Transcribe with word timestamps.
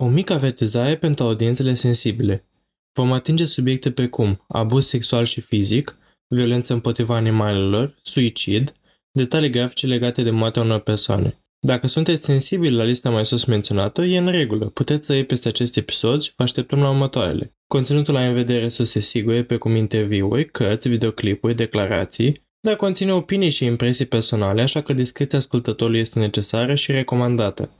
O 0.00 0.08
mică 0.08 0.32
avertizare 0.32 0.96
pentru 0.96 1.24
audiențele 1.24 1.74
sensibile. 1.74 2.44
Vom 2.92 3.12
atinge 3.12 3.44
subiecte 3.44 3.90
precum 3.90 4.44
abuz 4.48 4.86
sexual 4.86 5.24
și 5.24 5.40
fizic, 5.40 5.98
violență 6.26 6.72
împotriva 6.72 7.14
animalelor, 7.14 7.94
suicid, 8.02 8.72
detalii 9.12 9.50
grafice 9.50 9.86
legate 9.86 10.22
de 10.22 10.30
moartea 10.30 10.62
unor 10.62 10.78
persoane. 10.78 11.38
Dacă 11.60 11.86
sunteți 11.86 12.24
sensibili 12.24 12.76
la 12.76 12.82
lista 12.82 13.10
mai 13.10 13.26
sus 13.26 13.44
menționată, 13.44 14.02
e 14.02 14.18
în 14.18 14.30
regulă. 14.30 14.66
Puteți 14.66 15.06
să 15.06 15.12
iei 15.12 15.24
peste 15.24 15.48
acest 15.48 15.76
episod 15.76 16.22
și 16.22 16.32
vă 16.36 16.42
așteptăm 16.42 16.80
la 16.80 16.90
următoarele. 16.90 17.54
Conținutul 17.66 18.14
la 18.14 18.26
în 18.26 18.34
vedere 18.34 18.68
surse 18.68 19.00
sigure, 19.00 19.44
precum 19.44 19.74
interviuri, 19.74 20.50
cărți, 20.50 20.88
videoclipuri, 20.88 21.54
declarații, 21.54 22.46
dar 22.60 22.76
conține 22.76 23.12
opinii 23.12 23.50
și 23.50 23.64
impresii 23.64 24.06
personale, 24.06 24.62
așa 24.62 24.80
că 24.80 24.92
discreția 24.92 25.38
ascultătorului 25.38 26.00
este 26.00 26.18
necesară 26.18 26.74
și 26.74 26.92
recomandată. 26.92 27.72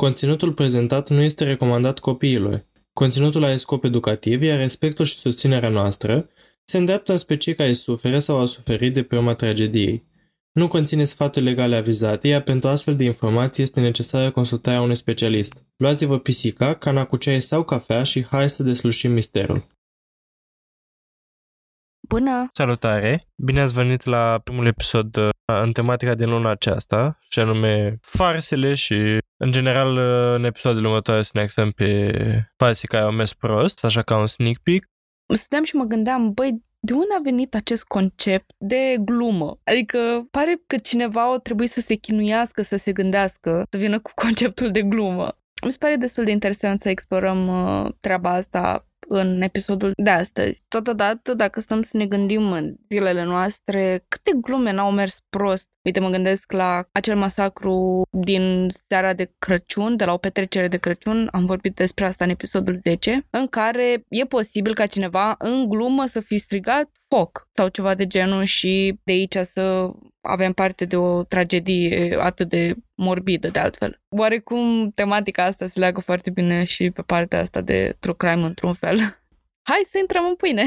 Conținutul 0.00 0.52
prezentat 0.52 1.08
nu 1.08 1.20
este 1.20 1.44
recomandat 1.44 1.98
copiilor. 1.98 2.66
Conținutul 2.92 3.44
are 3.44 3.56
scop 3.56 3.84
educativ, 3.84 4.42
iar 4.42 4.58
respectul 4.58 5.04
și 5.04 5.16
susținerea 5.16 5.68
noastră 5.68 6.28
se 6.64 6.78
îndreaptă 6.78 7.16
spre 7.16 7.36
cei 7.36 7.54
care 7.54 7.72
suferă 7.72 8.18
sau 8.18 8.38
au 8.38 8.46
suferit 8.46 8.94
de 8.94 9.02
pe 9.02 9.16
urma 9.16 9.34
tragediei. 9.34 10.04
Nu 10.52 10.68
conține 10.68 11.04
sfaturi 11.04 11.44
legale 11.44 11.76
avizate, 11.76 12.28
iar 12.28 12.42
pentru 12.42 12.68
astfel 12.68 12.96
de 12.96 13.04
informații 13.04 13.62
este 13.62 13.80
necesară 13.80 14.30
consultarea 14.30 14.80
unui 14.80 14.94
specialist. 14.94 15.64
Luați-vă 15.76 16.18
pisica, 16.18 16.74
cana 16.74 17.04
cu 17.04 17.16
ceai 17.16 17.40
sau 17.40 17.64
cafea 17.64 18.02
și 18.02 18.24
hai 18.24 18.50
să 18.50 18.62
deslușim 18.62 19.12
misterul. 19.12 19.66
Bună! 22.08 22.48
Salutare! 22.52 23.26
Bine 23.36 23.60
ați 23.60 23.74
venit 23.74 24.04
la 24.04 24.40
primul 24.44 24.66
episod 24.66 25.16
uh, 25.16 25.28
în 25.58 25.72
tematica 25.72 26.14
din 26.14 26.30
luna 26.30 26.50
aceasta, 26.50 27.18
și 27.28 27.38
anume 27.38 27.98
farsele 28.00 28.74
și, 28.74 29.18
în 29.36 29.50
general, 29.50 29.96
uh, 29.96 30.34
în 30.36 30.44
episoadele 30.44 30.86
următoare 30.86 31.22
să 31.22 31.30
ne 31.34 31.40
axăm 31.40 31.70
pe 31.70 32.12
farse 32.56 32.86
care 32.86 33.04
au 33.04 33.10
mers 33.10 33.32
prost, 33.32 33.84
așa 33.84 34.02
ca 34.02 34.18
un 34.18 34.26
sneak 34.26 34.56
peek. 34.62 34.84
Stăteam 35.34 35.64
și 35.64 35.76
mă 35.76 35.84
gândeam, 35.84 36.32
băi, 36.32 36.62
de 36.80 36.92
unde 36.92 37.14
a 37.18 37.20
venit 37.22 37.54
acest 37.54 37.84
concept 37.84 38.50
de 38.58 38.96
glumă? 39.00 39.58
Adică 39.64 39.98
pare 40.30 40.62
că 40.66 40.76
cineva 40.76 41.32
o 41.32 41.38
trebuie 41.38 41.68
să 41.68 41.80
se 41.80 41.94
chinuiască, 41.94 42.62
să 42.62 42.76
se 42.76 42.92
gândească, 42.92 43.66
să 43.70 43.78
vină 43.78 44.00
cu 44.00 44.10
conceptul 44.24 44.70
de 44.70 44.82
glumă. 44.82 45.34
Mi 45.64 45.72
se 45.72 45.78
pare 45.80 45.96
destul 45.96 46.24
de 46.24 46.30
interesant 46.30 46.80
să 46.80 46.88
explorăm 46.88 47.48
uh, 47.48 47.92
treaba 48.00 48.30
asta 48.30 48.89
în 49.08 49.42
episodul 49.42 49.92
de 49.96 50.10
astăzi. 50.10 50.62
Totodată, 50.68 51.34
dacă 51.34 51.60
stăm 51.60 51.82
să 51.82 51.96
ne 51.96 52.06
gândim 52.06 52.52
în 52.52 52.74
zilele 52.88 53.24
noastre, 53.24 54.04
câte 54.08 54.30
glume 54.40 54.72
n-au 54.72 54.90
mers 54.90 55.18
prost. 55.28 55.68
Uite, 55.82 56.00
mă 56.00 56.08
gândesc 56.10 56.52
la 56.52 56.84
acel 56.92 57.16
masacru 57.16 58.02
din 58.10 58.68
seara 58.88 59.12
de 59.12 59.32
Crăciun, 59.38 59.96
de 59.96 60.04
la 60.04 60.12
o 60.12 60.16
petrecere 60.16 60.68
de 60.68 60.76
Crăciun, 60.76 61.28
am 61.32 61.46
vorbit 61.46 61.74
despre 61.74 62.04
asta 62.04 62.24
în 62.24 62.30
episodul 62.30 62.78
10, 62.80 63.26
în 63.30 63.46
care 63.46 64.04
e 64.08 64.24
posibil 64.24 64.74
ca 64.74 64.86
cineva 64.86 65.34
în 65.38 65.68
glumă 65.68 66.06
să 66.06 66.20
fi 66.20 66.38
strigat 66.38 66.90
foc 67.08 67.48
sau 67.52 67.68
ceva 67.68 67.94
de 67.94 68.06
genul 68.06 68.44
și 68.44 68.98
de 69.04 69.12
aici 69.12 69.36
să 69.42 69.90
avem 70.20 70.52
parte 70.52 70.84
de 70.84 70.96
o 70.96 71.22
tragedie 71.24 72.16
atât 72.20 72.48
de 72.48 72.74
morbidă 72.94 73.48
de 73.48 73.58
altfel. 73.58 74.00
Oarecum 74.08 74.90
tematica 74.94 75.44
asta 75.44 75.66
se 75.66 75.78
leagă 75.78 76.00
foarte 76.00 76.30
bine 76.30 76.64
și 76.64 76.90
pe 76.90 77.02
partea 77.02 77.40
asta 77.40 77.60
de 77.60 77.96
true 78.00 78.14
crime 78.14 78.46
într-un 78.46 78.74
fel. 78.74 78.96
Hai 79.70 79.82
să 79.86 79.98
intrăm 79.98 80.24
în 80.24 80.34
pâine! 80.34 80.64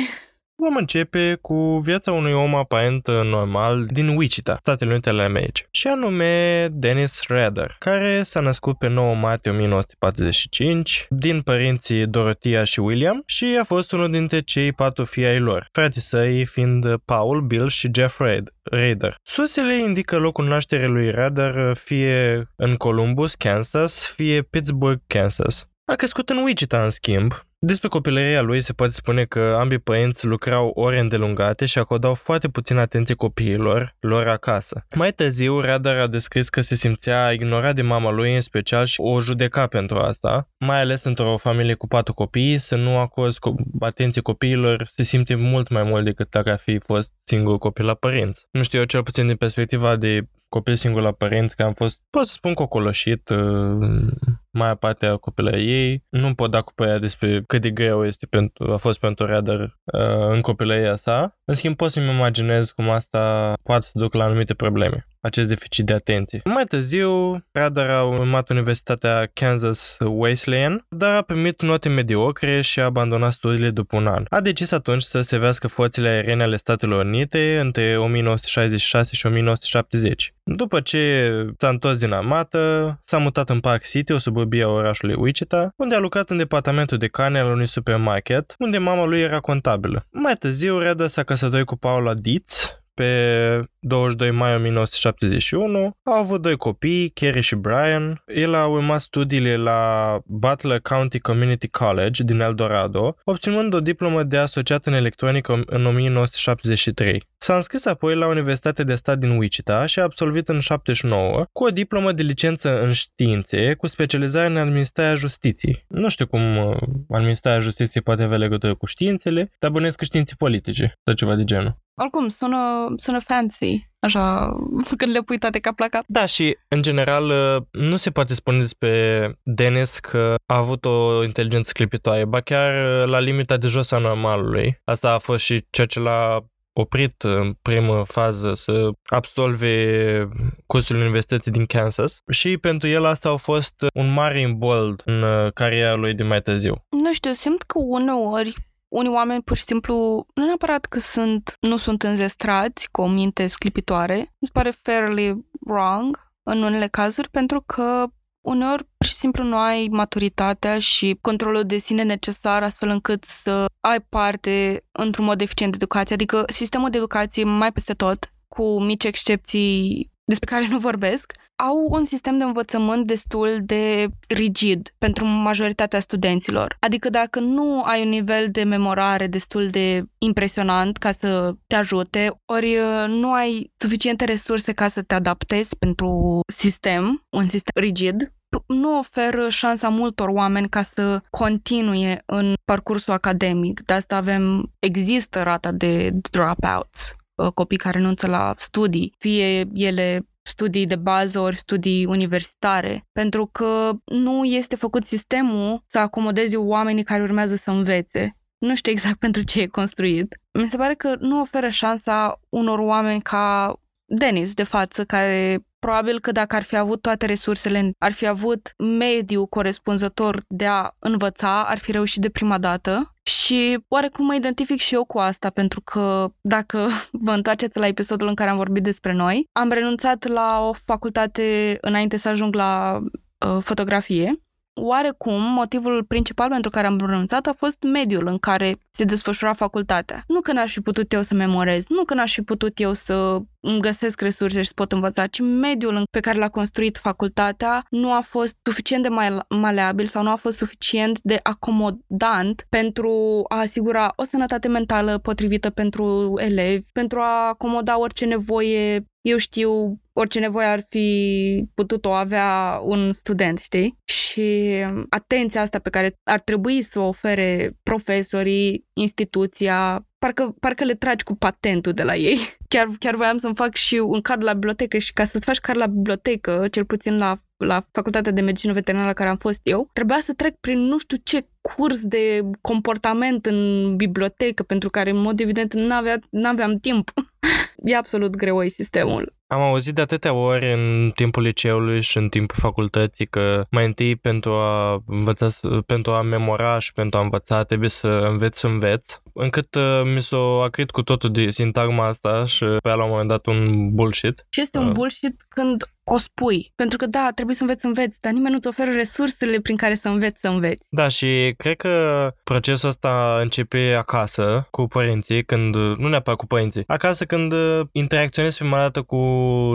Vom 0.63 0.75
începe 0.75 1.37
cu 1.41 1.77
viața 1.77 2.11
unui 2.11 2.33
om 2.33 2.55
aparent 2.55 3.07
normal 3.07 3.85
din 3.85 4.07
Wichita, 4.07 4.57
Statele 4.61 4.91
Unite 4.91 5.09
ale 5.09 5.23
Americii, 5.23 5.65
și 5.71 5.87
anume 5.87 6.67
Dennis 6.71 7.21
Rader, 7.27 7.75
care 7.79 8.23
s-a 8.23 8.39
născut 8.39 8.77
pe 8.77 8.87
9 8.87 9.15
martie 9.15 9.51
1945 9.51 11.05
din 11.09 11.41
părinții 11.41 12.07
Dorothea 12.07 12.63
și 12.63 12.79
William 12.79 13.23
și 13.25 13.57
a 13.59 13.63
fost 13.63 13.91
unul 13.91 14.11
dintre 14.11 14.41
cei 14.41 14.71
patru 14.71 15.05
fii 15.05 15.25
ai 15.25 15.39
lor, 15.39 15.67
frații 15.71 16.01
săi 16.01 16.45
fiind 16.45 16.97
Paul, 17.05 17.41
Bill 17.41 17.69
și 17.69 17.89
Jeff 17.93 18.21
Rader. 18.63 19.15
Sursele 19.23 19.77
indică 19.77 20.17
locul 20.17 20.47
nașterii 20.47 20.87
lui 20.87 21.11
Rader 21.11 21.75
fie 21.75 22.47
în 22.55 22.75
Columbus, 22.75 23.35
Kansas, 23.35 24.05
fie 24.15 24.41
Pittsburgh, 24.41 25.01
Kansas. 25.07 25.67
A 25.85 25.93
crescut 25.93 26.29
în 26.29 26.37
Wichita, 26.37 26.83
în 26.83 26.89
schimb, 26.89 27.33
despre 27.65 27.87
copilăria 27.87 28.41
lui 28.41 28.61
se 28.61 28.73
poate 28.73 28.93
spune 28.93 29.25
că 29.25 29.55
ambii 29.59 29.77
părinți 29.77 30.25
lucrau 30.25 30.71
ore 30.75 30.99
îndelungate 30.99 31.65
și 31.65 31.77
acordau 31.79 32.13
foarte 32.13 32.47
puțin 32.47 32.77
atenție 32.77 33.15
copiilor 33.15 33.95
lor 33.99 34.27
acasă. 34.27 34.85
Mai 34.95 35.11
târziu, 35.11 35.59
Radar 35.59 35.97
a 35.97 36.07
descris 36.07 36.49
că 36.49 36.61
se 36.61 36.75
simțea 36.75 37.31
ignorat 37.31 37.75
de 37.75 37.81
mama 37.81 38.11
lui 38.11 38.35
în 38.35 38.41
special 38.41 38.85
și 38.85 39.01
o 39.01 39.21
judeca 39.21 39.67
pentru 39.67 39.97
asta, 39.97 40.49
mai 40.57 40.79
ales 40.79 41.03
într-o 41.03 41.37
familie 41.37 41.73
cu 41.73 41.87
patru 41.87 42.13
copii, 42.13 42.57
să 42.57 42.75
nu 42.75 42.97
acorzi 42.97 43.39
atenție 43.79 44.21
copiilor 44.21 44.83
se 44.85 45.03
simte 45.03 45.35
mult 45.35 45.69
mai 45.69 45.83
mult 45.83 46.05
decât 46.05 46.29
dacă 46.29 46.51
ar 46.51 46.59
fi 46.59 46.79
fost 46.79 47.11
singur 47.23 47.57
copil 47.57 47.85
la 47.85 47.93
părinți. 47.93 48.45
Nu 48.51 48.63
știu, 48.63 48.79
eu 48.79 48.85
cel 48.85 49.03
puțin 49.03 49.27
din 49.27 49.35
perspectiva 49.35 49.95
de 49.95 50.27
copil 50.53 50.75
singur 50.75 51.01
la 51.01 51.11
părinți, 51.11 51.55
că 51.55 51.63
am 51.63 51.73
fost, 51.73 52.01
pot 52.09 52.25
să 52.25 52.31
spun, 52.31 52.53
cocoloșit 52.53 53.29
uh, 53.29 54.11
mai 54.49 54.69
aparte 54.69 55.05
a 55.05 55.17
copilăriei. 55.17 56.05
Nu 56.09 56.33
pot 56.33 56.51
da 56.51 56.61
cu 56.61 56.73
părerea 56.73 56.99
despre 56.99 57.43
cât 57.47 57.61
de 57.61 57.71
greu 57.71 58.05
este 58.05 58.25
pentru, 58.25 58.73
a 58.73 58.77
fost 58.77 58.99
pentru 58.99 59.25
Radar 59.25 59.59
uh, 59.59 60.29
în 60.29 60.41
copilăria 60.41 60.95
sa. 60.95 61.37
În 61.45 61.53
schimb, 61.53 61.75
pot 61.75 61.91
să-mi 61.91 62.13
imaginez 62.13 62.71
cum 62.71 62.89
asta 62.89 63.53
poate 63.63 63.85
să 63.85 63.91
duc 63.93 64.13
la 64.13 64.23
anumite 64.23 64.53
probleme 64.53 65.07
acest 65.23 65.47
deficit 65.49 65.85
de 65.85 65.93
atenție. 65.93 66.41
Mai 66.43 66.63
târziu, 66.63 67.43
Radar 67.51 67.89
a 67.89 68.03
urmat 68.03 68.49
Universitatea 68.49 69.29
Kansas 69.33 69.97
Wesleyan, 69.99 70.85
dar 70.89 71.15
a 71.15 71.21
primit 71.21 71.61
note 71.61 71.89
mediocre 71.89 72.61
și 72.61 72.79
a 72.79 72.83
abandonat 72.83 73.31
studiile 73.31 73.69
după 73.69 73.97
un 73.97 74.07
an. 74.07 74.25
A 74.29 74.41
decis 74.41 74.71
atunci 74.71 75.01
să 75.01 75.21
se 75.21 75.37
vească 75.37 75.67
forțele 75.67 76.09
aeriene 76.09 76.43
ale 76.43 76.55
Statelor 76.55 77.05
Unite 77.05 77.59
între 77.59 77.97
1966 77.97 79.15
și 79.15 79.25
1970. 79.25 80.33
După 80.43 80.79
ce 80.79 81.31
s-a 81.57 81.69
întors 81.69 81.97
din 81.97 82.11
armată, 82.11 82.99
s-a 83.03 83.17
mutat 83.17 83.49
în 83.49 83.59
Park 83.59 83.83
City, 83.83 84.11
o 84.11 84.17
suburbie 84.17 84.63
a 84.63 84.67
orașului 84.67 85.15
Wichita, 85.17 85.73
unde 85.77 85.95
a 85.95 85.99
lucrat 85.99 86.29
în 86.29 86.37
departamentul 86.37 86.97
de 86.97 87.07
carne 87.07 87.39
al 87.39 87.51
unui 87.51 87.67
supermarket, 87.67 88.55
unde 88.59 88.77
mama 88.77 89.05
lui 89.05 89.21
era 89.21 89.39
contabilă. 89.39 90.05
Mai 90.11 90.33
târziu, 90.33 90.79
Reda 90.79 91.07
s-a 91.07 91.23
căsătorit 91.23 91.65
cu 91.65 91.75
Paula 91.75 92.13
Dietz, 92.13 92.82
pe 92.93 93.63
22 93.79 94.31
mai 94.31 94.55
1971. 94.55 95.97
Au 96.03 96.13
avut 96.13 96.41
doi 96.41 96.55
copii, 96.55 97.09
Kerry 97.09 97.41
și 97.41 97.55
Brian. 97.55 98.23
El 98.27 98.53
a 98.53 98.65
urmat 98.65 99.01
studiile 99.01 99.57
la 99.57 100.19
Butler 100.25 100.79
County 100.79 101.19
Community 101.19 101.67
College 101.67 102.23
din 102.23 102.39
Eldorado, 102.39 103.15
obținând 103.23 103.73
o 103.73 103.79
diplomă 103.79 104.23
de 104.23 104.37
asociat 104.37 104.85
în 104.85 104.93
electronică 104.93 105.63
în 105.65 105.85
1973. 105.85 107.23
S-a 107.37 107.55
înscris 107.55 107.85
apoi 107.85 108.15
la 108.15 108.27
Universitatea 108.27 108.83
de 108.83 108.95
Stat 108.95 109.17
din 109.17 109.37
Wichita 109.37 109.85
și 109.85 109.99
a 109.99 110.03
absolvit 110.03 110.49
în 110.49 110.59
79 110.59 111.45
cu 111.51 111.63
o 111.63 111.69
diplomă 111.69 112.11
de 112.11 112.23
licență 112.23 112.81
în 112.81 112.91
științe 112.91 113.73
cu 113.73 113.87
specializare 113.87 114.47
în 114.47 114.57
administrarea 114.57 115.15
justiției. 115.15 115.85
Nu 115.87 116.09
știu 116.09 116.27
cum 116.27 116.57
uh, 116.57 116.77
administrarea 117.09 117.59
justiției 117.59 118.03
poate 118.03 118.23
avea 118.23 118.37
legătură 118.37 118.75
cu 118.75 118.85
științele, 118.85 119.51
dar 119.59 119.71
bănesc 119.71 119.97
că 119.97 120.03
științe 120.03 120.35
politice 120.37 120.99
sau 121.03 121.13
ceva 121.13 121.35
de 121.35 121.43
genul. 121.43 121.82
Oricum, 121.95 122.29
sună, 122.29 122.93
sună 122.95 123.19
fancy, 123.19 123.89
așa, 123.99 124.53
când 124.97 125.11
le 125.11 125.21
pui 125.21 125.37
toate 125.37 125.59
cap 125.59 125.79
la 125.79 125.87
cap. 125.87 126.03
Da, 126.07 126.25
și 126.25 126.57
în 126.67 126.81
general 126.81 127.29
uh, 127.29 127.61
nu 127.71 127.95
se 127.95 128.11
poate 128.11 128.33
spune 128.33 128.59
despre 128.59 129.31
Dennis 129.43 129.99
că 129.99 130.35
a 130.45 130.57
avut 130.57 130.85
o 130.85 131.23
inteligență 131.23 131.71
clipitoare, 131.73 132.25
ba 132.25 132.41
chiar 132.41 133.01
uh, 133.01 133.07
la 133.07 133.19
limita 133.19 133.57
de 133.57 133.67
jos 133.67 133.91
a 133.91 133.97
normalului. 133.97 134.81
Asta 134.83 135.13
a 135.13 135.17
fost 135.17 135.43
și 135.43 135.65
ceea 135.69 135.87
ce 135.87 135.99
l-a 135.99 136.45
oprit 136.75 137.21
în 137.21 137.53
primă 137.61 138.03
fază 138.03 138.53
să 138.53 138.89
absolve 139.03 140.29
cursul 140.65 140.99
universității 140.99 141.51
din 141.51 141.65
Kansas 141.65 142.21
și 142.31 142.57
pentru 142.57 142.87
el 142.87 143.05
asta 143.05 143.29
a 143.29 143.35
fost 143.35 143.73
un 143.93 144.13
mare 144.13 144.39
imbold 144.39 145.01
în 145.05 145.23
uh, 145.23 145.53
cariera 145.53 145.93
lui 145.93 146.13
de 146.13 146.23
mai 146.23 146.41
târziu. 146.41 146.85
Nu 146.89 147.13
știu, 147.13 147.31
simt 147.31 147.61
că 147.61 147.79
uneori 147.79 148.55
unii 148.93 149.11
oameni 149.11 149.41
pur 149.41 149.57
și 149.57 149.63
simplu, 149.63 150.25
nu 150.33 150.45
neapărat 150.45 150.85
că 150.85 150.99
sunt, 150.99 151.57
nu 151.59 151.77
sunt 151.77 152.03
înzestrați 152.03 152.91
cu 152.91 153.01
o 153.01 153.07
minte 153.07 153.47
sclipitoare, 153.47 154.15
mi 154.17 154.47
se 154.47 154.49
pare 154.53 154.71
fairly 154.81 155.45
wrong 155.59 156.31
în 156.43 156.61
unele 156.61 156.87
cazuri, 156.87 157.29
pentru 157.29 157.61
că 157.65 158.07
uneori 158.41 158.87
pur 158.97 159.05
și 159.05 159.13
simplu 159.13 159.43
nu 159.43 159.57
ai 159.57 159.87
maturitatea 159.91 160.79
și 160.79 161.17
controlul 161.21 161.63
de 161.63 161.77
sine 161.77 162.03
necesar 162.03 162.63
astfel 162.63 162.89
încât 162.89 163.23
să 163.23 163.65
ai 163.79 164.01
parte 164.01 164.83
într-un 164.91 165.25
mod 165.25 165.41
eficient 165.41 165.71
de 165.71 165.77
educație. 165.81 166.15
Adică 166.15 166.43
sistemul 166.47 166.89
de 166.89 166.97
educație 166.97 167.43
mai 167.43 167.71
peste 167.71 167.93
tot, 167.93 168.33
cu 168.47 168.81
mici 168.81 169.03
excepții 169.03 170.11
despre 170.23 170.49
care 170.49 170.67
nu 170.73 170.79
vorbesc, 170.79 171.33
au 171.55 171.87
un 171.89 172.03
sistem 172.03 172.37
de 172.37 172.43
învățământ 172.43 173.07
destul 173.07 173.59
de 173.61 174.07
rigid 174.27 174.93
pentru 174.97 175.25
majoritatea 175.25 175.99
studenților. 175.99 176.77
Adică 176.79 177.09
dacă 177.09 177.39
nu 177.39 177.83
ai 177.83 178.03
un 178.03 178.09
nivel 178.09 178.47
de 178.51 178.63
memorare 178.63 179.27
destul 179.27 179.67
de 179.67 180.03
impresionant 180.17 180.97
ca 180.97 181.11
să 181.11 181.55
te 181.67 181.75
ajute, 181.75 182.41
ori 182.45 182.77
uh, 182.77 183.05
nu 183.07 183.33
ai 183.33 183.71
suficiente 183.77 184.25
resurse 184.25 184.71
ca 184.71 184.87
să 184.87 185.01
te 185.01 185.13
adaptezi 185.13 185.77
pentru 185.77 186.39
sistem, 186.53 187.23
un 187.29 187.47
sistem 187.47 187.83
rigid, 187.83 188.31
nu 188.67 188.97
oferă 188.97 189.49
șansa 189.49 189.89
multor 189.89 190.29
oameni 190.29 190.69
ca 190.69 190.83
să 190.83 191.21
continue 191.29 192.23
în 192.25 192.53
parcursul 192.65 193.13
academic. 193.13 193.81
De 193.85 193.93
asta 193.93 194.15
avem, 194.15 194.73
există 194.79 195.43
rata 195.43 195.71
de 195.71 196.11
dropouts, 196.31 197.15
uh, 197.35 197.51
copii 197.53 197.77
care 197.77 197.97
renunță 197.97 198.27
la 198.27 198.53
studii, 198.57 199.13
fie 199.17 199.67
ele 199.73 200.25
studii 200.43 200.85
de 200.85 200.95
bază 200.95 201.39
ori 201.39 201.57
studii 201.57 202.05
universitare, 202.05 203.07
pentru 203.11 203.49
că 203.51 203.91
nu 204.05 204.43
este 204.43 204.75
făcut 204.75 205.05
sistemul 205.05 205.83
să 205.87 205.99
acomodeze 205.99 206.57
oamenii 206.57 207.03
care 207.03 207.23
urmează 207.23 207.55
să 207.55 207.71
învețe. 207.71 208.37
Nu 208.57 208.75
știu 208.75 208.91
exact 208.91 209.19
pentru 209.25 209.41
ce 209.43 209.61
e 209.61 209.67
construit. 209.67 210.39
Mi 210.51 210.69
se 210.69 210.77
pare 210.77 210.93
că 210.93 211.15
nu 211.19 211.41
oferă 211.41 211.69
șansa 211.69 212.39
unor 212.49 212.79
oameni 212.79 213.21
ca 213.21 213.75
Denis 214.05 214.53
de 214.53 214.63
față, 214.63 215.05
care 215.05 215.65
probabil 215.83 216.19
că 216.19 216.31
dacă 216.31 216.55
ar 216.55 216.63
fi 216.63 216.75
avut 216.75 217.01
toate 217.01 217.25
resursele, 217.25 217.91
ar 217.97 218.11
fi 218.11 218.27
avut 218.27 218.73
mediu 218.77 219.45
corespunzător 219.45 220.43
de 220.47 220.65
a 220.65 220.89
învăța, 220.99 221.63
ar 221.63 221.77
fi 221.77 221.91
reușit 221.91 222.21
de 222.21 222.29
prima 222.29 222.57
dată. 222.57 223.15
Și 223.23 223.79
oarecum 223.87 224.25
mă 224.25 224.35
identific 224.35 224.79
și 224.79 224.93
eu 224.93 225.05
cu 225.05 225.17
asta, 225.19 225.49
pentru 225.49 225.81
că 225.81 226.27
dacă 226.41 226.89
vă 227.25 227.31
întoarceți 227.31 227.79
la 227.79 227.87
episodul 227.87 228.27
în 228.27 228.35
care 228.35 228.49
am 228.49 228.57
vorbit 228.57 228.83
despre 228.83 229.13
noi, 229.13 229.49
am 229.51 229.69
renunțat 229.69 230.27
la 230.27 230.67
o 230.69 230.73
facultate 230.85 231.77
înainte 231.81 232.17
să 232.17 232.29
ajung 232.29 232.55
la 232.55 232.99
uh, 232.99 233.57
fotografie 233.61 234.42
Oarecum, 234.75 235.41
motivul 235.41 236.03
principal 236.03 236.49
pentru 236.49 236.69
care 236.69 236.87
am 236.87 236.97
renunțat 236.97 237.47
a 237.47 237.53
fost 237.53 237.77
mediul 237.81 238.27
în 238.27 238.37
care 238.37 238.77
se 238.91 239.03
desfășura 239.03 239.53
facultatea. 239.53 240.23
Nu 240.27 240.41
că 240.41 240.53
n-aș 240.53 240.73
fi 240.73 240.81
putut 240.81 241.13
eu 241.13 241.21
să 241.21 241.33
memorez, 241.33 241.87
nu 241.87 242.03
că 242.03 242.13
n-aș 242.13 242.33
fi 242.33 242.41
putut 242.41 242.79
eu 242.79 242.93
să 242.93 243.39
îmi 243.59 243.79
găsesc 243.79 244.21
resurse 244.21 244.61
și 244.61 244.67
să 244.67 244.73
pot 244.75 244.91
învăța, 244.91 245.27
ci 245.27 245.39
mediul 245.39 246.03
pe 246.11 246.19
care 246.19 246.37
l-a 246.37 246.49
construit 246.49 246.97
facultatea 246.97 247.85
nu 247.89 248.13
a 248.13 248.21
fost 248.21 248.55
suficient 248.63 249.03
de 249.03 249.09
maleabil 249.49 250.05
sau 250.05 250.23
nu 250.23 250.29
a 250.29 250.35
fost 250.35 250.57
suficient 250.57 251.19
de 251.21 251.39
acomodant 251.43 252.65
pentru 252.69 253.43
a 253.47 253.59
asigura 253.59 254.13
o 254.15 254.23
sănătate 254.23 254.67
mentală 254.67 255.17
potrivită 255.17 255.69
pentru 255.69 256.33
elevi, 256.37 256.83
pentru 256.91 257.19
a 257.19 257.47
acomoda 257.47 257.99
orice 257.99 258.25
nevoie 258.25 259.05
eu 259.23 259.37
știu, 259.37 260.01
orice 260.13 260.39
nevoie 260.39 260.65
ar 260.65 260.85
fi 260.89 261.65
putut-o 261.73 262.13
avea 262.13 262.79
un 262.83 263.13
student, 263.13 263.57
știi? 263.57 263.97
Și 264.03 264.71
atenția 265.09 265.61
asta 265.61 265.79
pe 265.79 265.89
care 265.89 266.19
ar 266.23 266.39
trebui 266.39 266.81
să 266.81 266.99
o 266.99 267.07
ofere 267.07 267.77
profesorii, 267.83 268.85
instituția, 268.93 270.07
parcă, 270.17 270.55
parcă 270.59 270.83
le 270.83 270.95
tragi 270.95 271.23
cu 271.23 271.35
patentul 271.35 271.91
de 271.91 272.03
la 272.03 272.15
ei. 272.15 272.37
Chiar, 272.73 272.87
chiar 272.99 273.15
voiam 273.15 273.37
să-mi 273.37 273.55
fac 273.55 273.75
și 273.75 273.95
un 273.95 274.21
card 274.21 274.43
la 274.43 274.53
bibliotecă 274.53 274.97
și 274.97 275.13
ca 275.13 275.23
să-ți 275.23 275.45
faci 275.45 275.57
card 275.57 275.77
la 275.77 275.87
bibliotecă, 275.87 276.67
cel 276.71 276.85
puțin 276.85 277.17
la 277.17 277.41
la 277.57 277.85
facultatea 277.91 278.31
de 278.31 278.41
medicină 278.41 278.73
veterinară 278.73 279.07
la 279.07 279.13
care 279.13 279.29
am 279.29 279.37
fost 279.37 279.59
eu, 279.63 279.89
trebuia 279.93 280.19
să 280.19 280.33
trec 280.33 280.55
prin 280.55 280.79
nu 280.79 280.97
știu 280.97 281.17
ce 281.23 281.47
curs 281.61 282.03
de 282.05 282.41
comportament 282.61 283.45
în 283.45 283.93
bibliotecă, 283.95 284.63
pentru 284.63 284.89
care, 284.89 285.09
în 285.09 285.17
mod 285.17 285.39
evident, 285.39 285.73
n-avea, 285.73 286.19
n-aveam 286.29 286.77
timp. 286.77 287.11
e 287.83 287.95
absolut 287.95 288.35
greoi 288.35 288.69
sistemul. 288.69 289.33
Am 289.47 289.61
auzit 289.61 289.95
de 289.95 290.01
atâtea 290.01 290.33
ori 290.33 290.73
în 290.73 291.11
timpul 291.15 291.43
liceului 291.43 292.01
și 292.01 292.17
în 292.17 292.29
timpul 292.29 292.57
facultății 292.59 293.25
că 293.25 293.65
mai 293.69 293.85
întâi 293.85 294.15
pentru 294.15 294.51
a 294.51 295.03
învăța, 295.07 295.47
pentru 295.85 296.11
a 296.11 296.21
memora 296.21 296.79
și 296.79 296.93
pentru 296.93 297.19
a 297.19 297.21
învăța 297.21 297.63
trebuie 297.63 297.89
să 297.89 298.07
înveți 298.07 298.59
să 298.59 298.67
înveți, 298.67 299.21
încât 299.33 299.75
uh, 299.75 300.01
mi 300.15 300.23
s-a 300.23 300.61
acrit 300.63 300.91
cu 300.91 301.01
totul 301.01 301.31
de 301.31 301.49
sintagma 301.49 302.05
asta 302.05 302.45
și 302.45 302.62
pe 302.83 302.89
la 302.89 303.03
un 303.03 303.09
moment 303.09 303.29
dat 303.29 303.45
un 303.45 303.89
bullshit. 303.95 304.45
Și 304.49 304.61
este 304.61 304.77
un 304.77 304.87
uh. 304.87 304.93
bullshit 304.93 305.45
când 305.49 305.83
o 306.03 306.17
spui. 306.17 306.71
Pentru 306.75 306.97
că 306.97 307.05
da, 307.05 307.29
trebuie 307.35 307.55
să 307.55 307.61
înveți 307.61 307.81
să 307.81 307.87
înveți, 307.87 308.21
dar 308.21 308.31
nimeni 308.31 308.53
nu-ți 308.53 308.67
oferă 308.67 308.91
resursele 308.91 309.59
prin 309.59 309.75
care 309.75 309.95
să 309.95 310.07
înveți 310.07 310.39
să 310.39 310.47
înveți. 310.47 310.87
Da, 310.89 311.07
și 311.07 311.53
cred 311.57 311.75
că 311.75 312.27
procesul 312.43 312.89
ăsta 312.89 313.37
începe 313.41 313.93
acasă 313.97 314.67
cu 314.71 314.87
părinții, 314.87 315.43
când, 315.43 315.75
nu 315.75 316.07
neapărat 316.07 316.39
cu 316.39 316.45
părinții, 316.45 316.83
acasă 316.87 317.25
când 317.25 317.53
interacționezi 317.91 318.57
prima 318.57 318.77
dată 318.77 319.01
cu 319.01 319.15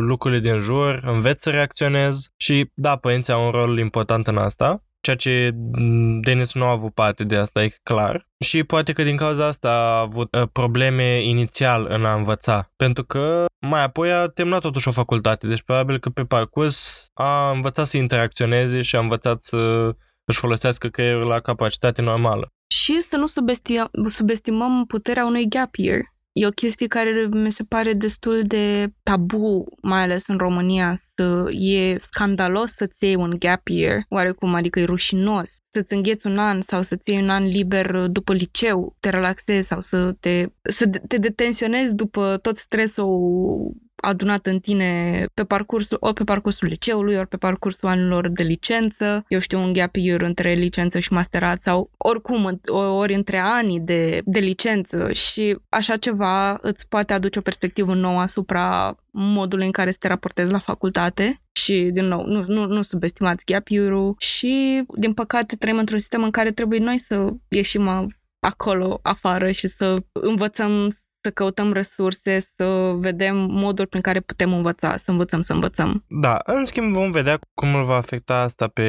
lucrurile 0.00 0.50
din 0.50 0.58
jur, 0.58 1.00
înveți 1.02 1.42
să 1.42 1.50
reacționezi 1.50 2.30
și 2.36 2.70
da, 2.74 2.96
părinții 2.96 3.32
au 3.32 3.44
un 3.44 3.50
rol 3.50 3.78
important 3.78 4.26
în 4.26 4.36
asta, 4.36 4.82
ceea 5.16 5.16
ce 5.16 5.50
Denis 6.20 6.54
nu 6.54 6.64
a 6.64 6.70
avut 6.70 6.94
parte 6.94 7.24
de 7.24 7.36
asta, 7.36 7.62
e 7.62 7.78
clar. 7.82 8.26
Și 8.38 8.64
poate 8.64 8.92
că 8.92 9.02
din 9.02 9.16
cauza 9.16 9.46
asta 9.46 9.68
a 9.70 10.00
avut 10.00 10.34
uh, 10.34 10.48
probleme 10.52 11.24
inițial 11.24 11.86
în 11.88 12.04
a 12.04 12.14
învăța, 12.14 12.70
pentru 12.76 13.04
că 13.04 13.44
mai 13.60 13.82
apoi 13.82 14.12
a 14.12 14.26
terminat 14.26 14.60
totuși 14.60 14.88
o 14.88 14.92
facultate, 14.92 15.46
deci 15.46 15.62
probabil 15.62 15.98
că 15.98 16.10
pe 16.10 16.24
parcurs 16.24 17.06
a 17.14 17.50
învățat 17.50 17.86
să 17.86 17.96
interacționeze 17.96 18.80
și 18.82 18.96
a 18.96 19.00
învățat 19.00 19.40
să 19.40 19.92
își 20.24 20.38
folosească 20.38 20.88
creierul 20.88 21.26
la 21.26 21.40
capacitate 21.40 22.02
normală. 22.02 22.48
Și 22.74 23.02
să 23.02 23.16
nu 23.16 23.26
subestimăm, 23.26 23.90
subestimăm 24.06 24.84
puterea 24.86 25.26
unui 25.26 25.48
gap 25.48 25.74
year. 25.74 26.00
E 26.40 26.46
o 26.46 26.50
chestie 26.50 26.86
care 26.86 27.28
mi 27.30 27.52
se 27.52 27.64
pare 27.64 27.92
destul 27.92 28.42
de 28.46 28.92
tabu, 29.02 29.64
mai 29.82 30.02
ales 30.02 30.26
în 30.26 30.36
România, 30.36 30.94
să 31.14 31.50
e 31.50 31.98
scandalos 31.98 32.70
să-ți 32.70 33.04
iei 33.04 33.14
un 33.14 33.36
gap 33.38 33.68
year, 33.68 34.04
oarecum, 34.08 34.54
adică 34.54 34.80
e 34.80 34.84
rușinos. 34.84 35.56
Să-ți 35.68 35.94
îngheți 35.94 36.26
un 36.26 36.38
an 36.38 36.60
sau 36.60 36.82
să-ți 36.82 37.10
iei 37.10 37.22
un 37.22 37.30
an 37.30 37.44
liber 37.44 38.06
după 38.06 38.32
liceu, 38.32 38.96
te 39.00 39.10
relaxezi 39.10 39.68
sau 39.68 39.80
să 39.80 40.16
te, 40.20 40.46
să 40.62 40.90
te 41.08 41.16
detensionezi 41.16 41.94
după 41.94 42.38
tot 42.42 42.56
stresul 42.56 43.72
adunat 44.00 44.46
în 44.46 44.58
tine 44.58 45.24
pe 45.34 45.44
parcursul, 45.44 45.96
ori 46.00 46.14
pe 46.14 46.24
parcursul 46.24 46.68
liceului, 46.68 47.16
ori 47.16 47.28
pe 47.28 47.36
parcursul 47.36 47.88
anilor 47.88 48.28
de 48.28 48.42
licență, 48.42 49.24
eu 49.28 49.38
știu, 49.38 49.60
un 49.60 49.72
gap 49.72 49.96
year 49.96 50.20
între 50.20 50.52
licență 50.52 50.98
și 50.98 51.12
masterat 51.12 51.62
sau 51.62 51.90
oricum, 51.96 52.60
ori 52.72 53.14
între 53.14 53.36
anii 53.36 53.80
de, 53.80 54.20
de 54.24 54.38
licență 54.38 55.12
și 55.12 55.56
așa 55.68 55.96
ceva 55.96 56.58
îți 56.60 56.88
poate 56.88 57.12
aduce 57.12 57.38
o 57.38 57.42
perspectivă 57.42 57.94
nouă 57.94 58.20
asupra 58.20 58.96
modului 59.10 59.66
în 59.66 59.72
care 59.72 59.90
să 59.90 59.96
te 60.00 60.08
raportezi 60.08 60.52
la 60.52 60.58
facultate 60.58 61.42
și, 61.52 61.90
din 61.92 62.04
nou, 62.04 62.26
nu, 62.26 62.44
nu, 62.46 62.66
nu 62.66 62.82
subestimați 62.82 63.44
gap 63.44 63.68
year 63.68 63.92
și, 64.18 64.82
din 64.96 65.12
păcate, 65.14 65.56
trăim 65.56 65.78
într-un 65.78 65.98
sistem 65.98 66.22
în 66.22 66.30
care 66.30 66.50
trebuie 66.50 66.78
noi 66.78 66.98
să 66.98 67.28
ieșim 67.48 68.08
acolo, 68.40 69.00
afară 69.02 69.50
și 69.50 69.68
să 69.68 70.02
învățăm 70.12 70.90
să 71.28 71.34
căutăm 71.34 71.72
resurse, 71.72 72.40
să 72.56 72.92
vedem 72.96 73.36
moduri 73.36 73.88
prin 73.88 74.00
care 74.00 74.20
putem 74.20 74.52
învăța, 74.52 74.96
să 74.96 75.10
învățăm 75.10 75.40
să 75.40 75.52
învățăm. 75.52 76.04
Da, 76.08 76.38
în 76.44 76.64
schimb 76.64 76.92
vom 76.92 77.10
vedea 77.10 77.38
cum 77.54 77.74
îl 77.74 77.84
va 77.84 77.96
afecta 77.96 78.34
asta 78.34 78.66
pe 78.68 78.88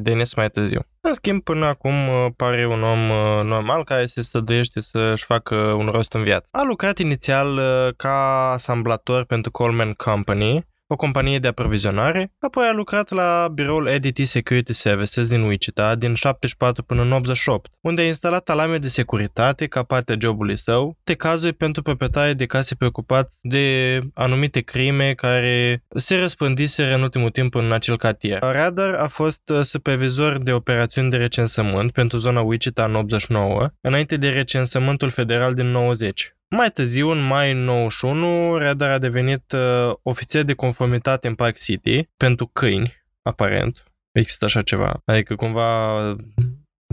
Denis 0.00 0.34
mai 0.34 0.50
târziu. 0.50 0.80
În 1.00 1.14
schimb, 1.14 1.42
până 1.42 1.66
acum 1.66 2.08
uh, 2.08 2.26
pare 2.36 2.66
un 2.66 2.82
om 2.82 3.10
uh, 3.10 3.44
normal 3.44 3.84
care 3.84 4.06
se 4.06 4.22
stăduiește 4.22 4.80
să-și 4.80 5.24
facă 5.24 5.54
un 5.54 5.86
rost 5.86 6.12
în 6.12 6.22
viață. 6.22 6.48
A 6.50 6.62
lucrat 6.62 6.98
inițial 6.98 7.56
uh, 7.56 7.94
ca 7.96 8.50
asamblator 8.52 9.24
pentru 9.24 9.50
Coleman 9.50 9.92
Company, 9.92 10.66
o 10.92 10.96
companie 10.96 11.38
de 11.38 11.48
aprovizionare, 11.48 12.32
apoi 12.38 12.66
a 12.66 12.72
lucrat 12.72 13.10
la 13.10 13.48
biroul 13.54 13.86
EDT 13.86 14.26
Security 14.26 14.72
Services 14.72 15.28
din 15.28 15.42
Wichita 15.42 15.94
din 15.94 16.14
74 16.14 16.82
până 16.82 17.02
în 17.02 17.12
88, 17.12 17.70
unde 17.80 18.00
a 18.00 18.06
instalat 18.06 18.48
alame 18.48 18.78
de 18.78 18.88
securitate 18.88 19.66
ca 19.66 19.82
parte 19.82 20.12
a 20.12 20.16
jobului 20.20 20.58
său, 20.58 20.98
de 21.04 21.14
cazuri 21.14 21.52
pentru 21.52 21.82
proprietarii 21.82 22.34
de 22.34 22.46
case 22.46 22.74
preocupați 22.74 23.38
de 23.42 23.98
anumite 24.14 24.60
crime 24.60 25.14
care 25.14 25.82
se 25.96 26.16
răspândiseră 26.16 26.94
în 26.94 27.02
ultimul 27.02 27.30
timp 27.30 27.54
în 27.54 27.72
acel 27.72 27.96
cartier. 27.96 28.38
Radar 28.40 28.94
a 28.94 29.08
fost 29.08 29.52
supervizor 29.62 30.38
de 30.38 30.52
operațiuni 30.52 31.10
de 31.10 31.16
recensământ 31.16 31.92
pentru 31.92 32.16
zona 32.16 32.40
Wichita 32.40 32.84
în 32.84 32.94
89, 32.94 33.68
înainte 33.80 34.16
de 34.16 34.28
recensământul 34.28 35.10
federal 35.10 35.54
din 35.54 35.66
90. 35.66 36.34
Mai 36.56 36.70
târziu, 36.70 37.08
în 37.08 37.26
mai 37.26 37.52
91, 37.52 38.56
Radar 38.58 38.90
a 38.90 38.98
devenit 38.98 39.52
uh, 39.52 39.94
ofițer 40.02 40.42
de 40.42 40.54
conformitate 40.54 41.28
în 41.28 41.34
Park 41.34 41.58
City 41.58 42.08
pentru 42.16 42.46
câini, 42.46 42.92
aparent. 43.22 43.84
Există 44.12 44.44
așa 44.44 44.62
ceva. 44.62 45.02
Adică 45.04 45.34
cumva 45.34 46.16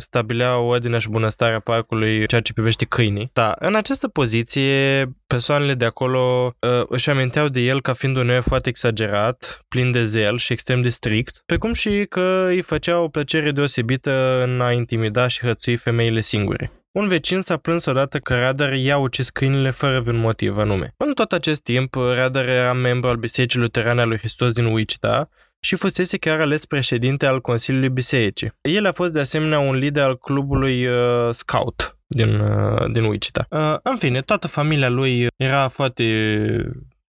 stabilea 0.01 0.57
ordinea 0.57 0.99
și 0.99 1.09
bunăstarea 1.09 1.59
parcului 1.59 2.27
ceea 2.27 2.41
ce 2.41 2.53
privește 2.53 2.85
câinii. 2.85 3.29
Da, 3.33 3.55
în 3.59 3.75
această 3.75 4.07
poziție, 4.07 5.05
persoanele 5.27 5.73
de 5.73 5.85
acolo 5.85 6.53
uh, 6.59 6.85
își 6.89 7.09
aminteau 7.09 7.47
de 7.47 7.59
el 7.59 7.81
ca 7.81 7.93
fiind 7.93 8.15
un 8.15 8.41
foarte 8.41 8.69
exagerat, 8.69 9.65
plin 9.67 9.91
de 9.91 10.03
zel 10.03 10.37
și 10.37 10.53
extrem 10.53 10.81
de 10.81 10.89
strict, 10.89 11.41
precum 11.45 11.73
și 11.73 12.05
că 12.09 12.45
îi 12.47 12.61
făcea 12.61 12.99
o 12.99 13.07
plăcere 13.07 13.51
deosebită 13.51 14.43
în 14.43 14.61
a 14.61 14.71
intimida 14.71 15.27
și 15.27 15.39
hățui 15.39 15.75
femeile 15.75 16.19
singure. 16.19 16.71
Un 16.97 17.07
vecin 17.07 17.41
s-a 17.41 17.57
plâns 17.57 17.85
odată 17.85 18.19
că 18.19 18.35
Radar 18.35 18.73
i-a 18.73 18.97
ucis 18.97 19.29
câinile 19.29 19.69
fără 19.69 19.99
vreun 19.99 20.19
motiv 20.19 20.57
anume. 20.57 20.93
În 20.97 21.13
tot 21.13 21.31
acest 21.31 21.63
timp, 21.63 21.95
Radar 21.95 22.47
era 22.47 22.73
membru 22.73 23.07
al 23.09 23.15
Bisericii 23.15 23.59
Luterane 23.59 24.01
a 24.01 24.05
lui 24.05 24.17
Hristos 24.17 24.51
din 24.51 24.65
Wichita 24.65 25.29
și 25.59 25.75
fusese 25.75 26.17
chiar 26.17 26.39
ales 26.39 26.65
președinte 26.65 27.25
al 27.25 27.41
Consiliului 27.41 27.89
Bisericii. 27.89 28.53
El 28.61 28.85
a 28.85 28.91
fost 28.91 29.13
de 29.13 29.19
asemenea 29.19 29.59
un 29.59 29.75
lider 29.75 30.03
al 30.03 30.17
clubului 30.17 30.85
uh, 30.85 31.33
Scout 31.33 31.97
din, 32.07 32.39
uh, 32.39 32.91
din 32.91 33.03
Wichita. 33.03 33.45
Uh, 33.49 33.75
în 33.83 33.95
fine, 33.97 34.21
toată 34.21 34.47
familia 34.47 34.89
lui 34.89 35.27
era 35.35 35.67
foarte 35.67 36.03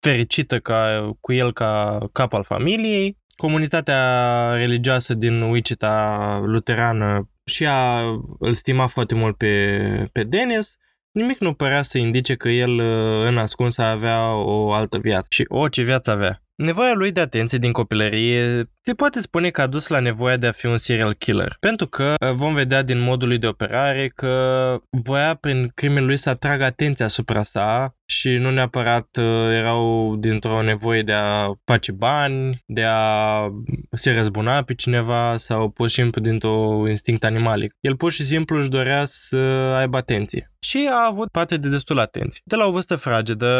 fericită 0.00 0.58
ca, 0.58 1.10
cu 1.20 1.32
el 1.32 1.52
ca 1.52 1.98
cap 2.12 2.32
al 2.32 2.44
familiei 2.44 3.22
comunitatea 3.36 4.50
religioasă 4.54 5.14
din 5.14 5.42
Wichita 5.42 6.40
luterană 6.44 7.28
și 7.44 7.66
a, 7.66 8.00
îl 8.38 8.54
stima 8.54 8.86
foarte 8.86 9.14
mult 9.14 9.36
pe, 9.36 10.08
pe 10.12 10.22
Dennis, 10.22 10.76
nimic 11.10 11.38
nu 11.38 11.54
părea 11.54 11.82
să 11.82 11.98
indice 11.98 12.34
că 12.34 12.48
el 12.48 12.78
în 13.26 13.38
ascuns 13.38 13.78
avea 13.78 14.34
o 14.34 14.72
altă 14.72 14.98
viață. 14.98 15.26
Și 15.30 15.44
o, 15.48 15.68
ce 15.68 15.82
viață 15.82 16.10
avea. 16.10 16.42
Nevoia 16.54 16.92
lui 16.92 17.12
de 17.12 17.20
atenție 17.20 17.58
din 17.58 17.72
copilărie 17.72 18.70
se 18.86 18.94
poate 18.94 19.20
spune 19.20 19.50
că 19.50 19.60
a 19.60 19.66
dus 19.66 19.88
la 19.88 19.98
nevoia 19.98 20.36
de 20.36 20.46
a 20.46 20.52
fi 20.52 20.66
un 20.66 20.78
serial 20.78 21.14
killer, 21.14 21.56
pentru 21.60 21.86
că 21.86 22.14
uh, 22.20 22.34
vom 22.34 22.54
vedea 22.54 22.82
din 22.82 23.00
modul 23.00 23.28
lui 23.28 23.38
de 23.38 23.46
operare 23.46 24.12
că 24.14 24.76
voia 24.90 25.34
prin 25.34 25.70
crimele 25.74 26.06
lui 26.06 26.16
să 26.16 26.28
atragă 26.28 26.64
atenția 26.64 27.04
asupra 27.04 27.42
sa 27.42 27.94
și 28.06 28.36
nu 28.36 28.50
neapărat 28.50 29.16
uh, 29.16 29.24
erau 29.50 30.16
dintr-o 30.16 30.62
nevoie 30.62 31.02
de 31.02 31.12
a 31.12 31.52
face 31.64 31.92
bani, 31.92 32.62
de 32.66 32.82
a 32.82 33.48
se 33.90 34.14
răzbuna 34.14 34.62
pe 34.62 34.74
cineva 34.74 35.36
sau 35.36 35.68
pur 35.68 35.88
și 35.88 35.94
simplu 35.94 36.20
dintr-o 36.20 36.88
instinct 36.88 37.24
animalic. 37.24 37.74
El 37.80 37.96
pur 37.96 38.12
și 38.12 38.24
simplu 38.24 38.58
își 38.58 38.68
dorea 38.68 39.04
să 39.04 39.36
aibă 39.76 39.96
Și 40.58 40.88
a 40.90 41.06
avut 41.10 41.28
parte 41.30 41.56
de 41.56 41.68
destul 41.68 41.98
atenție. 41.98 42.42
De 42.44 42.56
la 42.56 42.66
o 42.66 42.70
vârstă 42.70 42.96
fragedă, 42.96 43.50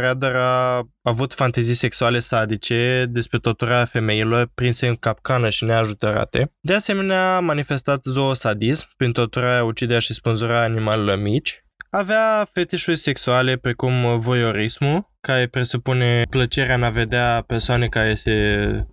Radar 0.00 0.34
a 0.34 0.82
avut 1.02 1.32
fantezii 1.32 1.74
sexuale 1.74 2.18
sadice 2.18 3.06
despre 3.08 3.38
torturarea 3.38 3.84
femeilor 3.84 4.50
prinse 4.74 4.92
în 4.92 4.96
capcană 5.10 5.50
și 5.50 5.64
neajutorate. 5.64 6.52
De 6.60 6.74
asemenea, 6.74 7.36
a 7.36 7.40
manifestat 7.40 8.04
zoosadism 8.04 8.88
prin 8.96 9.12
torturarea, 9.12 9.64
uciderea 9.64 10.00
și 10.00 10.14
spânzurarea 10.14 10.62
animalelor 10.62 11.18
mici, 11.18 11.64
avea 11.90 12.48
fetișuri 12.52 12.96
sexuale 12.96 13.56
precum 13.56 14.18
voyeurismul, 14.20 15.12
care 15.24 15.46
presupune 15.46 16.22
plăcerea 16.30 16.74
în 16.74 16.82
a 16.82 16.90
vedea 16.90 17.44
persoane 17.46 17.86
care 17.86 18.14
se 18.14 18.32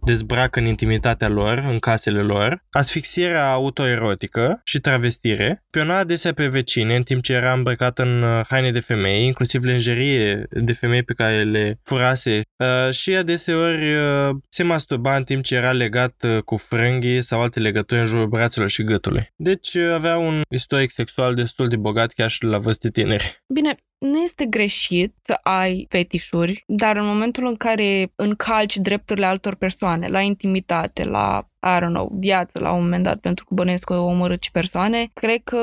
dezbracă 0.06 0.60
în 0.60 0.66
intimitatea 0.66 1.28
lor, 1.28 1.58
în 1.58 1.80
casele 1.80 2.22
lor, 2.22 2.64
asfixierea 2.70 3.52
autoerotică 3.52 4.62
și 4.64 4.80
travestire, 4.80 5.64
piona 5.70 5.98
adesea 5.98 6.34
pe 6.34 6.48
vecine 6.48 6.96
în 6.96 7.04
timp 7.04 7.24
ce 7.24 7.34
era 7.34 7.54
îmbrăcat 7.54 8.00
în 8.00 8.24
uh, 8.24 8.46
haine 8.50 8.72
de 8.72 8.80
femei, 8.80 9.26
inclusiv 9.26 9.64
lenjerie 9.64 10.48
de 10.50 10.74
femei 10.74 11.04
pe 11.04 11.14
care 11.14 11.44
le 11.44 11.80
furase 11.84 12.42
uh, 12.58 12.94
și 12.94 13.16
adeseori 13.16 13.96
uh, 13.96 14.30
se 14.50 14.64
masturba 14.64 15.16
în 15.16 15.24
timp 15.24 15.44
ce 15.44 15.56
era 15.56 15.72
legat 15.72 16.26
cu 16.46 16.58
frânghii 16.58 17.22
sau 17.22 17.42
alte 17.42 17.60
legături 17.60 18.00
în 18.00 18.06
jurul 18.06 18.28
brațelor 18.28 18.70
și 18.70 18.84
gâtului. 18.84 19.34
Deci 19.36 19.76
avea 19.76 20.18
un 20.18 20.42
istoric 20.50 20.92
sexual 20.92 21.36
destul 21.36 21.68
de 21.68 21.76
bogat 21.76 22.12
chiar 22.12 22.30
și 22.30 22.44
la 22.44 22.58
vârste 22.58 22.90
tineri. 22.90 23.42
Bine, 23.54 23.76
nu 24.02 24.18
este 24.20 24.46
greșit 24.46 25.16
să 25.22 25.40
ai 25.42 25.86
fetișuri, 25.90 26.64
dar 26.68 26.96
în 26.96 27.06
momentul 27.06 27.48
în 27.48 27.56
care 27.56 28.12
încalci 28.16 28.78
drepturile 28.78 29.26
altor 29.26 29.56
persoane 29.56 30.08
la 30.08 30.22
intimitate, 30.22 31.04
la 31.04 31.48
I 31.64 31.80
don't 31.80 31.94
know, 31.94 32.12
viață 32.20 32.60
la 32.60 32.72
un 32.72 32.82
moment 32.84 33.04
dat 33.04 33.20
pentru 33.20 33.46
că 33.46 33.54
bănuiesc 33.54 33.86
că 33.86 33.98
omorât 33.98 34.44
și 34.44 34.52
persoane, 34.52 35.10
cred 35.14 35.42
că 35.44 35.58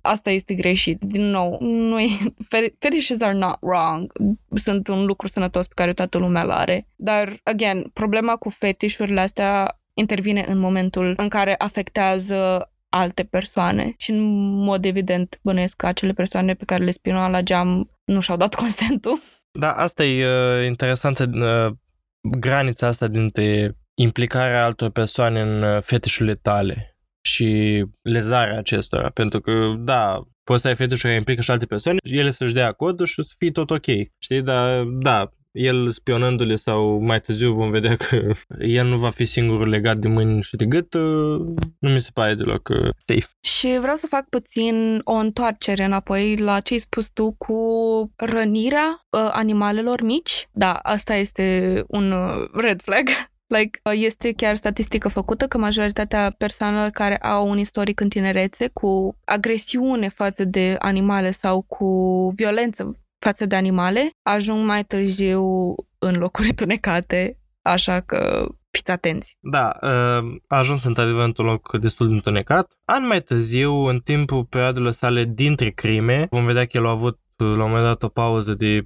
asta 0.00 0.30
este 0.30 0.54
greșit. 0.54 1.02
Din 1.02 1.22
nou, 1.22 1.58
nu 1.60 2.00
e, 2.00 2.08
fetishes 2.78 3.22
are 3.22 3.34
not 3.34 3.56
wrong. 3.60 4.12
Sunt 4.54 4.88
un 4.88 5.04
lucru 5.04 5.28
sănătos 5.28 5.66
pe 5.66 5.74
care 5.76 5.92
toată 5.92 6.18
lumea 6.18 6.44
l 6.44 6.50
are. 6.50 6.86
Dar, 6.96 7.40
again, 7.42 7.90
problema 7.92 8.36
cu 8.36 8.48
fetișurile 8.48 9.20
astea 9.20 9.80
intervine 9.94 10.44
în 10.48 10.58
momentul 10.58 11.14
în 11.16 11.28
care 11.28 11.54
afectează 11.58 12.70
alte 12.90 13.24
persoane 13.24 13.94
și 13.96 14.10
în 14.10 14.20
mod 14.64 14.84
evident 14.84 15.38
bănuiesc 15.42 15.76
că 15.76 15.86
acele 15.86 16.12
persoane 16.12 16.54
pe 16.54 16.64
care 16.64 16.84
le 16.84 16.90
spinua 16.90 17.28
la 17.28 17.42
geam 17.42 17.90
nu 18.04 18.20
și-au 18.20 18.36
dat 18.36 18.54
consentul. 18.62 19.20
Da, 19.58 19.72
asta 19.72 20.04
e 20.04 20.26
uh, 20.26 20.66
interesantă 20.66 21.30
uh, 21.32 21.76
granița 22.38 22.86
asta 22.86 23.08
dintre 23.08 23.76
implicarea 23.94 24.64
altor 24.64 24.90
persoane 24.90 25.40
în 25.40 25.62
uh, 25.62 25.82
fetișurile 25.82 26.34
tale 26.34 26.98
și 27.20 27.84
lezarea 28.02 28.58
acestora, 28.58 29.10
pentru 29.10 29.40
că, 29.40 29.74
da, 29.78 30.22
poți 30.44 30.62
să 30.62 30.68
ai 30.68 30.76
fetișuri 30.76 31.02
care 31.02 31.14
implică 31.14 31.40
și 31.40 31.50
alte 31.50 31.66
persoane, 31.66 31.98
ele 32.02 32.30
să-și 32.30 32.54
dea 32.54 32.66
acordul 32.66 33.06
și 33.06 33.14
să 33.14 33.34
fie 33.38 33.50
tot 33.50 33.70
ok, 33.70 33.86
știi, 34.18 34.42
dar, 34.42 34.82
da, 34.82 35.30
el 35.52 35.90
spionându-le 35.90 36.56
sau 36.56 36.98
mai 36.98 37.20
târziu 37.20 37.52
vom 37.52 37.70
vedea 37.70 37.96
că 37.96 38.32
el 38.58 38.86
nu 38.86 38.98
va 38.98 39.10
fi 39.10 39.24
singurul 39.24 39.68
legat 39.68 39.96
de 39.96 40.08
mâini 40.08 40.42
și 40.42 40.56
de 40.56 40.64
gât, 40.64 40.94
uh, 40.94 41.40
nu 41.78 41.90
mi 41.92 42.00
se 42.00 42.10
pare 42.14 42.34
deloc 42.34 42.68
uh, 42.68 42.90
safe. 42.96 43.28
Și 43.40 43.78
vreau 43.80 43.96
să 43.96 44.06
fac 44.06 44.28
puțin 44.28 45.00
o 45.04 45.14
întoarcere 45.14 45.84
înapoi 45.84 46.36
la 46.36 46.60
ce 46.60 46.72
ai 46.72 46.78
spus 46.78 47.08
tu 47.08 47.34
cu 47.38 47.56
rănirea 48.16 49.06
uh, 49.10 49.28
animalelor 49.32 50.02
mici. 50.02 50.48
Da, 50.52 50.72
asta 50.72 51.14
este 51.14 51.84
un 51.86 52.14
red 52.52 52.82
flag. 52.82 53.08
Like, 53.56 53.80
este 53.92 54.32
chiar 54.32 54.56
statistică 54.56 55.08
făcută 55.08 55.46
că 55.46 55.58
majoritatea 55.58 56.34
persoanelor 56.38 56.90
care 56.90 57.16
au 57.16 57.48
un 57.48 57.58
istoric 57.58 58.00
în 58.00 58.08
tinerețe 58.08 58.68
cu 58.72 59.16
agresiune 59.24 60.08
față 60.08 60.44
de 60.44 60.76
animale 60.78 61.30
sau 61.30 61.62
cu 61.62 61.86
violență 62.36 63.00
față 63.20 63.46
de 63.46 63.56
animale, 63.56 64.10
ajung 64.22 64.64
mai 64.66 64.84
târziu 64.84 65.42
în 65.98 66.14
locuri 66.14 66.48
întunecate, 66.54 67.38
așa 67.62 68.00
că 68.00 68.46
fiți 68.70 68.90
atenți. 68.90 69.36
Da, 69.40 69.76
ă, 69.82 69.88
a 70.46 70.58
ajuns 70.58 70.84
într-adevăr 70.84 71.24
într-un 71.24 71.46
loc 71.46 71.78
destul 71.78 72.08
de 72.08 72.14
întunecat. 72.14 72.70
An 72.84 73.06
mai 73.06 73.20
târziu, 73.20 73.72
în 73.72 73.98
timpul 73.98 74.44
perioadelor 74.44 74.92
sale 74.92 75.24
dintre 75.34 75.70
crime, 75.70 76.26
vom 76.30 76.44
vedea 76.44 76.64
că 76.64 76.76
el 76.76 76.86
a 76.86 76.90
avut 76.90 77.18
la 77.36 77.46
un 77.46 77.58
moment 77.58 77.84
dat 77.84 78.02
o 78.02 78.08
pauză 78.08 78.54
de 78.54 78.80
10-15 78.80 78.84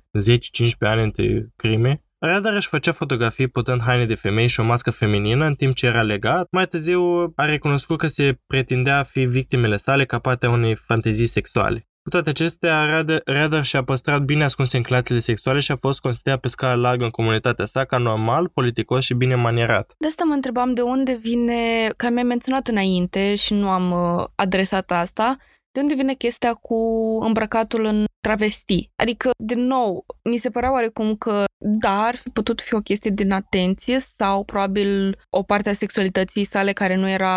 ani 0.79 1.03
între 1.03 1.49
crime, 1.57 2.05
Radar 2.26 2.55
își 2.55 2.69
făcea 2.69 2.93
fotografii 2.93 3.49
putând 3.49 3.83
haine 3.83 4.07
de 4.07 4.14
femei 4.14 4.49
și 4.49 4.61
o 4.61 4.64
mască 4.64 4.91
feminină 4.91 5.45
în 5.45 5.55
timp 5.55 5.75
ce 5.75 5.87
era 5.87 6.03
legat. 6.03 6.49
Mai 6.50 6.67
târziu 6.67 7.33
a 7.37 7.45
recunoscut 7.45 7.99
că 7.99 8.07
se 8.07 8.38
pretindea 8.47 8.99
a 8.99 9.03
fi 9.03 9.21
victimele 9.21 9.76
sale 9.76 10.05
ca 10.05 10.19
parte 10.19 10.47
a 10.47 10.50
unei 10.50 10.75
fantezii 10.75 11.26
sexuale. 11.26 11.88
Cu 12.04 12.11
toate 12.11 12.28
acestea, 12.28 13.04
Radar 13.25 13.64
și-a 13.64 13.84
păstrat 13.84 14.23
bine 14.23 14.44
ascunse 14.44 14.76
înclinațiile 14.76 15.20
sexuale 15.20 15.61
și 15.61 15.73
a 15.73 15.76
fost 15.76 16.00
considerat 16.00 16.40
pe 16.40 16.49
scară 16.49 16.80
largă 16.80 17.04
în 17.04 17.11
comunitatea 17.11 17.64
sa 17.64 17.84
ca 17.84 17.99
normal, 17.99 18.49
politicos 18.49 19.04
și 19.04 19.14
bine 19.14 19.34
manierat. 19.34 19.94
De 19.99 20.06
asta 20.06 20.25
mă 20.25 20.34
întrebam 20.34 20.75
de 20.75 20.80
unde 20.80 21.14
vine, 21.14 21.88
că 21.96 22.11
mi-ai 22.11 22.25
menționat 22.25 22.68
înainte 22.68 23.34
și 23.34 23.54
nu 23.54 23.68
am 23.68 23.90
uh, 23.90 24.25
adresat 24.34 24.90
asta, 24.90 25.37
de 25.73 25.80
unde 25.80 25.94
vine 25.94 26.14
chestia 26.14 26.54
cu 26.54 26.78
îmbrăcatul 27.20 27.84
în 27.84 28.04
travesti? 28.20 28.90
Adică, 28.96 29.30
din 29.44 29.61
nou, 29.61 30.04
mi 30.23 30.37
se 30.37 30.50
părea 30.50 30.73
oarecum 30.73 31.16
că 31.16 31.44
da, 31.58 32.02
ar 32.02 32.16
fi 32.16 32.28
putut 32.28 32.61
fi 32.61 32.75
o 32.75 32.80
chestie 32.80 33.11
din 33.11 33.32
atenție 33.32 33.99
sau 33.99 34.44
probabil 34.44 35.18
o 35.30 35.42
parte 35.42 35.68
a 35.68 35.73
sexualității 35.73 36.44
sale 36.44 36.73
care 36.73 36.94
nu 36.94 37.08
era 37.08 37.37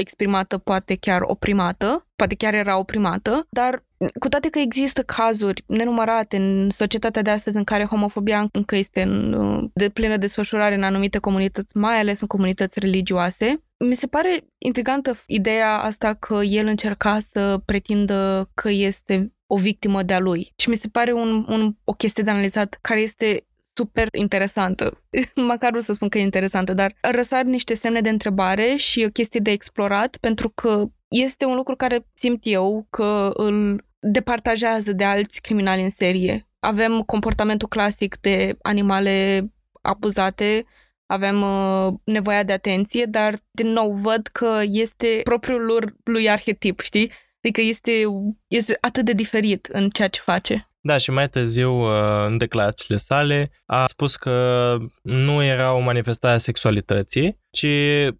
exprimată, 0.00 0.58
poate 0.58 0.94
chiar 0.94 1.20
oprimată, 1.22 2.06
poate 2.16 2.34
chiar 2.34 2.54
era 2.54 2.78
oprimată, 2.78 3.46
dar 3.50 3.84
cu 4.18 4.28
toate 4.28 4.48
că 4.48 4.58
există 4.58 5.02
cazuri 5.02 5.64
nenumărate 5.66 6.36
în 6.36 6.70
societatea 6.70 7.22
de 7.22 7.30
astăzi 7.30 7.56
în 7.56 7.64
care 7.64 7.84
homofobia 7.84 8.48
încă 8.52 8.76
este 8.76 9.02
în, 9.02 9.70
de 9.74 9.88
plină 9.88 10.16
desfășurare 10.16 10.74
în 10.74 10.82
anumite 10.82 11.18
comunități, 11.18 11.76
mai 11.76 11.98
ales 11.98 12.20
în 12.20 12.26
comunități 12.26 12.78
religioase, 12.78 13.62
mi 13.84 13.96
se 13.96 14.06
pare 14.06 14.46
intrigantă 14.58 15.16
ideea 15.26 15.78
asta 15.78 16.14
că 16.14 16.40
el 16.42 16.66
încerca 16.66 17.18
să 17.20 17.60
pretindă 17.64 18.50
că 18.54 18.70
este 18.70 19.32
o 19.46 19.58
victimă 19.58 20.02
de-a 20.02 20.18
lui. 20.18 20.52
Și 20.56 20.68
mi 20.68 20.76
se 20.76 20.88
pare 20.88 21.12
un, 21.12 21.44
un, 21.48 21.74
o 21.84 21.92
chestie 21.92 22.22
de 22.22 22.30
analizat 22.30 22.78
care 22.80 23.00
este 23.00 23.46
super 23.76 24.08
interesantă. 24.18 25.02
Măcar 25.34 25.72
nu 25.72 25.80
să 25.80 25.92
spun 25.92 26.08
că 26.08 26.18
e 26.18 26.22
interesantă, 26.22 26.72
dar 26.74 26.94
răsar 27.00 27.44
niște 27.44 27.74
semne 27.74 28.00
de 28.00 28.08
întrebare 28.08 28.76
și 28.76 29.04
o 29.06 29.10
chestie 29.10 29.40
de 29.40 29.50
explorat, 29.50 30.16
pentru 30.16 30.48
că 30.48 30.84
este 31.08 31.44
un 31.44 31.54
lucru 31.54 31.76
care 31.76 32.06
simt 32.14 32.40
eu 32.42 32.86
că 32.90 33.30
îl 33.34 33.84
departajează 33.98 34.92
de 34.92 35.04
alți 35.04 35.40
criminali 35.40 35.82
în 35.82 35.90
serie. 35.90 36.48
Avem 36.58 37.02
comportamentul 37.02 37.68
clasic 37.68 38.16
de 38.20 38.56
animale 38.62 39.46
abuzate, 39.82 40.64
avem 41.06 41.42
uh, 41.42 41.94
nevoia 42.04 42.42
de 42.42 42.52
atenție, 42.52 43.04
dar 43.04 43.42
din 43.50 43.68
nou 43.68 43.92
văd 43.92 44.26
că 44.26 44.60
este 44.64 45.20
propriul 45.24 45.60
lor 45.60 45.96
lui 46.04 46.30
arhetip, 46.30 46.80
știi? 46.80 47.12
Adică 47.42 47.60
este, 47.60 48.02
este 48.46 48.78
atât 48.80 49.04
de 49.04 49.12
diferit 49.12 49.66
în 49.66 49.90
ceea 49.90 50.08
ce 50.08 50.20
face. 50.20 50.68
Da, 50.86 50.96
și 50.96 51.10
mai 51.10 51.28
târziu, 51.28 51.72
uh, 51.72 52.26
în 52.26 52.38
declarațiile 52.38 52.96
sale, 52.96 53.50
a 53.66 53.86
spus 53.86 54.16
că 54.16 54.76
nu 55.02 55.42
era 55.42 55.74
o 55.74 55.80
manifestare 55.80 56.34
a 56.34 56.38
sexualității, 56.38 57.38
ci, 57.50 57.66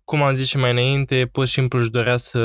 cum 0.05 0.23
am 0.23 0.35
zis 0.35 0.49
și 0.49 0.57
mai 0.57 0.71
înainte, 0.71 1.29
pur 1.33 1.47
și 1.47 1.53
simplu 1.53 1.79
își 1.79 1.91
dorea 1.91 2.17
să 2.17 2.41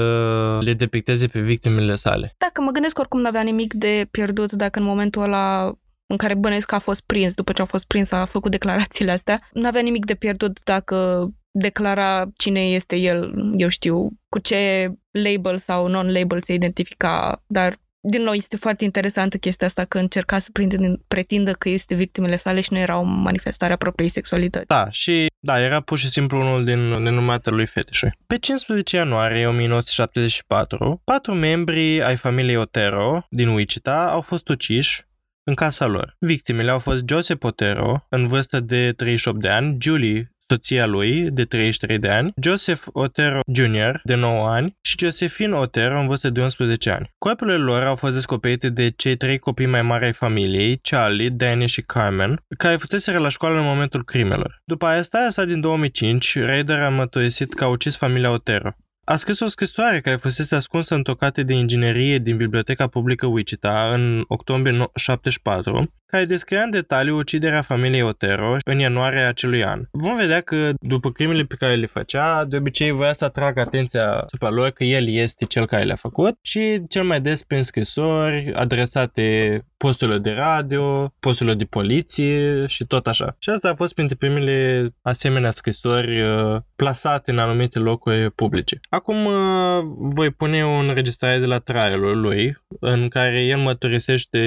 le 0.62 0.74
depicteze 0.74 1.28
pe 1.28 1.40
victimele 1.40 1.96
sale. 1.96 2.36
Dacă 2.38 2.62
mă 2.62 2.72
gândesc, 2.72 3.00
oricum 3.00 3.22
n-avea 3.22 3.42
nimic 3.42 3.74
de 3.74 4.08
pierdut 4.12 4.52
dacă 4.52 4.80
în 4.80 4.86
momentul 4.86 5.22
ăla 5.22 5.74
în 6.06 6.18
care 6.18 6.34
bănuiesc 6.34 6.68
că 6.68 6.76
a 6.76 6.80
fost 6.80 7.02
prins, 7.02 7.34
după 7.34 7.52
ce 7.52 7.62
a 7.62 7.66
fost 7.66 7.88
prins, 7.88 8.12
a 8.12 8.26
făcut 8.26 8.52
declarațiile 8.52 9.12
astea, 9.12 9.42
nu 9.52 9.68
avea 9.68 9.82
nimic 9.82 10.06
de 10.06 10.16
pierdut 10.16 10.64
dacă 10.64 11.30
declara 11.52 12.30
cine 12.38 12.62
este 12.62 12.96
el, 12.96 13.34
eu 13.58 13.70
știu, 13.70 14.10
cu 14.30 14.40
ce 14.40 14.92
label 15.12 15.58
sau 15.58 15.88
non-label 15.88 16.42
se 16.42 16.54
identifica, 16.54 17.44
dar 17.48 17.80
din 18.02 18.22
nou, 18.22 18.34
este 18.34 18.58
foarte 18.58 18.84
interesantă 18.84 19.38
chestia 19.38 19.68
asta 19.68 19.86
că 19.86 19.98
încerca 19.98 20.40
să 20.40 20.50
prinde, 20.54 21.00
pretindă 21.08 21.54
că 21.54 21.70
este 21.70 21.96
victimele 21.96 22.38
sale 22.38 22.62
și 22.62 22.74
nu 22.74 22.80
era 22.80 22.98
o 23.00 23.04
manifestare 23.04 23.74
a 23.74 23.78
propriei 23.78 24.10
sexualități. 24.10 24.68
Da, 24.68 24.90
și 24.90 25.28
da, 25.40 25.62
era 25.62 25.80
pur 25.82 25.98
și 25.98 26.10
simplu 26.10 26.40
unul 26.40 26.66
din 26.66 27.04
denumatele 27.04 27.56
lui 27.56 27.66
fetișului. 27.66 28.14
Pe 28.28 28.38
15 28.38 28.96
ianuarie 28.96 29.48
1974, 29.48 31.02
patru 31.04 31.34
membri 31.34 32.04
ai 32.04 32.16
familiei 32.16 32.58
Otero 32.58 33.26
din 33.30 33.48
Wichita 33.48 34.10
au 34.12 34.22
fost 34.22 34.50
uciși 34.50 35.08
în 35.44 35.54
casa 35.54 35.86
lor. 35.86 36.16
Victimele 36.20 36.72
au 36.72 36.80
fost 36.80 37.04
Joseph 37.08 37.46
Otero, 37.46 38.06
în 38.10 38.28
vârstă 38.28 38.60
de 38.60 38.92
38 38.92 39.40
de 39.40 39.48
ani, 39.48 39.78
Julie 39.80 40.32
soția 40.50 40.86
lui, 40.86 41.32
de 41.32 41.46
33 41.46 42.00
de 42.00 42.10
ani, 42.10 42.34
Joseph 42.42 42.84
Otero 42.92 43.40
Jr., 43.54 44.00
de 44.04 44.16
9 44.16 44.48
ani, 44.48 44.78
și 44.82 44.96
Josephine 45.00 45.56
Otero, 45.56 46.00
în 46.00 46.08
vârstă 46.08 46.30
de 46.30 46.42
11 46.42 46.90
ani. 46.90 47.12
Corpurile 47.18 47.58
lor 47.58 47.84
au 47.84 47.96
fost 47.96 48.14
descoperite 48.14 48.70
de 48.70 48.90
cei 48.90 49.16
trei 49.16 49.38
copii 49.38 49.66
mai 49.66 49.82
mari 49.82 50.06
ai 50.06 50.14
familiei, 50.14 50.78
Charlie, 50.78 51.30
Danny 51.30 51.68
și 51.68 51.82
Carmen, 51.82 52.44
care 52.58 52.76
fuseseră 52.76 53.18
la 53.18 53.30
școală 53.30 53.60
în 53.60 53.66
momentul 53.66 54.04
crimelor. 54.04 54.62
După 54.66 54.86
arestarea 54.86 55.30
sa 55.30 55.44
din 55.46 55.62
2005, 55.62 56.40
Raider 56.40 56.80
a 56.80 56.90
mătoisit 56.90 57.54
că 57.54 57.64
a 57.64 57.68
ucis 57.68 57.96
familia 57.96 58.32
Otero. 58.32 58.70
A 59.10 59.16
scris 59.16 59.40
o 59.40 59.48
scrisoare 59.48 60.00
care 60.00 60.16
fusese 60.16 60.56
ascunsă 60.56 60.96
în 60.96 61.04
tocate 61.04 61.44
de 61.44 61.54
inginerie 61.54 62.18
din 62.18 62.38
Biblioteca 62.38 62.88
Publică 62.88 63.26
Wichita 63.26 63.92
în 63.94 64.24
octombrie 64.28 64.90
74, 64.96 65.94
care 66.06 66.26
descria 66.26 66.62
în 66.62 66.70
detaliu 66.70 67.18
uciderea 67.18 67.62
familiei 67.62 68.02
Otero 68.02 68.56
în 68.66 68.80
ianuarie 68.80 69.20
acelui 69.20 69.64
an. 69.64 69.82
Vom 69.92 70.16
vedea 70.16 70.42
că 70.42 70.72
după 70.80 71.12
crimele 71.12 71.44
pe 71.44 71.56
care 71.56 71.76
le 71.76 71.86
făcea, 71.86 72.46
de 72.46 72.58
obicei 72.58 72.92
voia 72.92 73.14
să 73.14 73.26
atragă 73.26 73.60
atenția 73.60 74.12
asupra 74.12 74.50
lor 74.50 74.70
că 74.70 74.84
el 74.84 75.08
este 75.08 75.46
cel 75.46 75.66
care 75.66 75.84
le-a 75.84 75.96
făcut 75.96 76.38
și 76.42 76.82
cel 76.90 77.04
mai 77.04 77.22
des 77.22 77.44
prin 77.44 77.64
scrisori 77.64 78.52
adresate 78.54 79.62
posturilor 79.78 80.20
de 80.20 80.32
radio, 80.32 81.14
posturilor 81.20 81.58
de 81.58 81.66
poliție 81.66 82.66
și 82.66 82.86
tot 82.86 83.08
așa. 83.08 83.36
Și 83.40 83.50
asta 83.50 83.70
a 83.70 83.76
fost 83.76 83.94
printre 83.94 84.16
primele 84.16 84.90
asemenea 85.02 85.52
scrisori 85.52 86.22
uh, 86.22 86.62
plasate 86.76 87.32
în 87.32 87.40
anumite 87.40 87.80
locuri 87.80 88.32
publice. 88.32 88.80
Acum 89.00 89.26
uh, 89.26 89.80
voi 89.98 90.30
pune 90.30 90.66
o 90.66 90.70
înregistrare 90.70 91.40
de 91.40 91.46
la 91.46 91.60
trialul 91.60 92.20
lui, 92.22 92.58
în 92.80 93.08
care 93.08 93.42
el 93.44 93.58
mărturisește 93.58 94.40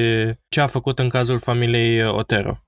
ce 0.49 0.61
a 0.61 0.67
făcut 0.67 0.99
în 0.99 1.09
cazul 1.09 1.39
familiei 1.39 2.03
Otero. 2.07 2.59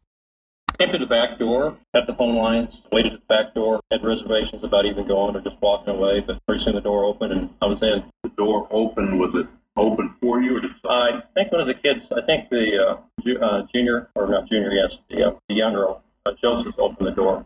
Came 0.79 0.91
to 0.91 0.97
the 1.05 1.07
back 1.07 1.37
door, 1.37 1.63
at 1.91 2.05
the 2.05 2.15
phone 2.15 2.37
lines, 2.49 2.83
waited 2.91 3.13
at 3.13 3.19
the 3.19 3.35
back 3.35 3.53
door, 3.53 3.79
had 3.91 4.03
reservations 4.03 4.63
about 4.63 4.85
even 4.85 5.05
going 5.07 5.35
or 5.37 5.43
just 5.49 5.59
walking 5.61 5.95
away, 5.97 6.21
but 6.27 6.37
pretty 6.47 6.63
soon 6.63 6.75
the 6.75 6.89
door 6.91 7.01
opened 7.11 7.33
and 7.37 7.43
I 7.65 7.67
was 7.73 7.81
in. 7.83 8.03
The 8.23 8.33
door 8.43 8.67
opened, 8.71 9.11
was 9.21 9.33
it 9.41 9.47
open 9.77 10.07
for 10.21 10.35
you 10.43 10.51
or 10.57 10.61
did 10.61 10.75
I 10.89 11.09
think 11.35 11.53
one 11.53 11.61
of 11.61 11.69
the 11.73 11.81
kids, 11.87 12.03
I 12.21 12.23
think 12.29 12.41
the 12.49 12.65
uh, 12.87 12.97
ju- 13.25 13.41
uh, 13.47 13.61
junior, 13.73 13.99
or 14.15 14.25
not 14.35 14.43
junior, 14.51 14.73
yes, 14.81 14.91
the, 15.11 15.17
uh, 15.27 15.33
the 15.49 15.57
younger, 15.63 15.85
uh, 15.89 16.33
Joseph 16.43 16.77
opened 16.79 17.07
the 17.11 17.17
door. 17.23 17.37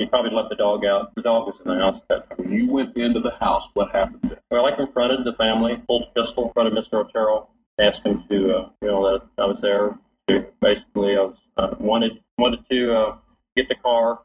He 0.00 0.06
probably 0.06 0.30
let 0.30 0.48
the 0.48 0.54
dog 0.54 0.86
out. 0.86 1.14
The 1.14 1.20
dog 1.20 1.46
was 1.46 1.60
in 1.60 1.68
the 1.68 1.78
house 1.78 2.00
at 2.00 2.08
that 2.08 2.30
time. 2.30 2.38
When 2.38 2.52
you 2.56 2.72
went 2.72 2.96
into 2.96 3.20
the 3.20 3.32
house, 3.32 3.68
what 3.74 3.94
happened 3.94 4.22
then? 4.22 4.38
Well, 4.50 4.64
I 4.64 4.74
confronted 4.74 5.24
the 5.24 5.34
family, 5.34 5.76
pulled 5.86 6.04
a 6.04 6.18
pistol 6.18 6.46
in 6.46 6.52
front 6.54 6.68
of 6.68 6.72
Mr. 6.72 7.04
Otero, 7.04 7.50
asked 7.78 8.06
him 8.06 8.22
to, 8.30 8.56
uh, 8.56 8.68
you 8.80 8.88
know, 8.88 9.12
that 9.12 9.26
I 9.36 9.44
was 9.44 9.60
there. 9.60 9.98
To 10.28 10.46
basically, 10.62 11.18
I 11.18 11.20
was 11.20 11.42
uh, 11.58 11.76
wanted 11.78 12.18
wanted 12.38 12.64
to 12.70 12.96
uh, 12.96 13.16
get 13.54 13.68
the 13.68 13.74
car, 13.74 14.20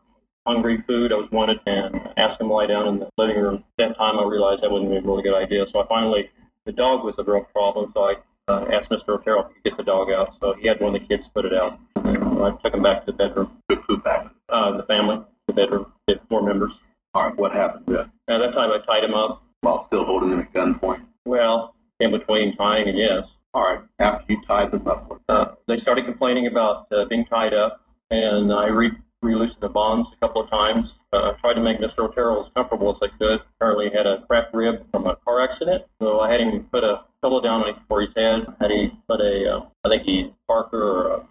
hungry 0.47 0.77
food. 0.77 1.11
I 1.11 1.15
was 1.15 1.29
wanted, 1.29 1.59
and 1.65 2.09
asked 2.15 2.39
him 2.39 2.47
to 2.47 2.53
lie 2.53 2.67
down 2.67 2.87
in 2.87 2.99
the 2.99 3.09
living 3.17 3.41
room. 3.41 3.55
At 3.55 3.63
that 3.77 3.97
time, 3.97 4.17
I 4.17 4.23
realized 4.23 4.63
that 4.63 4.71
wasn't 4.71 4.91
be 4.91 4.97
a 4.97 5.01
really 5.01 5.23
good 5.23 5.35
idea. 5.35 5.65
So 5.65 5.81
I 5.81 5.85
finally, 5.85 6.29
the 6.65 6.71
dog 6.71 7.03
was 7.03 7.19
a 7.19 7.23
real 7.25 7.43
problem. 7.53 7.89
So 7.89 8.11
I 8.11 8.15
uh, 8.47 8.65
asked 8.71 8.91
Mr. 8.91 9.09
Otero 9.09 9.41
if 9.41 9.47
he 9.47 9.53
could 9.55 9.63
get 9.63 9.77
the 9.77 9.83
dog 9.83 10.09
out. 10.09 10.33
So 10.35 10.53
he 10.53 10.69
had 10.69 10.79
one 10.79 10.95
of 10.95 11.01
the 11.01 11.05
kids 11.05 11.27
put 11.27 11.43
it 11.43 11.53
out. 11.53 11.77
And 11.97 12.17
I 12.41 12.51
took 12.63 12.73
him 12.73 12.81
back 12.81 13.01
to 13.01 13.07
the 13.07 13.13
bedroom. 13.17 13.61
Took 13.67 13.83
who 13.89 13.97
back? 13.97 14.27
Uh, 14.47 14.77
the 14.77 14.83
family, 14.83 15.25
the 15.47 15.53
bedroom, 15.53 15.91
we 16.07 16.13
had 16.13 16.21
four 16.21 16.41
members. 16.41 16.79
All 17.13 17.29
right, 17.29 17.37
what 17.37 17.51
happened 17.53 17.85
then? 17.87 18.05
At 18.27 18.39
that 18.39 18.53
time, 18.53 18.71
I 18.71 18.79
tied 18.79 19.03
him 19.03 19.13
up. 19.13 19.41
While 19.61 19.79
still 19.79 20.03
holding 20.03 20.31
him 20.31 20.39
at 20.41 20.53
gunpoint? 20.53 21.01
Well, 21.25 21.75
in 21.99 22.11
between 22.11 22.55
tying 22.55 22.87
and 22.89 22.97
yes. 22.97 23.37
All 23.53 23.63
right, 23.63 23.83
after 23.99 24.33
you 24.33 24.41
tied 24.43 24.71
them 24.71 24.87
up, 24.87 25.09
what- 25.09 25.21
Uh, 25.29 25.51
they 25.67 25.77
started 25.77 26.05
complaining 26.05 26.47
about 26.47 26.87
uh, 26.91 27.05
being 27.05 27.25
tied 27.25 27.53
up, 27.53 27.81
and 28.11 28.51
I 28.53 28.67
re- 28.67 28.91
released 29.21 29.61
the 29.61 29.69
bonds 29.69 30.11
a 30.11 30.15
couple 30.17 30.41
of 30.41 30.49
times. 30.49 30.99
Uh, 31.13 31.31
tried 31.33 31.53
to 31.53 31.61
make 31.61 31.79
Mr. 31.79 32.03
Otero 32.03 32.37
as 32.39 32.49
comfortable 32.49 32.89
as 32.89 33.01
I 33.01 33.07
could. 33.07 33.41
Apparently, 33.55 33.89
he 33.89 33.95
had 33.95 34.05
a 34.05 34.21
cracked 34.27 34.53
rib 34.53 34.85
from 34.91 35.07
a 35.07 35.15
car 35.15 35.41
accident, 35.41 35.85
so 36.01 36.19
I 36.19 36.29
had 36.31 36.41
him 36.41 36.65
put 36.71 36.83
a 36.83 37.01
pillow 37.23 37.41
down 37.41 37.63
on- 37.63 37.79
for 37.87 38.01
his 38.01 38.13
head. 38.13 38.45
Had 38.59 38.71
he 38.71 38.91
put 39.07 39.21
a, 39.21 39.55
uh, 39.57 39.65
I 39.83 39.89
think 39.89 40.03
he 40.03 40.33
Parker 40.47 40.83
or 40.83 41.07
a 41.15 41.27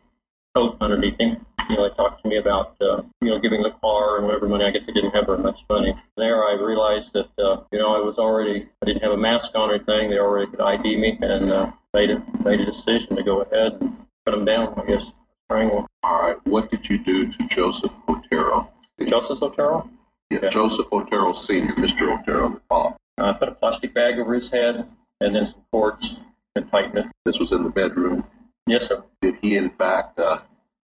coat 0.56 0.76
underneath 0.80 1.18
him. 1.20 1.46
You 1.70 1.76
know, 1.76 1.88
they 1.88 1.94
talked 1.94 2.22
to 2.22 2.28
me 2.28 2.36
about, 2.36 2.76
uh, 2.80 3.02
you 3.20 3.30
know, 3.30 3.38
giving 3.38 3.62
the 3.62 3.70
car 3.70 4.18
and 4.18 4.26
whatever 4.26 4.48
money. 4.48 4.64
I 4.64 4.70
guess 4.70 4.86
he 4.86 4.92
didn't 4.92 5.14
have 5.14 5.26
very 5.26 5.38
much 5.38 5.64
money. 5.68 5.94
There, 6.16 6.44
I 6.44 6.54
realized 6.54 7.12
that, 7.14 7.30
uh, 7.38 7.62
you 7.72 7.78
know, 7.78 7.94
I 7.94 8.00
was 8.00 8.18
already, 8.18 8.66
I 8.82 8.86
didn't 8.86 9.02
have 9.02 9.12
a 9.12 9.16
mask 9.16 9.56
on 9.56 9.70
or 9.70 9.74
anything. 9.74 10.10
They 10.10 10.18
already 10.18 10.50
could 10.50 10.60
ID 10.60 10.96
me, 10.96 11.18
and 11.22 11.50
uh, 11.50 11.72
made 11.92 12.10
a 12.10 12.22
made 12.44 12.60
a 12.60 12.64
decision 12.64 13.16
to 13.16 13.22
go 13.22 13.42
ahead 13.42 13.78
and 13.80 13.96
put 14.24 14.34
him 14.34 14.44
down. 14.44 14.74
I 14.78 14.86
guess 14.86 15.12
strangle 15.46 15.86
all 16.04 16.22
right, 16.22 16.36
what 16.44 16.70
did 16.70 16.88
you 16.88 16.98
do 16.98 17.32
to 17.32 17.46
Joseph 17.48 17.92
Otero? 18.08 18.70
Justice 19.06 19.40
Otero. 19.40 19.88
Yeah, 20.30 20.40
Yeah. 20.42 20.50
Joseph 20.50 20.86
Otero 20.92 21.32
Sr., 21.32 21.72
Mr. 21.74 22.18
Otero, 22.18 22.50
the 22.50 22.60
father. 22.68 22.96
I 23.16 23.32
put 23.32 23.48
a 23.48 23.52
plastic 23.52 23.94
bag 23.94 24.18
over 24.18 24.34
his 24.34 24.50
head 24.50 24.86
and 25.20 25.34
then 25.34 25.46
some 25.46 25.62
cords 25.72 26.20
and 26.56 26.70
tightened 26.70 26.98
it. 26.98 27.06
This 27.24 27.38
was 27.38 27.52
in 27.52 27.62
the 27.62 27.70
bedroom. 27.70 28.24
Yes, 28.66 28.88
sir. 28.88 29.02
Did 29.22 29.36
he, 29.40 29.56
in 29.56 29.70
fact, 29.70 30.18
uh, 30.18 30.38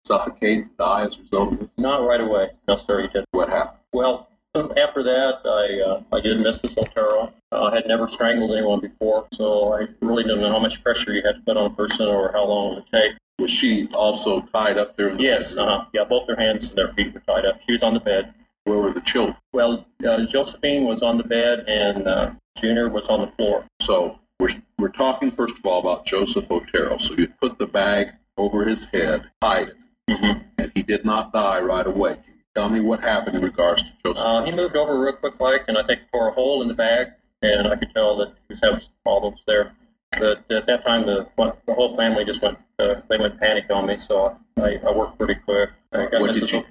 suffocate, 0.04 0.76
die 0.78 1.04
as 1.04 1.18
a 1.18 1.22
result 1.22 1.52
of 1.54 1.60
this? 1.60 1.70
Not 1.78 2.06
right 2.06 2.20
away. 2.20 2.50
No, 2.66 2.76
sir, 2.76 3.02
he 3.02 3.08
didn't. 3.08 3.26
What 3.32 3.48
happened? 3.48 3.78
Well, 3.92 4.28
after 4.54 5.02
that, 5.02 5.40
I 5.44 5.80
uh, 5.80 6.02
I 6.12 6.20
did 6.20 6.38
Mrs. 6.38 6.76
Otero. 6.78 7.32
Uh, 7.52 7.64
I 7.64 7.74
had 7.74 7.86
never 7.86 8.06
strangled 8.08 8.52
anyone 8.52 8.80
before, 8.80 9.26
so 9.32 9.72
I 9.72 9.86
really 10.00 10.24
didn't 10.24 10.40
know 10.40 10.50
how 10.50 10.58
much 10.58 10.82
pressure 10.82 11.12
you 11.12 11.22
had 11.22 11.36
to 11.36 11.42
put 11.42 11.56
on 11.56 11.70
a 11.70 11.74
person 11.74 12.08
or 12.08 12.32
how 12.32 12.44
long 12.44 12.72
it 12.72 12.74
would 12.76 12.86
take. 12.88 13.12
Was 13.38 13.50
she 13.50 13.88
also 13.94 14.40
tied 14.40 14.78
up 14.78 14.96
there 14.96 15.08
in 15.08 15.16
the 15.16 15.22
Yes, 15.22 15.56
uh, 15.56 15.84
yeah, 15.92 16.04
both 16.04 16.26
their 16.26 16.36
hands 16.36 16.70
and 16.70 16.78
their 16.78 16.88
feet 16.88 17.14
were 17.14 17.20
tied 17.20 17.44
up. 17.44 17.60
She 17.62 17.72
was 17.72 17.82
on 17.82 17.94
the 17.94 18.00
bed. 18.00 18.34
Where 18.64 18.78
were 18.78 18.92
the 18.92 19.00
children? 19.00 19.36
Well, 19.52 19.86
uh, 20.06 20.26
Josephine 20.26 20.84
was 20.84 21.02
on 21.02 21.16
the 21.16 21.22
bed 21.24 21.64
and 21.68 22.06
uh, 22.06 22.30
Junior 22.58 22.88
was 22.88 23.08
on 23.08 23.20
the 23.20 23.28
floor. 23.28 23.64
So 23.80 24.18
we're, 24.40 24.48
we're 24.78 24.88
talking 24.88 25.30
first 25.30 25.56
of 25.56 25.64
all 25.64 25.80
about 25.80 26.04
Joseph 26.04 26.50
Otero. 26.50 26.98
So 26.98 27.14
you 27.16 27.28
put 27.40 27.58
the 27.58 27.68
bag 27.68 28.08
over 28.36 28.64
his 28.64 28.86
head, 28.86 29.30
tied 29.40 29.68
it, 29.68 29.76
Mm-hmm. 30.08 30.42
and 30.58 30.72
he 30.74 30.82
did 30.82 31.04
not 31.04 31.32
die 31.32 31.60
right 31.60 31.86
away. 31.86 32.14
Can 32.14 32.34
you 32.34 32.42
tell 32.54 32.68
me 32.70 32.80
what 32.80 33.00
happened 33.00 33.36
in 33.36 33.42
regards 33.42 33.82
to 33.82 33.92
Joseph? 34.04 34.24
Uh, 34.24 34.44
he 34.44 34.52
moved 34.52 34.76
over 34.76 34.98
real 34.98 35.12
quick, 35.12 35.38
like, 35.38 35.64
and 35.68 35.76
I 35.76 35.82
think 35.82 36.00
tore 36.12 36.28
a 36.28 36.32
hole 36.32 36.62
in 36.62 36.68
the 36.68 36.74
bag, 36.74 37.08
and 37.42 37.68
I 37.68 37.76
could 37.76 37.90
tell 37.94 38.16
that 38.16 38.28
he 38.28 38.34
was 38.48 38.60
having 38.62 38.80
some 38.80 38.92
problems 39.04 39.44
there. 39.46 39.72
But 40.12 40.50
at 40.50 40.66
that 40.66 40.84
time, 40.84 41.06
the 41.06 41.28
the 41.36 41.74
whole 41.74 41.94
family 41.94 42.24
just 42.24 42.42
went 42.42 42.58
uh, 42.78 43.00
they 43.08 43.18
went 43.18 43.38
panic 43.38 43.66
on 43.70 43.86
me, 43.86 43.98
so 43.98 44.36
I, 44.56 44.76
I 44.86 44.90
worked 44.90 45.18
pretty 45.18 45.34
quick. 45.34 45.70
I 45.92 46.06
got 46.06 46.20
what 46.20 46.32
did 46.32 46.50
you? 46.50 46.62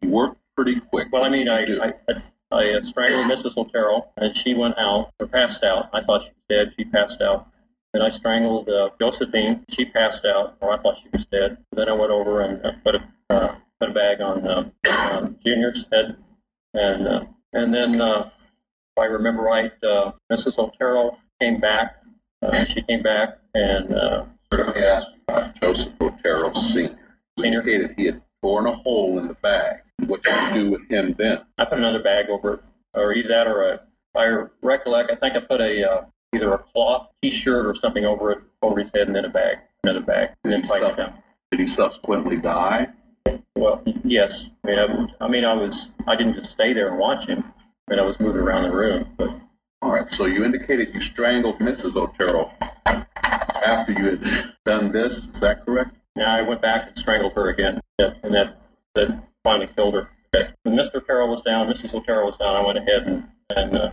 You 0.00 0.10
worked 0.10 0.38
pretty 0.56 0.80
quick. 0.80 1.08
Well, 1.12 1.22
I 1.22 1.28
mean, 1.28 1.48
I? 1.48 1.64
I, 1.64 1.92
I, 2.08 2.22
I 2.50 2.70
uh, 2.74 2.82
strangled 2.82 3.26
Mrs. 3.26 3.56
Otero, 3.56 4.08
and 4.16 4.36
she 4.36 4.54
went 4.54 4.78
out 4.78 5.12
or 5.20 5.26
passed 5.26 5.64
out. 5.64 5.90
I 5.92 6.02
thought 6.02 6.22
she 6.22 6.30
was 6.30 6.44
dead. 6.48 6.74
She 6.76 6.84
passed 6.84 7.20
out. 7.20 7.48
Then 7.92 8.02
I 8.02 8.08
strangled 8.08 8.68
uh, 8.68 8.90
Josephine. 8.98 9.64
She 9.68 9.84
passed 9.84 10.24
out, 10.24 10.56
or 10.60 10.72
I 10.72 10.78
thought 10.78 10.96
she 10.96 11.08
was 11.12 11.26
dead. 11.26 11.58
Then 11.72 11.88
I 11.88 11.92
went 11.92 12.10
over 12.10 12.40
and 12.42 12.64
uh, 12.64 12.72
put 12.84 12.94
a 12.94 13.08
uh, 13.28 13.56
put 13.80 13.90
a 13.90 13.92
bag 13.92 14.20
on 14.20 14.46
uh, 14.46 15.30
Junior's 15.44 15.86
head, 15.92 16.16
and 16.74 17.06
uh, 17.06 17.24
and 17.52 17.72
then 17.74 18.00
uh, 18.00 18.30
if 18.96 19.02
I 19.02 19.04
remember 19.06 19.42
right, 19.42 19.72
uh, 19.84 20.12
Mrs. 20.30 20.58
Otero 20.58 21.18
came 21.40 21.58
back. 21.58 21.96
Uh, 22.42 22.64
she 22.64 22.82
came 22.82 23.02
back 23.02 23.38
and 23.54 23.92
uh, 23.92 24.24
Let 24.50 24.74
me 24.74 24.82
ask 24.82 25.08
you 25.12 25.20
about 25.28 25.54
Joseph 25.60 25.94
Otero 26.00 26.52
Sr. 26.52 26.96
Senior. 27.38 27.60
indicated 27.60 27.94
he 27.96 28.06
had 28.06 28.22
torn 28.42 28.66
a 28.66 28.72
hole 28.72 29.18
in 29.18 29.28
the 29.28 29.34
bag. 29.34 29.76
What 30.06 30.22
did 30.22 30.54
you 30.54 30.62
do 30.62 30.70
with 30.70 30.90
him 30.90 31.14
then? 31.18 31.38
I 31.58 31.64
put 31.64 31.78
another 31.78 32.02
bag 32.02 32.28
over 32.28 32.54
it, 32.54 32.60
or 32.94 33.12
either 33.14 33.28
that 33.28 33.46
or 33.46 33.62
a. 33.68 33.80
I 34.14 34.46
recollect. 34.62 35.10
I 35.10 35.14
think 35.14 35.36
I 35.36 35.40
put 35.40 35.60
a 35.60 35.90
uh, 35.90 36.04
either 36.32 36.52
a 36.54 36.58
cloth 36.58 37.12
T-shirt 37.22 37.66
or 37.66 37.74
something 37.74 38.04
over 38.04 38.32
it, 38.32 38.38
over 38.62 38.78
his 38.78 38.90
head, 38.94 39.06
and 39.06 39.16
then 39.16 39.24
a 39.24 39.28
bag, 39.28 39.58
another 39.84 40.00
bag, 40.00 40.30
and 40.44 40.52
then 40.52 40.60
Did 40.60 40.70
he 40.70 40.80
tighten 40.80 40.96
down. 40.96 41.14
Did 41.50 41.60
he 41.60 41.66
subsequently 41.66 42.36
die? 42.38 42.88
Well, 43.54 43.82
yes. 44.02 44.50
I 44.64 44.66
mean, 44.66 44.78
I, 44.78 45.24
I 45.24 45.28
mean, 45.28 45.44
I 45.44 45.54
was. 45.54 45.90
I 46.06 46.16
didn't 46.16 46.34
just 46.34 46.50
stay 46.50 46.72
there 46.72 46.88
and 46.88 46.98
watch 46.98 47.26
him. 47.26 47.44
I 47.88 47.92
mean, 47.92 48.00
I 48.00 48.02
was 48.02 48.18
moving 48.18 48.40
around 48.40 48.64
the 48.64 48.74
room, 48.74 49.06
but 49.16 49.30
All 49.82 49.92
right. 49.92 50.08
So 50.10 50.26
you 50.26 50.44
indicated 50.44 50.94
you 50.94 51.00
strangled 51.00 51.58
Mrs. 51.58 51.96
Otero 51.96 52.50
after 52.86 53.92
you 53.92 54.04
had 54.04 54.54
done 54.64 54.92
this. 54.92 55.26
Is 55.28 55.40
that 55.40 55.64
correct? 55.64 55.90
Yeah, 56.16 56.34
I 56.34 56.42
went 56.42 56.60
back 56.60 56.88
and 56.88 56.98
strangled 56.98 57.34
her 57.34 57.48
again, 57.50 57.80
yeah, 57.98 58.14
and 58.22 58.34
that 58.34 58.56
that 58.94 59.22
finally 59.44 59.68
killed 59.68 59.94
her. 59.94 60.08
When 60.62 60.76
Mr. 60.76 60.96
Otero 60.96 61.28
was 61.28 61.42
down, 61.42 61.68
Mrs. 61.68 61.94
Otero 61.94 62.24
was 62.24 62.36
down. 62.38 62.56
I 62.56 62.66
went 62.66 62.78
ahead 62.78 63.02
and 63.06 63.28
and 63.54 63.76
uh, 63.76 63.90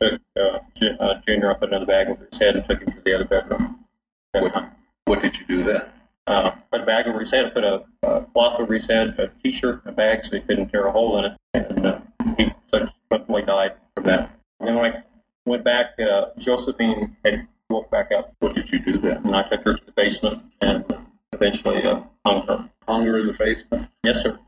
took 0.00 0.20
uh, 0.38 0.58
Ju- 0.74 0.96
uh, 0.98 1.20
Junior. 1.26 1.50
I 1.50 1.54
put 1.54 1.68
another 1.70 1.86
bag 1.86 2.08
over 2.08 2.26
his 2.30 2.38
head 2.38 2.56
and 2.56 2.64
took 2.64 2.80
him 2.80 2.92
to 2.92 3.00
the 3.00 3.14
other 3.14 3.24
bedroom. 3.24 3.84
What, 4.32 4.72
what 5.04 5.22
did 5.22 5.38
you 5.38 5.46
do 5.46 5.62
then? 5.62 5.82
Uh, 6.26 6.50
put 6.70 6.82
a 6.82 6.86
bag 6.86 7.06
over 7.06 7.18
his 7.18 7.30
head, 7.32 7.52
put 7.52 7.64
a, 7.64 7.84
a 8.02 8.22
cloth 8.32 8.60
over 8.60 8.74
his 8.74 8.86
head, 8.88 9.18
a 9.18 9.28
t-shirt, 9.42 9.82
and 9.84 9.92
a 9.92 9.96
bag 9.96 10.24
so 10.24 10.36
he 10.36 10.42
couldn't 10.42 10.68
tear 10.68 10.86
a 10.86 10.92
hole 10.92 11.18
in 11.18 11.24
it, 11.24 11.36
and 11.54 11.86
uh, 11.86 12.00
he 12.36 12.52
subsequently 12.66 13.42
died 13.42 13.72
from 13.94 14.04
that. 14.04 14.30
And 14.60 14.68
then 14.68 14.76
when 14.76 14.92
I 14.92 15.02
went 15.46 15.64
back, 15.64 15.98
uh, 15.98 16.26
Josephine 16.38 17.16
had 17.24 17.48
woke 17.68 17.90
back 17.90 18.12
up, 18.12 18.32
What 18.38 18.54
did 18.54 18.70
you 18.70 18.78
do 18.80 18.98
then? 18.98 19.18
and 19.24 19.34
I 19.34 19.42
took 19.42 19.64
her 19.64 19.74
to 19.76 19.84
the 19.84 19.92
basement 19.92 20.42
and 20.60 20.84
eventually 21.32 21.82
uh, 21.82 22.02
hung 22.24 22.46
her. 22.46 22.68
Hung 22.86 23.06
her 23.06 23.18
in 23.18 23.26
the 23.26 23.32
basement? 23.38 23.88
Yes, 24.04 24.22
sir. 24.22 24.38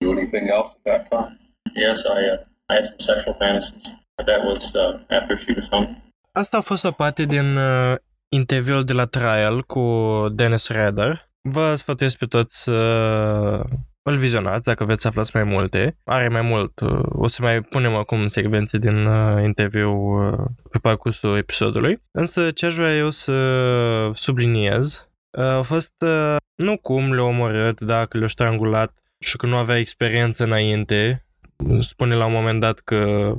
Do 0.00 0.12
anything 0.12 0.48
else 0.48 0.76
at 0.76 0.84
that 0.84 1.10
time? 1.10 1.38
Yes, 1.74 2.06
I 2.06 2.24
uh, 2.26 2.44
I 2.68 2.74
had 2.74 2.86
some 2.86 2.98
sexual 3.00 3.34
fantasies, 3.34 3.88
that 4.16 4.44
was 4.44 4.72
uh, 4.74 4.98
after 5.08 5.38
she 5.38 5.52
was 5.56 5.68
hung. 5.70 5.88
Asta 6.32 6.56
a 6.56 6.60
fost 6.60 6.84
o 6.84 6.90
parte 6.90 7.24
din 7.24 7.56
uh, 7.56 7.94
interviul 8.28 8.84
de 8.84 8.92
la 8.92 9.04
trial 9.06 9.62
cu 9.62 9.80
Dennis 10.32 10.68
Rader. 10.68 11.30
Vă 11.40 11.74
sfătuiesc 11.74 12.18
pe 12.18 12.26
toți 12.26 12.62
să 12.62 12.72
îl 14.02 14.16
vizionați 14.16 14.64
dacă 14.64 14.84
veți 14.84 15.02
să 15.02 15.08
aflați 15.08 15.30
mai 15.34 15.44
multe. 15.44 15.96
Are 16.04 16.28
mai 16.28 16.42
mult. 16.42 16.80
uh, 16.80 17.00
O 17.08 17.26
să 17.26 17.42
mai 17.42 17.60
punem 17.60 17.94
acum 17.94 18.28
secvențe 18.28 18.78
din 18.78 19.06
uh, 19.06 19.42
interviu 19.42 19.92
uh, 19.92 20.38
pe 20.70 20.78
parcursul 20.78 21.36
episodului. 21.36 22.02
Însă 22.10 22.50
ce 22.50 22.66
aș 22.66 22.74
vrea 22.74 22.96
eu 22.96 23.10
să 23.10 23.34
subliniez 24.12 25.08
uh, 25.38 25.44
a 25.44 25.62
fost 25.62 25.94
uh, 26.06 26.36
nu 26.54 26.76
cum 26.76 27.12
le-a 27.14 27.24
omorât, 27.24 27.80
dacă 27.80 28.18
le-a 28.18 28.28
strangulat 28.28 28.94
și 29.18 29.36
că 29.36 29.46
nu 29.46 29.56
avea 29.56 29.78
experiență 29.78 30.44
înainte. 30.44 31.26
Spune 31.80 32.14
la 32.14 32.26
un 32.26 32.32
moment 32.32 32.60
dat 32.60 32.78
că 32.78 33.30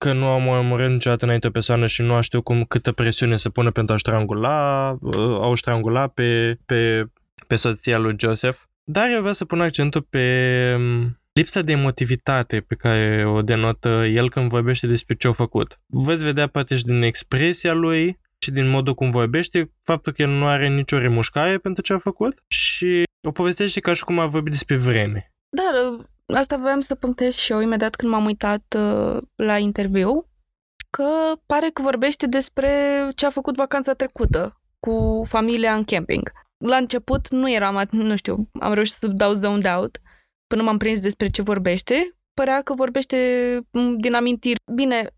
că 0.00 0.12
nu 0.12 0.26
am 0.26 0.46
omorât 0.46 0.90
niciodată 0.90 1.24
înainte 1.24 1.46
o 1.46 1.50
persoană 1.50 1.86
și 1.86 2.02
nu 2.02 2.20
știu 2.20 2.42
cum 2.42 2.64
câtă 2.64 2.92
presiune 2.92 3.36
să 3.36 3.48
pună 3.48 3.70
pentru 3.70 3.94
a 3.94 3.98
strangula, 3.98 4.90
uh, 5.00 5.14
au 5.16 5.54
strangula 5.54 6.06
pe, 6.08 6.58
pe, 6.66 7.04
pe 7.46 7.56
soția 7.56 7.98
lui 7.98 8.14
Joseph. 8.18 8.58
Dar 8.84 9.10
eu 9.10 9.18
vreau 9.18 9.32
să 9.32 9.44
pun 9.44 9.60
accentul 9.60 10.06
pe 10.10 10.26
um, 10.76 11.20
lipsa 11.32 11.60
de 11.60 11.72
emotivitate 11.72 12.60
pe 12.60 12.74
care 12.74 13.26
o 13.26 13.42
denotă 13.42 13.88
el 13.88 14.30
când 14.30 14.48
vorbește 14.48 14.86
despre 14.86 15.14
ce 15.14 15.28
a 15.28 15.32
făcut. 15.32 15.80
Veți 15.86 16.24
vedea 16.24 16.46
poate 16.46 16.76
și 16.76 16.84
din 16.84 17.02
expresia 17.02 17.72
lui 17.72 18.18
și 18.38 18.50
din 18.50 18.68
modul 18.68 18.94
cum 18.94 19.10
vorbește, 19.10 19.72
faptul 19.82 20.12
că 20.12 20.22
el 20.22 20.28
nu 20.28 20.46
are 20.46 20.68
nicio 20.68 20.98
remușcare 20.98 21.58
pentru 21.58 21.82
ce 21.82 21.92
a 21.92 21.98
făcut 21.98 22.42
și 22.48 23.02
o 23.22 23.30
povestește 23.30 23.80
ca 23.80 23.92
și 23.92 24.04
cum 24.04 24.18
a 24.18 24.26
vorbit 24.26 24.52
despre 24.52 24.76
vreme. 24.76 25.32
Dar 25.48 25.92
uh, 25.92 26.04
asta 26.34 26.56
voiam 26.56 26.80
să 26.80 26.94
punctez 26.94 27.34
și 27.34 27.52
eu 27.52 27.60
imediat 27.60 27.94
când 27.94 28.12
m-am 28.12 28.24
uitat 28.24 28.76
uh, 28.78 29.22
la 29.34 29.58
interviu, 29.58 30.30
că 30.90 31.32
pare 31.46 31.70
că 31.70 31.82
vorbește 31.82 32.26
despre 32.26 32.70
ce 33.14 33.26
a 33.26 33.30
făcut 33.30 33.56
vacanța 33.56 33.92
trecută 33.92 34.60
cu 34.80 35.24
familia 35.28 35.74
în 35.74 35.84
camping. 35.84 36.32
La 36.64 36.76
început 36.76 37.28
nu 37.28 37.50
eram, 37.50 37.84
at- 37.84 37.90
nu 37.90 38.16
știu, 38.16 38.50
am 38.60 38.72
reușit 38.72 38.94
să 38.94 39.06
dau 39.06 39.32
zoned 39.32 39.66
out 39.66 39.98
până 40.46 40.62
m-am 40.62 40.78
prins 40.78 41.00
despre 41.00 41.28
ce 41.28 41.42
vorbește. 41.42 42.14
Părea 42.34 42.62
că 42.62 42.74
vorbește 42.74 43.16
m, 43.70 43.96
din 43.96 44.14
amintiri. 44.14 44.60
Bine, 44.74 45.10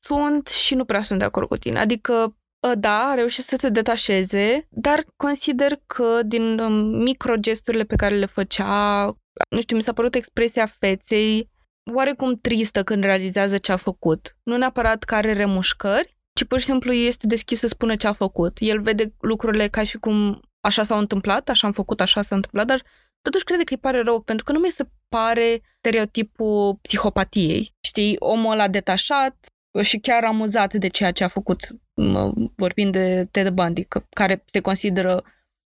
sunt 0.00 0.48
și 0.48 0.74
nu 0.74 0.84
prea 0.84 1.02
sunt 1.02 1.18
de 1.18 1.24
acord 1.24 1.48
cu 1.48 1.56
tine. 1.56 1.78
Adică 1.78 2.36
uh, 2.66 2.72
da, 2.78 3.08
a 3.08 3.14
reușit 3.14 3.44
să 3.44 3.56
se 3.56 3.68
detașeze, 3.68 4.66
dar 4.70 5.04
consider 5.16 5.80
că 5.86 6.22
din 6.24 6.58
um, 6.58 6.72
microgesturile 7.02 7.84
pe 7.84 7.96
care 7.96 8.14
le 8.14 8.26
făcea, 8.26 9.04
nu 9.48 9.60
știu, 9.60 9.76
mi 9.76 9.82
s-a 9.82 9.92
părut 9.92 10.14
expresia 10.14 10.66
feței 10.66 11.50
oarecum 11.94 12.36
tristă 12.36 12.82
când 12.82 13.02
realizează 13.02 13.58
ce 13.58 13.72
a 13.72 13.76
făcut. 13.76 14.36
Nu 14.42 14.56
neapărat 14.56 15.04
că 15.04 15.14
are 15.14 15.32
remușcări, 15.32 16.18
ci 16.32 16.44
pur 16.44 16.58
și 16.58 16.64
simplu 16.64 16.92
este 16.92 17.26
deschis 17.26 17.58
să 17.58 17.68
spună 17.68 17.96
ce 17.96 18.06
a 18.06 18.12
făcut. 18.12 18.56
El 18.60 18.82
vede 18.82 19.14
lucrurile 19.20 19.68
ca 19.68 19.82
și 19.82 19.98
cum 19.98 20.40
așa 20.60 20.82
s-au 20.82 20.98
întâmplat, 20.98 21.48
așa 21.48 21.66
am 21.66 21.72
făcut, 21.72 22.00
așa 22.00 22.22
s-a 22.22 22.34
întâmplat, 22.34 22.66
dar 22.66 22.82
totuși 23.22 23.44
crede 23.44 23.64
că 23.64 23.72
îi 23.72 23.80
pare 23.80 24.02
rău, 24.02 24.20
pentru 24.20 24.44
că 24.44 24.52
nu 24.52 24.58
mi 24.58 24.70
se 24.70 24.88
pare 25.08 25.62
stereotipul 25.78 26.78
psihopatiei. 26.82 27.74
Știi, 27.80 28.16
omul 28.18 28.52
ăla 28.52 28.68
detașat 28.68 29.46
și 29.82 29.98
chiar 29.98 30.24
amuzat 30.24 30.74
de 30.74 30.88
ceea 30.88 31.10
ce 31.10 31.24
a 31.24 31.28
făcut, 31.28 31.58
mă, 31.94 32.32
vorbind 32.56 32.92
de 32.92 33.28
Ted 33.30 33.48
Bundy, 33.48 33.84
că, 33.84 34.04
care 34.10 34.44
se 34.46 34.60
consideră 34.60 35.24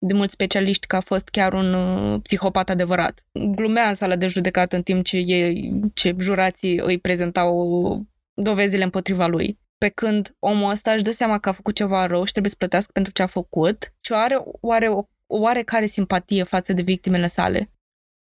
de 0.05 0.13
mulți 0.13 0.33
specialiști 0.33 0.87
că 0.87 0.95
a 0.95 1.01
fost 1.01 1.27
chiar 1.27 1.53
un 1.53 1.73
uh, 1.73 2.19
psihopat 2.23 2.69
adevărat. 2.69 3.25
Glumea 3.31 3.89
în 3.89 3.95
sala 3.95 4.15
de 4.15 4.27
judecat 4.27 4.73
în 4.73 4.83
timp 4.83 5.05
ce, 5.05 5.17
ei, 5.17 5.81
ce 5.93 6.15
jurații 6.19 6.77
îi 6.77 6.99
prezentau 6.99 8.05
dovezile 8.33 8.83
împotriva 8.83 9.27
lui. 9.27 9.59
Pe 9.77 9.89
când 9.89 10.35
omul 10.39 10.69
ăsta 10.69 10.91
își 10.91 11.03
dă 11.03 11.11
seama 11.11 11.39
că 11.39 11.49
a 11.49 11.51
făcut 11.51 11.75
ceva 11.75 12.05
rău 12.05 12.23
și 12.23 12.31
trebuie 12.31 12.51
să 12.51 12.57
plătească 12.57 12.91
pentru 12.93 13.11
ce 13.11 13.21
a 13.21 13.27
făcut 13.27 13.93
și 13.99 14.13
are, 14.13 14.43
are 14.61 14.87
o, 14.87 14.97
o 15.27 15.37
oarecare 15.37 15.85
simpatie 15.85 16.43
față 16.43 16.73
de 16.73 16.81
victimele 16.81 17.27
sale. 17.27 17.71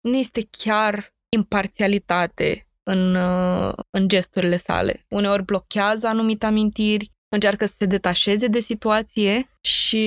Nu 0.01 0.17
este 0.17 0.47
chiar 0.51 1.15
imparțialitate 1.29 2.67
în, 2.83 3.15
uh, 3.15 3.73
în 3.89 4.07
gesturile 4.07 4.57
sale. 4.57 5.05
Uneori 5.09 5.43
blochează 5.43 6.07
anumite 6.07 6.45
amintiri, 6.45 7.11
încearcă 7.29 7.65
să 7.65 7.75
se 7.77 7.85
detașeze 7.85 8.47
de 8.47 8.59
situație 8.59 9.49
și 9.61 10.05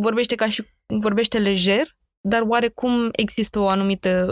vorbește 0.00 0.34
ca 0.34 0.48
și 0.48 0.64
vorbește 0.86 1.38
lejer, 1.38 1.96
dar 2.20 2.42
oarecum 2.42 3.08
există 3.12 3.58
o 3.58 3.68
anumită 3.68 4.26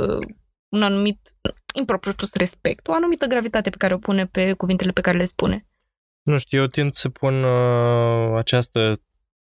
un 0.69 0.83
anumit 0.83 1.35
impropriu 1.75 2.13
spus 2.13 2.35
respect, 2.35 2.89
o 2.89 2.93
anumită 2.93 3.27
gravitate 3.27 3.71
pe 3.71 3.77
care 3.77 3.95
o 3.95 3.99
pune 3.99 4.27
pe 4.27 4.53
cuvintele 4.53 4.91
pe 4.91 5.01
care 5.01 5.17
le 5.17 5.25
spune. 5.25 5.67
Nu 6.23 6.39
știu, 6.39 6.61
eu 6.61 6.67
tind 6.67 6.93
să 6.93 7.09
pun 7.09 7.45
uh, 7.45 8.37
această 8.37 9.03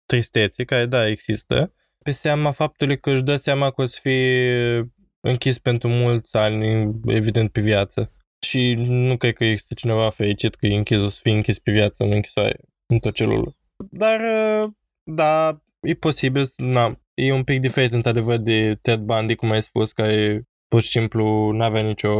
tristețe, 0.06 0.64
care 0.64 0.86
da, 0.86 1.08
există, 1.08 1.74
pe 2.04 2.10
seama 2.10 2.50
faptului 2.50 3.00
că 3.00 3.10
își 3.10 3.22
dă 3.22 3.36
seama 3.36 3.70
că 3.70 3.82
o 3.82 3.84
să 3.84 3.98
fie 4.02 4.92
închis 5.20 5.58
pentru 5.58 5.88
mulți 5.88 6.36
ani, 6.36 6.90
evident, 7.06 7.52
pe 7.52 7.60
viață. 7.60 8.12
Și 8.40 8.74
nu 8.74 9.16
cred 9.16 9.34
că 9.34 9.44
există 9.44 9.74
cineva 9.74 10.10
fericit 10.10 10.54
că 10.54 10.66
e 10.66 10.76
închis, 10.76 10.98
o 10.98 11.08
să 11.08 11.18
fie 11.22 11.32
închis 11.32 11.58
pe 11.58 11.72
viață 11.72 12.04
în 12.04 12.12
închisoare, 12.12 12.60
în 12.86 12.98
tot 12.98 13.14
celul. 13.14 13.56
Dar, 13.76 14.20
uh, 14.20 14.70
da, 15.02 15.62
e 15.80 15.94
posibil, 15.94 16.44
na, 16.56 17.00
e 17.14 17.32
un 17.32 17.44
pic 17.44 17.60
diferit, 17.60 17.92
într-adevăr, 17.92 18.36
de 18.36 18.78
Ted 18.82 19.00
Bundy, 19.00 19.34
cum 19.34 19.50
ai 19.50 19.62
spus, 19.62 19.92
care 19.92 20.42
pur 20.68 20.82
și 20.82 20.88
simplu 20.88 21.50
n-avea 21.50 21.82
nicio 21.82 22.12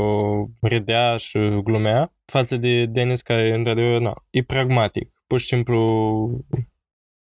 redea 0.61 1.16
și 1.16 1.38
glumea, 1.64 2.12
față 2.25 2.57
de 2.57 2.87
Dennis 2.87 3.23
care, 3.23 3.55
într-adevăr, 3.55 4.01
na, 4.01 4.14
e 4.31 4.42
pragmatic. 4.42 5.12
Pur 5.27 5.40
și 5.40 5.47
simplu 5.47 6.44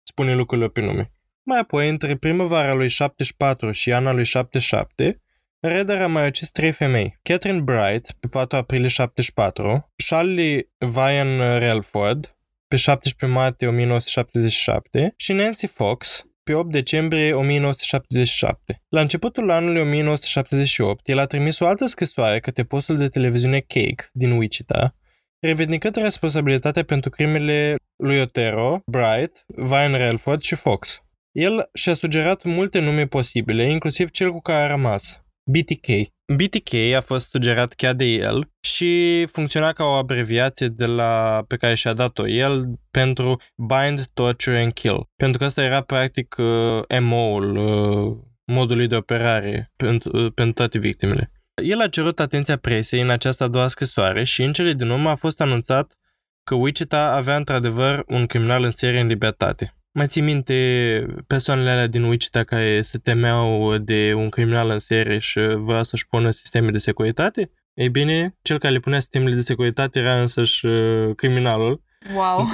spune 0.03 0.35
lucrurile 0.35 0.67
pe 0.67 0.81
nume. 0.81 1.11
Mai 1.43 1.59
apoi, 1.59 1.89
între 1.89 2.15
primăvara 2.15 2.73
lui 2.73 2.89
74 2.89 3.71
și 3.71 3.91
ana 3.91 4.13
lui 4.13 4.25
77, 4.25 5.21
Redder 5.59 6.01
a 6.01 6.07
mai 6.07 6.27
ucis 6.27 6.49
trei 6.49 6.71
femei. 6.71 7.19
Catherine 7.21 7.61
Bright, 7.61 8.11
pe 8.11 8.27
4 8.27 8.57
aprilie 8.57 8.87
74, 8.87 9.93
Charlie 10.07 10.69
Vian 10.77 11.59
Relford, 11.59 12.36
pe 12.67 12.75
17 12.75 13.39
martie 13.39 13.67
1977 13.67 15.13
și 15.17 15.33
Nancy 15.33 15.67
Fox, 15.67 16.25
pe 16.43 16.53
8 16.53 16.71
decembrie 16.71 17.33
1977. 17.33 18.81
La 18.89 19.01
începutul 19.01 19.51
anului 19.51 19.81
1978, 19.81 21.09
el 21.09 21.19
a 21.19 21.25
trimis 21.25 21.59
o 21.59 21.67
altă 21.67 21.85
scrisoare 21.85 22.39
către 22.39 22.63
postul 22.63 22.97
de 22.97 23.09
televiziune 23.09 23.59
Cake 23.59 24.09
din 24.11 24.31
Wichita, 24.31 24.95
revendicând 25.39 25.95
responsabilitatea 25.95 26.83
pentru 26.83 27.09
crimele 27.09 27.75
lui 28.03 28.19
Otero, 28.19 28.79
Bright, 28.85 29.45
Vine 29.47 29.97
Relford 29.97 30.41
și 30.41 30.55
Fox. 30.55 31.01
El 31.31 31.69
și-a 31.73 31.93
sugerat 31.93 32.43
multe 32.43 32.79
nume 32.79 33.07
posibile, 33.07 33.63
inclusiv 33.63 34.09
cel 34.09 34.31
cu 34.31 34.41
care 34.41 34.63
a 34.63 34.67
rămas, 34.67 35.23
BTK. 35.51 35.87
BTK 36.35 36.73
a 36.95 37.01
fost 37.01 37.29
sugerat 37.29 37.73
chiar 37.73 37.93
de 37.93 38.05
el 38.05 38.51
și 38.59 39.25
funcționa 39.31 39.73
ca 39.73 39.83
o 39.83 39.91
abreviație 39.91 40.67
de 40.67 40.85
la, 40.85 41.43
pe 41.47 41.55
care 41.57 41.75
și-a 41.75 41.93
dat-o 41.93 42.27
el 42.27 42.79
pentru 42.91 43.41
Bind, 43.55 44.07
Torture 44.13 44.61
and 44.61 44.73
Kill. 44.73 45.09
Pentru 45.15 45.37
că 45.37 45.45
asta 45.45 45.63
era 45.63 45.81
practic 45.81 46.35
uh, 46.37 46.99
MO-ul, 46.99 47.55
uh, 47.55 48.17
modului 48.45 48.87
de 48.87 48.95
operare 48.95 49.71
pentru, 49.75 50.17
uh, 50.17 50.31
pentru 50.33 50.53
toate 50.53 50.79
victimele. 50.79 51.31
El 51.63 51.81
a 51.81 51.87
cerut 51.87 52.19
atenția 52.19 52.57
presei 52.57 53.01
în 53.01 53.09
această 53.09 53.43
a 53.43 53.47
doua 53.47 53.67
scrisoare 53.67 54.23
și 54.23 54.43
în 54.43 54.53
cele 54.53 54.73
din 54.73 54.89
urmă 54.89 55.09
a 55.09 55.15
fost 55.15 55.41
anunțat 55.41 55.97
că 56.43 56.55
Wichita 56.55 57.11
avea 57.11 57.35
într-adevăr 57.35 58.03
un 58.07 58.25
criminal 58.25 58.63
în 58.63 58.71
serie 58.71 58.99
în 58.99 59.07
libertate. 59.07 59.75
Mai 59.97 60.07
ții 60.07 60.21
minte 60.21 61.05
persoanele 61.27 61.69
alea 61.69 61.87
din 61.87 62.03
Wichita 62.03 62.43
care 62.43 62.81
se 62.81 62.97
temeau 62.97 63.77
de 63.77 64.13
un 64.13 64.29
criminal 64.29 64.69
în 64.69 64.79
serie 64.79 65.17
și 65.17 65.39
vrea 65.39 65.83
să-și 65.83 66.07
pună 66.07 66.31
sisteme 66.31 66.71
de 66.71 66.77
securitate? 66.77 67.51
Ei 67.73 67.89
bine, 67.89 68.37
cel 68.41 68.59
care 68.59 68.73
le 68.73 68.79
punea 68.79 68.99
sistemele 68.99 69.35
de 69.35 69.41
securitate 69.41 69.99
era 69.99 70.21
însăși 70.21 70.65
uh, 70.65 71.15
criminalul. 71.15 71.81
Wow! 72.13 72.47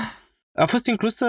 A 0.54 0.66
fost 0.66 0.88
inclusă 0.88 1.26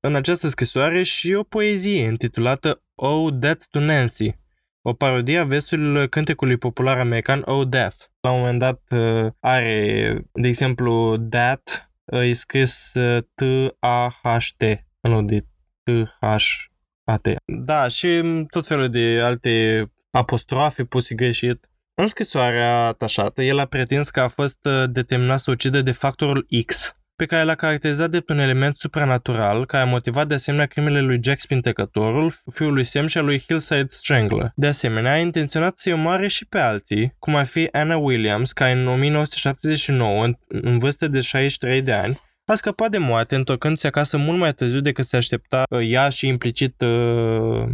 în 0.00 0.14
această 0.14 0.48
scrisoare 0.48 1.02
și 1.02 1.32
o 1.32 1.42
poezie 1.42 2.02
intitulată 2.02 2.82
Oh, 2.94 3.34
Death 3.34 3.64
to 3.70 3.80
Nancy, 3.80 4.34
o 4.82 4.92
parodie 4.92 5.38
a 5.38 5.44
versurilor 5.44 6.06
cântecului 6.06 6.56
popular 6.56 6.98
american 6.98 7.42
Oh, 7.44 7.68
Death. 7.68 7.96
La 8.20 8.30
un 8.30 8.38
moment 8.38 8.58
dat 8.58 8.82
uh, 8.90 9.32
are, 9.40 10.24
de 10.32 10.48
exemplu, 10.48 11.16
That 11.30 11.90
uh, 12.04 12.20
e 12.20 12.32
scris 12.32 12.92
uh, 12.94 13.22
T-A-H-T, 13.34 14.62
nu 15.00 15.22
de 15.22 15.44
T-H 15.84 16.72
Atea. 17.04 17.36
Da, 17.44 17.88
și 17.88 18.22
tot 18.50 18.66
felul 18.66 18.90
de 18.90 19.20
alte 19.22 19.84
apostrofe 20.10 20.84
puse 20.84 21.14
greșit. 21.14 21.68
În 21.94 22.06
scrisoarea 22.06 22.86
atașată, 22.86 23.42
el 23.42 23.58
a 23.58 23.64
pretins 23.64 24.10
că 24.10 24.20
a 24.20 24.28
fost 24.28 24.66
uh, 24.66 24.84
determinat 24.90 25.38
să 25.38 25.50
ucide 25.50 25.82
de 25.82 25.92
factorul 25.92 26.46
X, 26.66 26.96
pe 27.16 27.26
care 27.26 27.44
l-a 27.44 27.54
caracterizat 27.54 28.10
de 28.10 28.24
un 28.28 28.38
element 28.38 28.76
supranatural 28.76 29.66
care 29.66 29.82
a 29.82 29.86
motivat 29.86 30.26
de 30.28 30.34
asemenea 30.34 30.66
crimele 30.66 31.00
lui 31.00 31.20
Jack 31.22 31.40
Spintecătorul, 31.40 32.34
fiul 32.52 32.72
lui 32.72 32.84
Sam 32.84 33.06
și 33.06 33.18
a 33.18 33.20
lui 33.20 33.40
Hillside 33.40 33.84
Strangler. 33.86 34.52
De 34.54 34.66
asemenea, 34.66 35.12
a 35.12 35.18
intenționat 35.18 35.78
să-i 35.78 35.92
omoare 35.92 36.28
și 36.28 36.46
pe 36.46 36.58
alții, 36.58 37.14
cum 37.18 37.34
ar 37.34 37.46
fi 37.46 37.68
Anna 37.72 37.96
Williams, 37.96 38.52
care 38.52 38.72
în 38.72 38.86
1979, 38.86 40.24
în, 40.24 40.34
în 40.48 40.78
vârstă 40.78 41.08
de 41.08 41.20
63 41.20 41.82
de 41.82 41.92
ani, 41.92 42.20
a 42.46 42.54
scăpat 42.54 42.90
de 42.90 42.98
moarte 42.98 43.34
întorcându-se 43.34 43.86
acasă 43.86 44.16
mult 44.16 44.38
mai 44.38 44.54
târziu 44.54 44.80
decât 44.80 45.04
se 45.04 45.16
aștepta 45.16 45.62
uh, 45.70 45.80
ea 45.82 46.08
și 46.08 46.26
implicit 46.26 46.82
uh, 46.82 47.64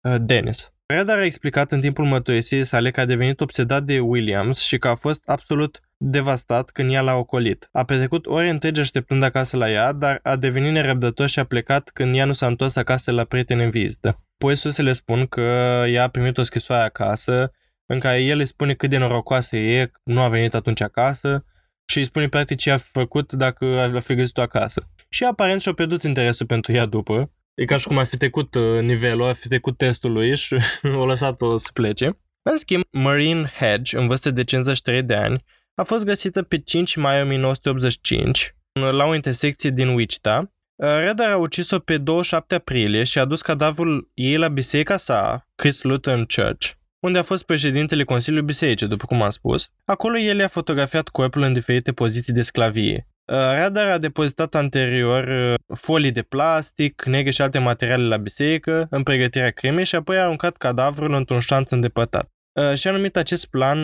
uh, 0.00 0.16
Dennis. 0.20 0.72
Redar 0.86 1.18
a 1.18 1.24
explicat 1.24 1.72
în 1.72 1.80
timpul 1.80 2.04
mărturisirii 2.04 2.64
sale 2.64 2.90
că 2.90 3.00
a 3.00 3.04
devenit 3.04 3.40
obsedat 3.40 3.82
de 3.82 4.00
Williams 4.00 4.60
și 4.60 4.78
că 4.78 4.88
a 4.88 4.94
fost 4.94 5.28
absolut 5.28 5.80
devastat 5.96 6.70
când 6.70 6.92
ea 6.92 7.00
l-a 7.00 7.14
ocolit. 7.14 7.68
A 7.72 7.84
petrecut 7.84 8.26
ore 8.26 8.48
întregi 8.48 8.80
așteptând 8.80 9.22
acasă 9.22 9.56
la 9.56 9.70
ea, 9.70 9.92
dar 9.92 10.20
a 10.22 10.36
devenit 10.36 10.72
nerăbdător 10.72 11.28
și 11.28 11.38
a 11.38 11.44
plecat 11.44 11.90
când 11.92 12.16
ea 12.16 12.24
nu 12.24 12.32
s-a 12.32 12.46
întors 12.46 12.76
acasă 12.76 13.10
la 13.10 13.24
prieteni 13.24 13.64
în 13.64 13.70
vizită. 13.70 14.22
Apoi 14.34 14.56
susele 14.56 14.92
spun 14.92 15.26
că 15.26 15.40
ea 15.88 16.02
a 16.02 16.08
primit 16.08 16.38
o 16.38 16.42
scrisoare 16.42 16.84
acasă 16.84 17.52
în 17.86 17.98
care 17.98 18.22
el 18.22 18.38
îi 18.38 18.46
spune 18.46 18.74
cât 18.74 18.90
de 18.90 18.98
norocoasă 18.98 19.56
e, 19.56 19.90
nu 20.02 20.20
a 20.20 20.28
venit 20.28 20.54
atunci 20.54 20.80
acasă 20.80 21.44
și 21.86 21.98
îi 21.98 22.04
spune 22.04 22.28
practic 22.28 22.58
ce 22.58 22.70
a 22.70 22.76
făcut 22.76 23.32
dacă 23.32 23.64
a 23.94 24.00
fi 24.00 24.14
găsit-o 24.14 24.40
acasă. 24.40 24.88
Și 25.08 25.24
aparent 25.24 25.60
și-a 25.60 25.72
pierdut 25.72 26.02
interesul 26.02 26.46
pentru 26.46 26.72
ea 26.72 26.86
după. 26.86 27.32
E 27.54 27.64
ca 27.64 27.76
și 27.76 27.86
cum 27.86 27.98
ar 27.98 28.06
fi 28.06 28.16
trecut 28.16 28.54
uh, 28.54 28.80
nivelul, 28.80 29.26
ar 29.26 29.34
fi 29.34 29.48
trecut 29.48 29.76
testul 29.76 30.12
lui 30.12 30.36
și 30.36 30.56
o 31.00 31.06
lăsat-o 31.06 31.56
să 31.56 31.70
plece. 31.72 32.18
În 32.50 32.58
schimb, 32.58 32.82
Marine 32.90 33.52
Hedge, 33.58 33.98
în 33.98 34.06
vârstă 34.06 34.30
de 34.30 34.44
53 34.44 35.02
de 35.02 35.14
ani, 35.14 35.44
a 35.74 35.82
fost 35.82 36.04
găsită 36.04 36.42
pe 36.42 36.58
5 36.58 36.96
mai 36.96 37.22
1985 37.22 38.54
la 38.72 39.06
o 39.06 39.14
intersecție 39.14 39.70
din 39.70 39.88
Wichita. 39.88 40.52
Uh, 40.74 40.88
Redar 40.98 41.30
a 41.30 41.36
ucis-o 41.36 41.78
pe 41.78 41.96
27 41.96 42.54
aprilie 42.54 43.04
și 43.04 43.18
a 43.18 43.24
dus 43.24 43.42
cadavrul 43.42 44.10
ei 44.14 44.36
la 44.36 44.48
biserica 44.48 44.96
sa, 44.96 45.48
Chris 45.54 45.82
Lutheran 45.82 46.24
Church, 46.24 46.70
unde 47.04 47.18
a 47.18 47.22
fost 47.22 47.44
președintele 47.44 48.04
Consiliului 48.04 48.46
Bisericii, 48.46 48.88
după 48.88 49.04
cum 49.04 49.22
am 49.22 49.30
spus. 49.30 49.68
Acolo 49.84 50.18
el 50.18 50.38
i-a 50.38 50.48
fotografiat 50.48 51.08
corpul 51.08 51.42
în 51.42 51.52
diferite 51.52 51.92
poziții 51.92 52.32
de 52.32 52.42
sclavie. 52.42 53.08
Uh, 53.24 53.36
Radar 53.36 53.90
a 53.90 53.98
depozitat 53.98 54.54
anterior 54.54 55.24
uh, 55.24 55.76
folii 55.76 56.12
de 56.12 56.22
plastic, 56.22 57.02
negre 57.04 57.30
și 57.30 57.42
alte 57.42 57.58
materiale 57.58 58.04
la 58.04 58.16
biserică 58.16 58.86
în 58.90 59.02
pregătirea 59.02 59.50
crimei 59.50 59.84
și 59.84 59.94
apoi 59.94 60.18
a 60.18 60.22
aruncat 60.22 60.56
cadavrul 60.56 61.14
într-un 61.14 61.40
șanț 61.40 61.70
îndepărtat. 61.70 62.28
Și 62.74 62.88
a 62.88 62.92
numit 62.92 63.16
acest 63.16 63.46
plan 63.46 63.78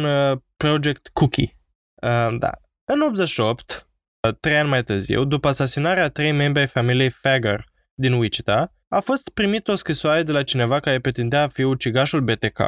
Project 0.56 1.10
Cookie. 1.12 1.56
Da. 2.38 2.50
În 2.84 3.00
88, 3.00 3.88
trei 4.40 4.56
ani 4.56 4.68
mai 4.68 4.82
târziu, 4.82 5.24
după 5.24 5.48
asasinarea 5.48 6.04
a 6.04 6.08
trei 6.08 6.32
membri 6.32 6.60
ai 6.60 6.66
familiei 6.66 7.10
Fager 7.10 7.64
din 7.94 8.12
Wichita, 8.12 8.74
a 8.88 9.00
fost 9.00 9.28
primit 9.28 9.68
o 9.68 9.74
scrisoare 9.74 10.22
de 10.22 10.32
la 10.32 10.42
cineva 10.42 10.80
care 10.80 11.00
pretindea 11.00 11.42
a 11.42 11.48
fi 11.48 11.62
ucigașul 11.62 12.20
BTK, 12.20 12.60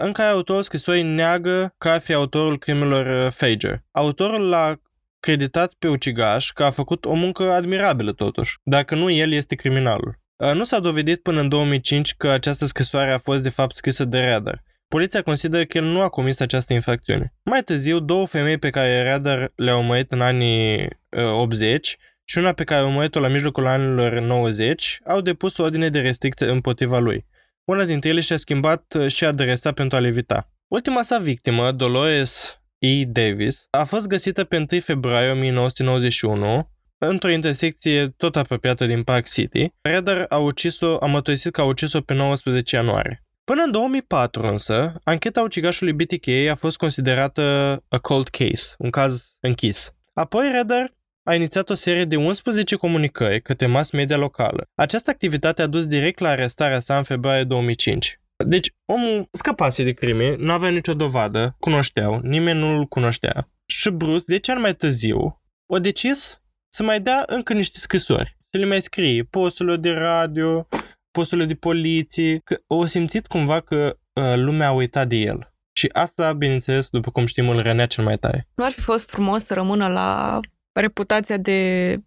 în 0.00 0.12
care 0.12 0.30
autorul 0.30 0.62
scrisorii 0.62 1.02
neagă 1.02 1.74
că 1.78 1.88
a 1.88 1.98
fi 1.98 2.12
autorul 2.12 2.58
crimelor 2.58 3.30
Fager. 3.30 3.82
Autorul 3.90 4.48
l-a 4.48 4.80
creditat 5.20 5.72
pe 5.78 5.88
ucigaș 5.88 6.50
că 6.50 6.64
a 6.64 6.70
făcut 6.70 7.04
o 7.04 7.14
muncă 7.14 7.52
admirabilă 7.52 8.12
totuși, 8.12 8.58
dacă 8.62 8.94
nu 8.94 9.10
el 9.10 9.32
este 9.32 9.54
criminalul. 9.54 10.18
Nu 10.54 10.64
s-a 10.64 10.78
dovedit 10.78 11.22
până 11.22 11.40
în 11.40 11.48
2005 11.48 12.14
că 12.14 12.28
această 12.28 12.64
scrisoare 12.64 13.10
a 13.10 13.18
fost 13.18 13.42
de 13.42 13.48
fapt 13.48 13.76
scrisă 13.76 14.04
de 14.04 14.18
Radar, 14.18 14.62
Poliția 14.88 15.22
consideră 15.22 15.64
că 15.64 15.78
el 15.78 15.84
nu 15.84 16.00
a 16.00 16.08
comis 16.08 16.40
această 16.40 16.72
infracțiune. 16.72 17.34
Mai 17.42 17.62
târziu, 17.62 17.98
două 17.98 18.26
femei 18.26 18.58
pe 18.58 18.70
care 18.70 19.02
Radar 19.02 19.50
le-a 19.54 19.76
omorât 19.76 20.12
în 20.12 20.20
anii 20.20 20.88
uh, 21.08 21.24
80 21.24 21.96
și 22.24 22.38
una 22.38 22.52
pe 22.52 22.64
care 22.64 22.80
a 22.80 22.84
omorât-o 22.84 23.20
la 23.20 23.28
mijlocul 23.28 23.66
anilor 23.66 24.18
90 24.20 25.00
au 25.04 25.20
depus 25.20 25.56
o 25.58 25.62
ordine 25.62 25.88
de 25.88 25.98
restricție 25.98 26.50
împotriva 26.50 26.98
lui. 26.98 27.26
Una 27.68 27.84
dintre 27.84 28.08
ele 28.08 28.20
și-a 28.20 28.36
schimbat 28.36 28.94
uh, 28.98 29.06
și 29.06 29.24
adresa 29.24 29.72
pentru 29.72 29.96
a-l 29.96 30.04
evita. 30.04 30.50
Ultima 30.66 31.02
sa 31.02 31.18
victimă, 31.18 31.72
Dolores 31.72 32.60
E. 32.78 33.04
Davis, 33.04 33.66
a 33.70 33.84
fost 33.84 34.06
găsită 34.06 34.44
pe 34.44 34.56
1 34.56 34.80
februarie 34.80 35.30
1991 35.30 36.70
într-o 36.98 37.30
intersecție 37.30 38.08
tot 38.08 38.36
apropiată 38.36 38.86
din 38.86 39.02
Park 39.02 39.28
City. 39.28 39.72
Radar 39.80 40.26
a 40.28 40.38
ucis-o, 40.38 40.96
a 41.00 41.06
mătoisit 41.06 41.52
că 41.52 41.60
a 41.60 41.64
ucis-o 41.64 42.00
pe 42.00 42.14
19 42.14 42.76
ianuarie. 42.76 43.24
Până 43.44 43.62
în 43.62 43.70
2004 43.70 44.46
însă, 44.46 44.94
ancheta 45.04 45.40
ucigașului 45.40 45.92
BTK 45.92 46.28
a 46.50 46.54
fost 46.54 46.76
considerată 46.76 47.42
a 47.88 47.98
cold 47.98 48.28
case, 48.28 48.74
un 48.78 48.90
caz 48.90 49.36
închis. 49.40 49.94
Apoi 50.12 50.50
Redder 50.52 50.96
a 51.28 51.34
inițiat 51.34 51.70
o 51.70 51.74
serie 51.74 52.04
de 52.04 52.16
11 52.16 52.76
comunicări 52.76 53.42
către 53.42 53.66
mass 53.66 53.90
media 53.90 54.16
locală. 54.16 54.68
Această 54.74 55.10
activitate 55.10 55.62
a 55.62 55.66
dus 55.66 55.86
direct 55.86 56.18
la 56.18 56.28
arestarea 56.28 56.80
sa 56.80 56.96
în 56.96 57.02
februarie 57.02 57.44
2005. 57.44 58.20
Deci, 58.46 58.70
omul 58.84 59.28
scăpase 59.32 59.82
de 59.82 59.92
crime, 59.92 60.36
nu 60.38 60.52
avea 60.52 60.70
nicio 60.70 60.94
dovadă, 60.94 61.56
cunoșteau, 61.58 62.20
nimeni 62.22 62.58
nu-l 62.58 62.84
cunoștea. 62.84 63.50
Și 63.66 63.90
Bruce, 63.90 64.24
10 64.26 64.52
ani 64.52 64.60
mai 64.60 64.74
târziu, 64.74 65.42
a 65.74 65.78
decis 65.78 66.42
să 66.68 66.82
mai 66.82 67.00
dea 67.00 67.24
încă 67.26 67.52
niște 67.52 67.78
scrisori. 67.78 68.36
Să 68.50 68.58
le 68.58 68.64
mai 68.64 68.80
scrie 68.80 69.22
posturile 69.22 69.76
de 69.76 69.90
radio, 69.90 70.68
posturile 71.10 71.46
de 71.46 71.54
poliție, 71.54 72.40
că 72.44 72.56
au 72.66 72.86
simțit 72.86 73.26
cumva 73.26 73.60
că 73.60 73.98
uh, 74.12 74.34
lumea 74.34 74.68
a 74.68 74.72
uitat 74.72 75.08
de 75.08 75.16
el. 75.16 75.52
Și 75.72 75.88
asta, 75.92 76.32
bineînțeles, 76.32 76.88
după 76.88 77.10
cum 77.10 77.26
știm, 77.26 77.48
îl 77.48 77.62
rănea 77.62 77.86
cel 77.86 78.04
mai 78.04 78.16
tare. 78.18 78.48
Nu 78.54 78.64
ar 78.64 78.72
fi 78.72 78.80
fost 78.80 79.10
frumos 79.10 79.44
să 79.44 79.54
rămână 79.54 79.88
la 79.88 80.40
reputația 80.80 81.36
de 81.36 81.98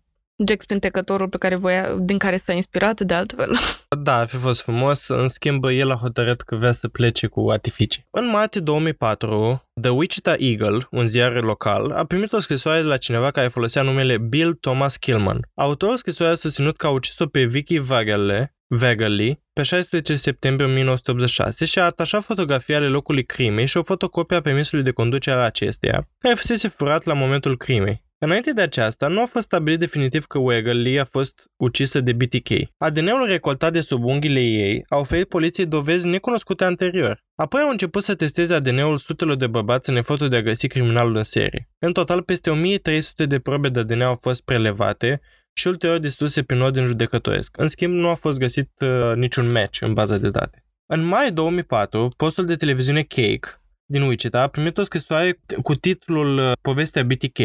Jack 0.47 0.61
Spintecătorul 0.61 1.29
pe 1.29 1.37
care 1.37 1.55
voia, 1.55 1.95
din 1.99 2.17
care 2.17 2.37
s-a 2.37 2.53
inspirat 2.53 3.01
de 3.01 3.13
altfel. 3.13 3.57
Da, 4.03 4.17
ar 4.17 4.27
fi 4.27 4.35
fost 4.35 4.61
frumos. 4.61 5.07
În 5.07 5.27
schimb, 5.27 5.63
el 5.63 5.91
a 5.91 5.95
hotărât 5.95 6.41
că 6.41 6.55
vrea 6.55 6.71
să 6.71 6.87
plece 6.87 7.27
cu 7.27 7.51
artificii. 7.51 8.07
În 8.09 8.29
martie 8.29 8.61
2004, 8.61 9.63
The 9.81 9.89
Wichita 9.89 10.35
Eagle, 10.37 10.87
un 10.91 11.07
ziar 11.07 11.41
local, 11.41 11.91
a 11.91 12.05
primit 12.05 12.33
o 12.33 12.39
scrisoare 12.39 12.81
de 12.81 12.87
la 12.87 12.97
cineva 12.97 13.31
care 13.31 13.47
folosea 13.47 13.81
numele 13.81 14.17
Bill 14.17 14.53
Thomas 14.53 14.97
Killman. 14.97 15.39
Autorul 15.53 15.97
scrisoarea 15.97 16.33
a 16.33 16.37
susținut 16.37 16.77
că 16.77 16.87
a 16.87 16.89
ucis-o 16.89 17.25
pe 17.25 17.43
Vicky 17.43 17.77
Vagale, 17.77 18.55
Vagerly 18.67 19.43
pe 19.53 19.61
16 19.61 20.15
septembrie 20.15 20.67
1986 20.67 21.65
și 21.65 21.79
a 21.79 21.83
atașat 21.83 22.23
fotografia 22.23 22.75
ale 22.75 22.87
locului 22.87 23.25
crimei 23.25 23.65
și 23.65 23.77
o 23.77 23.83
fotocopie 23.83 24.37
a 24.37 24.41
permisului 24.41 24.83
de 24.83 24.91
conducere 24.91 25.35
a 25.35 25.43
acesteia, 25.43 26.09
care 26.17 26.35
fusese 26.35 26.67
furat 26.67 27.03
la 27.03 27.13
momentul 27.13 27.57
crimei. 27.57 28.03
Înainte 28.23 28.53
de 28.53 28.61
aceasta, 28.61 29.07
nu 29.07 29.21
a 29.21 29.25
fost 29.25 29.45
stabilit 29.45 29.79
definitiv 29.79 30.25
că 30.25 30.37
Wegerly 30.37 30.99
a 30.99 31.05
fost 31.05 31.43
ucisă 31.55 32.01
de 32.01 32.13
BTK. 32.13 32.49
ADN-ul 32.77 33.25
recoltat 33.27 33.73
de 33.73 33.79
sub 33.79 34.03
unghiile 34.03 34.39
ei 34.39 34.85
a 34.89 34.97
oferit 34.97 35.27
poliției 35.27 35.65
dovezi 35.65 36.07
necunoscute 36.07 36.63
anterior. 36.63 37.23
Apoi 37.35 37.61
au 37.61 37.69
început 37.69 38.03
să 38.03 38.15
testeze 38.15 38.53
ADN-ul 38.53 38.97
sutelor 38.97 39.35
de 39.35 39.47
bărbați 39.47 39.89
în 39.89 39.95
efortul 39.95 40.29
de 40.29 40.35
a 40.35 40.41
găsi 40.41 40.67
criminalul 40.67 41.15
în 41.15 41.23
serie. 41.23 41.69
În 41.79 41.91
total, 41.91 42.21
peste 42.21 42.49
1300 42.49 43.25
de 43.25 43.39
probe 43.39 43.69
de 43.69 43.79
ADN 43.79 44.01
au 44.01 44.15
fost 44.15 44.41
prelevate 44.41 45.21
și 45.53 45.67
ulterior 45.67 45.99
distruse 45.99 46.43
prin 46.43 46.61
ordin 46.61 46.85
judecătoresc. 46.85 47.57
În 47.57 47.67
schimb, 47.67 47.93
nu 47.93 48.07
a 48.07 48.13
fost 48.13 48.39
găsit 48.39 48.69
uh, 48.79 49.15
niciun 49.15 49.51
match 49.51 49.81
în 49.81 49.93
baza 49.93 50.17
de 50.17 50.29
date. 50.29 50.65
În 50.85 51.03
mai 51.03 51.31
2004, 51.31 52.13
postul 52.17 52.45
de 52.45 52.55
televiziune 52.55 53.01
Cake 53.01 53.60
din 53.91 54.01
Wichita 54.01 54.41
a 54.41 54.47
primit 54.47 54.77
o 54.77 54.83
scrisoare 54.83 55.39
cu 55.63 55.75
titlul 55.75 56.37
uh, 56.37 56.51
Povestea 56.61 57.03
BTK, 57.03 57.37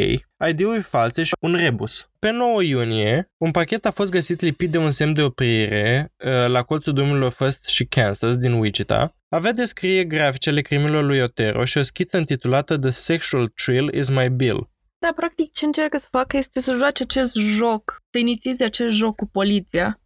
ID-uri 0.49 0.81
false 0.81 1.23
și 1.23 1.33
un 1.41 1.55
rebus. 1.55 2.11
Pe 2.19 2.31
9 2.31 2.63
iunie, 2.63 3.31
un 3.37 3.51
pachet 3.51 3.87
a 3.87 3.91
fost 3.91 4.11
găsit 4.11 4.41
lipit 4.41 4.71
de 4.71 4.79
un 4.79 4.91
semn 4.91 5.13
de 5.13 5.23
oprire 5.23 6.13
uh, 6.25 6.47
la 6.47 6.63
colțul 6.63 6.93
drumurilor 6.93 7.33
First 7.33 7.69
și 7.69 7.85
Kansas 7.85 8.37
din 8.37 8.53
Wichita. 8.53 9.17
Avea 9.29 9.53
descrieri 9.53 10.07
grafice 10.07 10.51
ale 10.51 10.61
crimelor 10.61 11.05
lui 11.05 11.21
Otero 11.21 11.65
și 11.65 11.79
o 11.79 11.83
schiță 11.83 12.17
intitulată 12.17 12.79
The 12.79 12.91
Sexual 12.91 13.53
Thrill 13.55 13.95
is 13.95 14.09
My 14.09 14.29
Bill, 14.29 14.69
da, 14.99 15.13
practic 15.13 15.53
ce 15.53 15.65
încearcă 15.65 15.99
să 15.99 16.09
facă 16.11 16.37
este 16.37 16.61
să 16.61 16.75
joace 16.75 17.03
acest 17.03 17.37
joc, 17.37 18.03
să 18.11 18.19
inițieze 18.19 18.65
acest 18.65 18.97
joc 18.97 19.17
cu 19.17 19.27
poliția, 19.27 20.01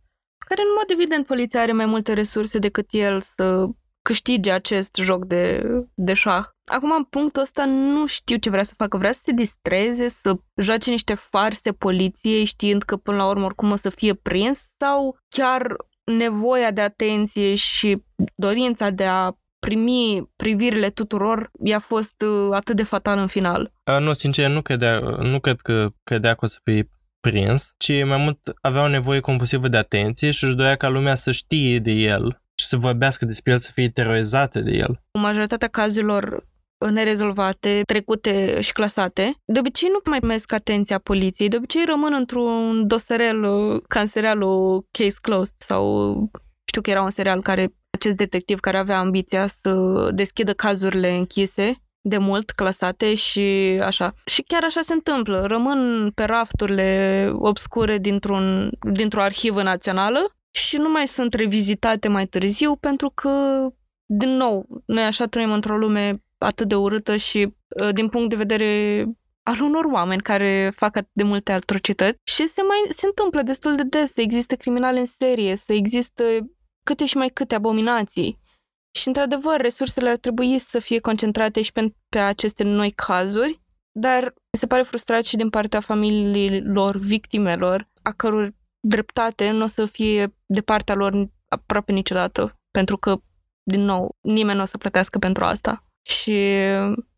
care 0.47 0.63
în 0.63 0.75
mod 0.79 0.91
evident 0.91 1.27
poliția 1.27 1.61
are 1.61 1.73
mai 1.73 1.87
multe 1.87 2.13
resurse 2.13 2.59
decât 2.59 2.87
el 2.91 3.21
să 3.21 3.67
câștige 4.03 4.51
acest 4.51 4.97
joc 4.97 5.25
de, 5.25 5.63
de 5.95 6.13
șah. 6.13 6.45
Acum, 6.65 6.93
în 6.93 7.05
punctul 7.05 7.43
ăsta, 7.43 7.65
nu 7.65 8.07
știu 8.07 8.37
ce 8.37 8.51
vrea 8.51 8.63
să 8.63 8.75
facă. 8.77 8.97
Vrea 8.97 9.13
să 9.13 9.21
se 9.25 9.33
distreze, 9.33 10.09
să 10.09 10.35
joace 10.57 10.91
niște 10.91 11.15
farse 11.15 11.73
poliției, 11.73 12.45
știind 12.45 12.83
că 12.83 12.97
până 12.97 13.17
la 13.17 13.29
urmă 13.29 13.45
oricum 13.45 13.71
o 13.71 13.77
să 13.77 13.91
fie 13.91 14.15
prins, 14.15 14.75
sau 14.79 15.19
chiar 15.29 15.77
nevoia 16.05 16.71
de 16.71 16.81
atenție 16.81 17.55
și 17.55 18.03
dorința 18.35 18.91
de 18.91 19.05
a 19.05 19.33
primi 19.59 20.31
privirile 20.37 20.91
tuturor 20.91 21.51
i-a 21.65 21.79
fost 21.79 22.23
uh, 22.23 22.55
atât 22.55 22.77
de 22.77 22.83
fatal 22.83 23.19
în 23.19 23.27
final. 23.27 23.73
A, 23.85 23.99
nu, 23.99 24.13
sincer, 24.13 24.51
nu, 24.51 24.63
credea, 24.63 24.99
nu 25.01 25.41
cred 25.41 25.61
că 25.61 25.89
credea 26.03 26.35
că 26.35 26.45
o 26.45 26.49
să 26.49 26.59
fie 26.65 26.91
prins, 27.21 27.75
ci 27.77 28.05
mai 28.05 28.17
mult 28.17 28.39
avea 28.61 28.83
o 28.83 28.89
nevoie 28.89 29.21
compulsivă 29.21 29.69
de 29.69 29.77
atenție 29.77 30.31
și 30.31 30.45
își 30.45 30.55
dorea 30.55 30.77
ca 30.77 30.89
lumea 30.89 31.15
să 31.15 31.31
știe 31.31 31.79
de 31.79 31.91
el 31.91 32.43
și 32.61 32.67
să 32.67 32.77
vorbească 32.77 33.25
despre 33.25 33.53
el, 33.53 33.59
să 33.59 33.71
fie 33.75 33.89
terorizate 33.89 34.61
de 34.61 34.71
el. 34.71 35.01
Majoritatea 35.19 35.69
cazurilor 35.69 36.49
nerezolvate, 36.91 37.83
trecute 37.87 38.61
și 38.61 38.73
clasate, 38.73 39.35
de 39.45 39.59
obicei 39.59 39.89
nu 39.89 40.01
mai 40.05 40.19
primesc 40.19 40.53
atenția 40.53 40.99
poliției, 40.99 41.49
de 41.49 41.57
obicei 41.57 41.85
rămân 41.85 42.13
într-un 42.13 42.87
dosărel 42.87 43.41
ca 43.89 44.01
în 44.01 44.07
serialul 44.07 44.87
Case 44.91 45.19
Closed 45.23 45.55
sau 45.57 46.15
știu 46.65 46.81
că 46.81 46.91
era 46.91 47.03
un 47.03 47.11
serial 47.11 47.43
care 47.43 47.75
acest 47.91 48.17
detectiv 48.17 48.61
care 48.61 48.79
avea 48.79 48.99
ambiția 48.99 49.47
să 49.47 49.73
deschidă 50.15 50.53
cazurile 50.53 51.11
închise 51.15 51.83
de 52.09 52.19
mult 52.19 52.51
clasate 52.51 53.15
și 53.15 53.79
așa. 53.83 54.15
Și 54.25 54.43
chiar 54.43 54.65
așa 54.65 54.81
se 54.81 54.93
întâmplă. 54.93 55.45
Rămân 55.47 56.11
pe 56.15 56.25
rafturile 56.25 57.31
obscure 57.35 57.99
dintr-un, 57.99 58.71
dintr-o 58.93 59.23
arhivă 59.23 59.63
națională 59.63 60.35
și 60.51 60.77
nu 60.77 60.91
mai 60.91 61.07
sunt 61.07 61.35
revizitate 61.35 62.09
mai 62.09 62.27
târziu 62.27 62.77
pentru 62.77 63.11
că, 63.11 63.67
din 64.07 64.37
nou, 64.37 64.67
noi 64.87 65.03
așa 65.03 65.27
trăim 65.27 65.53
într-o 65.53 65.77
lume 65.77 66.23
atât 66.39 66.69
de 66.69 66.75
urâtă 66.75 67.17
și 67.17 67.55
uh, 67.83 67.95
din 67.95 68.09
punct 68.09 68.31
de 68.31 68.37
vedere 68.37 69.05
al 69.43 69.61
unor 69.61 69.85
oameni 69.85 70.23
care 70.23 70.73
fac 70.77 70.97
atât 70.97 71.11
de 71.13 71.23
multe 71.23 71.53
atrocități 71.53 72.19
și 72.25 72.47
se 72.47 72.63
mai 72.63 72.79
se 72.91 73.07
întâmplă 73.07 73.43
destul 73.43 73.77
de 73.77 73.83
des 73.83 74.13
să 74.13 74.21
existe 74.21 74.57
criminali 74.57 74.99
în 74.99 75.07
serie, 75.07 75.57
să 75.57 75.73
există 75.73 76.25
câte 76.85 77.07
și 77.07 77.17
mai 77.17 77.29
câte 77.29 77.55
abominații. 77.55 78.39
Și, 78.93 79.09
într-adevăr, 79.09 79.61
resursele 79.61 80.09
ar 80.09 80.17
trebui 80.17 80.59
să 80.59 80.79
fie 80.79 80.99
concentrate 80.99 81.63
și 81.63 81.73
pe, 81.73 81.95
pe 82.09 82.19
aceste 82.19 82.63
noi 82.63 82.91
cazuri, 82.91 83.61
dar 83.93 84.23
mi 84.25 84.59
se 84.59 84.67
pare 84.67 84.83
frustrat 84.83 85.25
și 85.25 85.37
din 85.37 85.51
partea 85.51 85.81
familiilor 85.81 86.97
victimelor, 86.97 87.89
a 88.03 88.13
căror 88.13 88.55
dreptate 88.81 89.51
nu 89.51 89.65
o 89.65 89.67
să 89.67 89.87
fie 89.87 90.35
de 90.47 90.61
partea 90.61 90.95
lor 90.95 91.29
aproape 91.49 91.93
niciodată, 91.93 92.59
pentru 92.71 92.97
că, 92.97 93.17
din 93.63 93.85
nou, 93.85 94.17
nimeni 94.21 94.57
nu 94.57 94.63
o 94.63 94.67
să 94.67 94.79
plătească 94.79 95.19
pentru 95.19 95.45
asta. 95.45 95.85
Și 96.03 96.33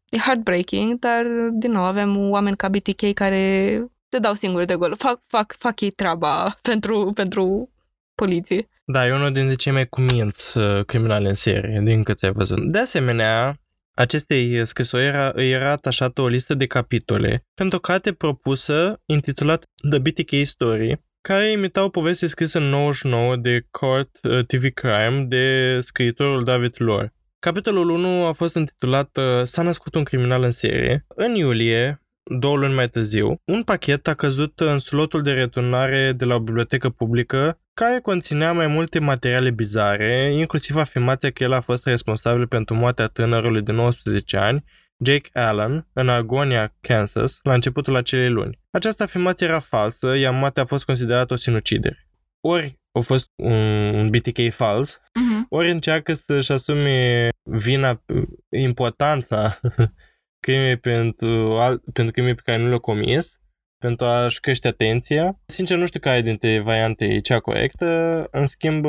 e 0.09 0.19
heartbreaking, 0.19 0.99
dar, 0.99 1.25
din 1.53 1.71
nou, 1.71 1.83
avem 1.83 2.31
oameni 2.31 2.57
ca 2.57 2.69
BTK 2.69 3.13
care 3.15 3.85
se 4.09 4.19
dau 4.19 4.35
singuri 4.35 4.67
de 4.67 4.75
gol, 4.75 4.95
fac, 4.99 5.21
fac, 5.27 5.55
fac 5.59 5.81
ei 5.81 5.91
treaba 5.91 6.59
pentru, 6.63 7.13
pentru 7.15 7.71
poliție. 8.15 8.69
Da, 8.85 9.07
e 9.07 9.15
unul 9.15 9.33
dintre 9.33 9.55
cei 9.55 9.73
mai 9.73 9.87
cuminți 9.87 10.59
uh, 10.59 10.85
criminali 10.85 11.27
în 11.27 11.35
serie, 11.35 11.81
din 11.85 12.03
cât 12.03 12.23
ai 12.23 12.33
văzut. 12.33 12.71
De 12.71 12.79
asemenea, 12.79 13.57
acestei 13.95 14.67
scrisori 14.67 15.05
era, 15.05 15.33
era 15.35 15.71
atașată 15.71 16.21
o 16.21 16.29
listă 16.29 16.55
de 16.55 16.67
capitole 16.67 17.45
pentru 17.55 17.77
o 17.77 17.81
carte 17.81 18.13
propusă 18.13 18.99
intitulată 19.07 19.67
The 19.91 19.99
BTK 19.99 20.31
Story, 20.45 21.01
care 21.23 21.51
imita 21.51 21.85
o 21.85 21.89
poveste 21.89 22.27
scrisă 22.27 22.59
în 22.59 22.65
99 22.65 23.37
de 23.37 23.67
Court 23.71 24.19
uh, 24.23 24.45
TV 24.47 24.65
Crime 24.75 25.25
de 25.29 25.79
scriitorul 25.81 26.45
David 26.45 26.75
Lore. 26.79 27.15
Capitolul 27.39 27.89
1 27.89 28.25
a 28.25 28.33
fost 28.33 28.57
intitulat 28.57 29.17
uh, 29.17 29.43
S-a 29.45 29.63
născut 29.63 29.95
un 29.95 30.03
criminal 30.03 30.43
în 30.43 30.51
serie. 30.51 31.05
În 31.09 31.35
iulie, 31.35 32.03
două 32.23 32.57
luni 32.57 32.75
mai 32.75 32.89
târziu, 32.89 33.41
un 33.45 33.63
pachet 33.63 34.09
a 34.09 34.15
căzut 34.15 34.61
în 34.61 34.79
slotul 34.79 35.23
de 35.23 35.31
returnare 35.31 36.13
de 36.13 36.25
la 36.25 36.35
o 36.35 36.41
bibliotecă 36.41 36.89
publică 36.89 37.61
care 37.75 38.01
conținea 38.01 38.53
mai 38.53 38.67
multe 38.67 38.99
materiale 38.99 39.51
bizare, 39.51 40.35
inclusiv 40.35 40.77
afirmația 40.77 41.31
că 41.31 41.43
el 41.43 41.53
a 41.53 41.61
fost 41.61 41.87
responsabil 41.87 42.47
pentru 42.47 42.75
moartea 42.75 43.07
tânărului 43.07 43.63
de 43.63 43.73
19 43.73 44.37
ani, 44.37 44.65
Jake 45.05 45.31
Allen, 45.33 45.87
în 45.93 46.09
Argonia, 46.09 46.75
Kansas, 46.81 47.39
la 47.43 47.55
începutul 47.55 47.97
acelei 47.97 48.31
luni. 48.31 48.59
Această 48.71 49.03
afirmație 49.03 49.47
era 49.47 49.61
falsă, 49.61 50.17
iar 50.17 50.35
moartea 50.35 50.63
a 50.63 50.67
fost 50.67 50.85
considerată 50.85 51.33
o 51.33 51.37
sinucidere. 51.37 52.09
Ori 52.41 52.81
a 52.93 53.01
fost 53.01 53.31
un, 53.35 53.95
un 53.95 54.11
BTK 54.11 54.53
fals, 54.53 54.99
uh-huh. 54.99 55.49
ori 55.49 55.71
încearcă 55.71 56.13
să-și 56.13 56.53
asume 56.53 57.29
vina, 57.43 58.03
importanța 58.49 59.61
crimei 60.45 60.77
pentru, 60.77 61.59
pentru 61.93 62.13
crimei 62.13 62.35
pe 62.35 62.43
care 62.45 62.63
nu 62.63 62.69
le-a 62.69 62.79
comis, 62.79 63.41
pentru 63.79 64.07
a-și 64.07 64.41
crește 64.41 64.69
atenția. 64.69 65.41
Sincer, 65.47 65.79
nu 65.79 65.87
știu 65.87 66.01
care 66.01 66.21
dintre 66.21 66.61
variante 66.61 67.05
e 67.05 67.21
cea 67.21 67.41
corectă, 67.41 67.87
în 68.31 68.47
schimb, 68.47 68.87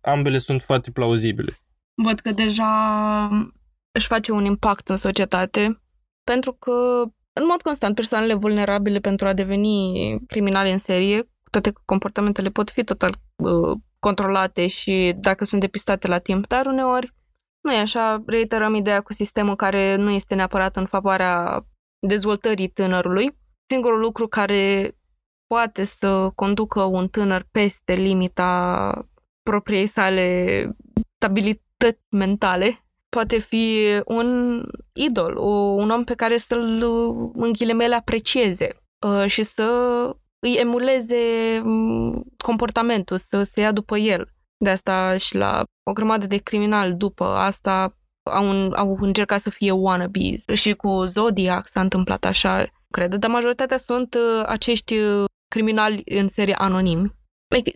ambele 0.00 0.38
sunt 0.38 0.62
foarte 0.62 0.90
plauzibile. 0.90 1.58
Văd 2.02 2.20
că 2.20 2.30
deja 2.30 2.70
își 3.94 4.06
face 4.06 4.32
un 4.32 4.44
impact 4.44 4.88
în 4.88 4.96
societate, 4.96 5.82
pentru 6.24 6.52
că, 6.52 7.02
în 7.32 7.46
mod 7.46 7.62
constant, 7.62 7.94
persoanele 7.94 8.34
vulnerabile 8.34 8.98
pentru 8.98 9.26
a 9.26 9.32
deveni 9.32 10.18
criminale 10.26 10.72
în 10.72 10.78
serie, 10.78 11.28
toate 11.50 11.72
comportamentele 11.84 12.48
pot 12.48 12.70
fi 12.70 12.84
total 12.84 13.14
uh, 13.36 13.78
controlate 13.98 14.66
și 14.66 15.14
dacă 15.16 15.44
sunt 15.44 15.60
depistate 15.60 16.08
la 16.08 16.18
timp, 16.18 16.46
dar 16.46 16.66
uneori 16.66 17.14
nu 17.60 17.72
e 17.72 17.78
așa, 17.78 18.22
reiterăm 18.26 18.74
ideea 18.74 19.00
cu 19.00 19.12
sistemul 19.12 19.56
care 19.56 19.96
nu 19.96 20.10
este 20.10 20.34
neapărat 20.34 20.76
în 20.76 20.86
favoarea 20.86 21.66
dezvoltării 22.06 22.68
tânărului. 22.68 23.38
Singurul 23.70 24.00
lucru 24.00 24.28
care 24.28 24.94
poate 25.46 25.84
să 25.84 26.30
conducă 26.34 26.82
un 26.82 27.08
tânăr 27.08 27.46
peste 27.50 27.92
limita 27.92 29.08
propriei 29.42 29.86
sale 29.86 30.68
stabilități 31.16 32.02
mentale 32.08 32.83
poate 33.14 33.38
fi 33.38 33.86
un 34.06 34.60
idol, 34.92 35.36
un 35.78 35.90
om 35.90 36.04
pe 36.04 36.14
care 36.14 36.36
să-l 36.36 36.82
în 37.34 37.52
ghilimele 37.52 37.94
aprecieze 37.94 38.76
uh, 39.06 39.26
și 39.26 39.42
să 39.42 39.66
îi 40.38 40.54
emuleze 40.54 41.16
mm, 41.62 42.24
comportamentul, 42.36 43.18
să 43.18 43.42
se 43.42 43.60
ia 43.60 43.72
după 43.72 43.96
el. 43.98 44.28
De 44.56 44.70
asta 44.70 45.16
și 45.16 45.34
la 45.36 45.62
o 45.90 45.92
grămadă 45.92 46.26
de 46.26 46.36
criminali 46.36 46.94
după 46.94 47.24
asta 47.24 47.96
au, 48.30 48.70
au 48.72 48.96
încercat 49.00 49.40
să 49.40 49.50
fie 49.50 49.70
wannabes. 49.70 50.44
Și 50.52 50.72
cu 50.72 51.04
Zodiac 51.04 51.68
s-a 51.68 51.80
întâmplat 51.80 52.24
așa, 52.24 52.66
cred, 52.90 53.14
dar 53.14 53.30
majoritatea 53.30 53.76
sunt 53.76 54.14
uh, 54.14 54.44
acești 54.46 54.98
uh, 54.98 55.24
criminali 55.48 56.02
în 56.04 56.28
serie 56.28 56.54
anonimi. 56.54 57.12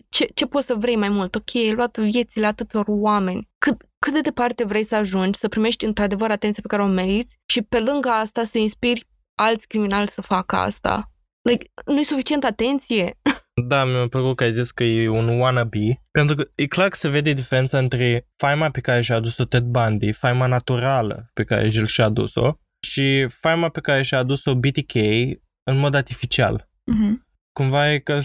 Ce, 0.09 0.29
ce 0.33 0.45
poți 0.45 0.65
să 0.65 0.75
vrei 0.75 0.95
mai 0.95 1.09
mult? 1.09 1.35
Ok, 1.35 1.55
ai 1.55 1.73
luat 1.73 1.97
viețile 1.97 2.45
atâtor 2.45 2.85
oameni. 2.87 3.49
Cât, 3.57 3.88
cât 3.99 4.13
de 4.13 4.21
departe 4.21 4.65
vrei 4.65 4.83
să 4.83 4.95
ajungi, 4.95 5.39
să 5.39 5.47
primești 5.47 5.85
într-adevăr 5.85 6.31
atenția 6.31 6.61
pe 6.61 6.75
care 6.75 6.81
o 6.81 6.93
meriți 6.93 7.37
și 7.45 7.61
pe 7.61 7.79
lângă 7.79 8.09
asta 8.09 8.43
să 8.43 8.57
inspiri 8.57 9.07
alți 9.35 9.67
criminali 9.67 10.07
să 10.07 10.21
facă 10.21 10.55
asta. 10.55 11.11
Like, 11.41 11.71
nu 11.85 11.99
e 11.99 12.03
suficient 12.03 12.43
atenție. 12.43 13.17
Da, 13.67 13.85
mi-a 13.85 14.07
plăcut 14.07 14.35
că 14.35 14.43
ai 14.43 14.51
zis 14.51 14.71
că 14.71 14.83
e 14.83 15.07
un 15.07 15.27
wannabe, 15.27 16.01
pentru 16.11 16.35
că 16.35 16.51
e 16.55 16.65
clar 16.65 16.89
că 16.89 16.95
se 16.95 17.09
vede 17.09 17.33
diferența 17.33 17.77
între 17.77 18.27
faima 18.35 18.69
pe 18.69 18.79
care 18.79 19.01
și-a 19.01 19.15
adus-o 19.15 19.45
Ted 19.45 19.63
Bundy, 19.63 20.11
faima 20.11 20.45
naturală 20.45 21.29
pe 21.33 21.43
care 21.43 21.69
el 21.73 21.85
și-a 21.85 22.05
adus-o, 22.05 22.53
și 22.87 23.27
faima 23.27 23.69
pe 23.69 23.79
care 23.79 24.01
și-a 24.01 24.17
adus-o 24.17 24.55
BTK 24.55 24.93
în 25.63 25.77
mod 25.77 25.95
artificial. 25.95 26.69
Uh-huh. 26.91 27.28
Cumva 27.53 27.93
e 27.93 27.99
ca 27.99 28.19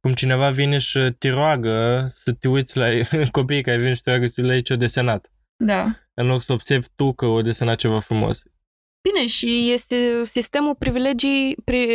cum 0.00 0.12
cineva 0.14 0.50
vine 0.50 0.78
și 0.78 1.14
te 1.18 1.30
roagă 1.30 2.06
să 2.10 2.32
te 2.32 2.48
uiți 2.48 2.76
la 2.76 2.86
copiii 3.30 3.62
care 3.62 3.78
vin 3.78 3.94
și 3.94 4.02
te 4.02 4.10
roagă 4.10 4.26
să 4.26 4.32
te 4.40 4.46
la 4.46 4.54
ei 4.54 4.62
ce-o 4.62 4.76
desenat. 4.76 5.30
Da. 5.56 5.86
În 6.14 6.26
loc 6.26 6.42
să 6.42 6.52
observi 6.52 6.86
tu 6.94 7.12
că 7.12 7.26
o 7.26 7.42
desenat 7.42 7.76
ceva 7.76 8.00
frumos. 8.00 8.42
Bine, 9.08 9.26
și 9.26 9.72
este 9.72 10.24
sistemul 10.24 10.74
privilegii, 10.74 11.56
pri, 11.64 11.88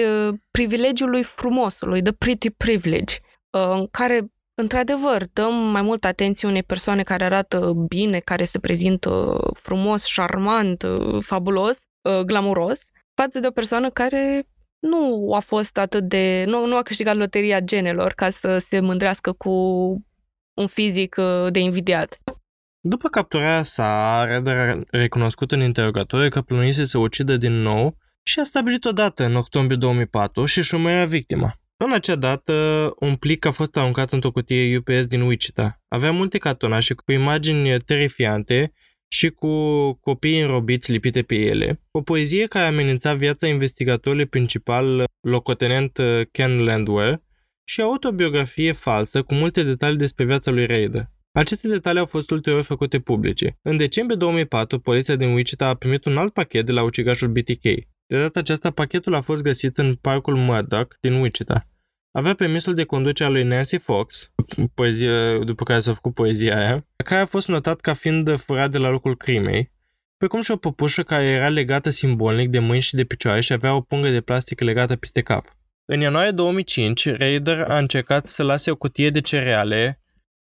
privilegiului 0.51 1.23
frumosului, 1.23 2.01
the 2.01 2.11
pretty 2.11 2.49
privilege, 2.49 3.15
uh, 3.57 3.71
în 3.71 3.87
care, 3.87 4.31
într-adevăr, 4.61 5.25
dăm 5.33 5.53
mai 5.53 5.81
multă 5.81 6.07
atenție 6.07 6.47
unei 6.47 6.63
persoane 6.63 7.03
care 7.03 7.23
arată 7.23 7.73
bine, 7.87 8.19
care 8.19 8.45
se 8.45 8.59
prezintă 8.59 9.37
frumos, 9.53 10.05
șarmant, 10.05 10.83
uh, 10.83 11.23
fabulos, 11.23 11.81
uh, 12.09 12.19
glamuros, 12.19 12.89
față 13.21 13.39
de 13.39 13.47
o 13.47 13.51
persoană 13.51 13.89
care 13.89 14.47
nu 14.81 15.33
a 15.33 15.39
fost 15.39 15.77
atât 15.77 16.03
de... 16.03 16.43
nu, 16.47 16.65
nu 16.65 16.75
a 16.75 16.81
câștigat 16.81 17.15
loteria 17.15 17.59
genelor 17.59 18.13
ca 18.13 18.29
să 18.29 18.57
se 18.57 18.79
mândrească 18.79 19.31
cu 19.31 19.51
un 20.53 20.67
fizic 20.67 21.15
de 21.49 21.59
invidiat. 21.59 22.19
După 22.83 23.09
capturarea 23.09 23.63
sa, 23.63 24.23
Redder 24.25 24.57
a 24.57 24.79
recunoscut 24.89 25.51
în 25.51 25.61
interogatoriu 25.61 26.29
că 26.29 26.41
plănuise 26.41 26.83
să 26.83 26.97
ucidă 26.97 27.37
din 27.37 27.53
nou 27.53 27.97
și 28.23 28.39
a 28.39 28.43
stabilit 28.43 28.85
o 28.85 28.91
dată 28.91 29.23
în 29.23 29.35
octombrie 29.35 29.77
2004 29.77 30.45
și 30.45 30.57
își 30.57 30.73
urmărea 30.73 31.05
victima. 31.05 31.55
În 31.77 31.91
acea 31.91 32.15
dată, 32.15 32.53
un 32.99 33.15
plic 33.15 33.45
a 33.45 33.51
fost 33.51 33.77
aruncat 33.77 34.11
într-o 34.11 34.31
cutie 34.31 34.77
UPS 34.77 35.05
din 35.05 35.21
Wichita. 35.21 35.81
Avea 35.87 36.11
multe 36.11 36.37
cartonașe 36.37 36.93
cu 36.93 37.11
imagini 37.11 37.79
terifiante 37.79 38.73
și 39.13 39.29
cu 39.29 39.53
copii 39.93 40.41
înrobiți 40.41 40.91
lipite 40.91 41.21
pe 41.21 41.35
ele. 41.35 41.81
O 41.91 42.01
poezie 42.01 42.45
care 42.45 42.65
amenința 42.65 43.13
viața 43.13 43.47
investigatorului 43.47 44.25
principal, 44.25 45.03
locotenent 45.21 45.99
Ken 46.31 46.63
Landwehr, 46.63 47.21
și 47.63 47.81
autobiografie 47.81 48.71
falsă 48.71 49.21
cu 49.21 49.33
multe 49.33 49.63
detalii 49.63 49.97
despre 49.97 50.25
viața 50.25 50.51
lui 50.51 50.65
Raider. 50.65 51.09
Aceste 51.31 51.67
detalii 51.67 51.99
au 51.99 52.05
fost 52.05 52.31
ulterior 52.31 52.61
făcute 52.61 52.99
publice. 52.99 53.57
În 53.61 53.77
decembrie 53.77 54.17
2004, 54.17 54.79
poliția 54.79 55.15
din 55.15 55.33
Wichita 55.33 55.67
a 55.67 55.73
primit 55.73 56.05
un 56.05 56.17
alt 56.17 56.33
pachet 56.33 56.65
de 56.65 56.71
la 56.71 56.83
ucigașul 56.83 57.27
BTK. 57.27 57.61
De 58.05 58.17
data 58.17 58.39
aceasta, 58.39 58.71
pachetul 58.71 59.15
a 59.15 59.21
fost 59.21 59.43
găsit 59.43 59.77
în 59.77 59.95
parcul 59.95 60.35
Murdoch 60.35 60.95
din 60.99 61.13
Wichita. 61.13 61.67
Avea 62.11 62.33
permisul 62.33 62.73
de 62.73 62.83
conducere 62.83 63.29
al 63.29 63.35
lui 63.35 63.43
Nancy 63.43 63.77
Fox, 63.77 64.31
poezie, 64.73 65.39
după 65.43 65.63
care 65.63 65.79
s-a 65.79 65.93
făcut 65.93 66.13
poezia 66.13 66.57
aia, 66.57 66.87
care 67.05 67.21
a 67.21 67.25
fost 67.25 67.47
notat 67.47 67.79
ca 67.79 67.93
fiind 67.93 68.39
furat 68.39 68.71
de 68.71 68.77
la 68.77 68.89
locul 68.89 69.17
crimei, 69.17 69.71
precum 70.17 70.41
și 70.41 70.51
o 70.51 70.55
păpușă 70.55 71.03
care 71.03 71.25
era 71.25 71.49
legată 71.49 71.89
simbolic 71.89 72.49
de 72.49 72.59
mâini 72.59 72.81
și 72.81 72.95
de 72.95 73.03
picioare 73.03 73.41
și 73.41 73.53
avea 73.53 73.75
o 73.75 73.81
pungă 73.81 74.09
de 74.09 74.21
plastic 74.21 74.61
legată 74.61 74.95
peste 74.95 75.21
cap. 75.21 75.55
În 75.85 76.01
ianuarie 76.01 76.31
2005, 76.31 77.09
Raider 77.09 77.61
a 77.61 77.77
încercat 77.77 78.27
să 78.27 78.43
lase 78.43 78.71
o 78.71 78.75
cutie 78.75 79.09
de 79.09 79.21
cereale 79.21 80.01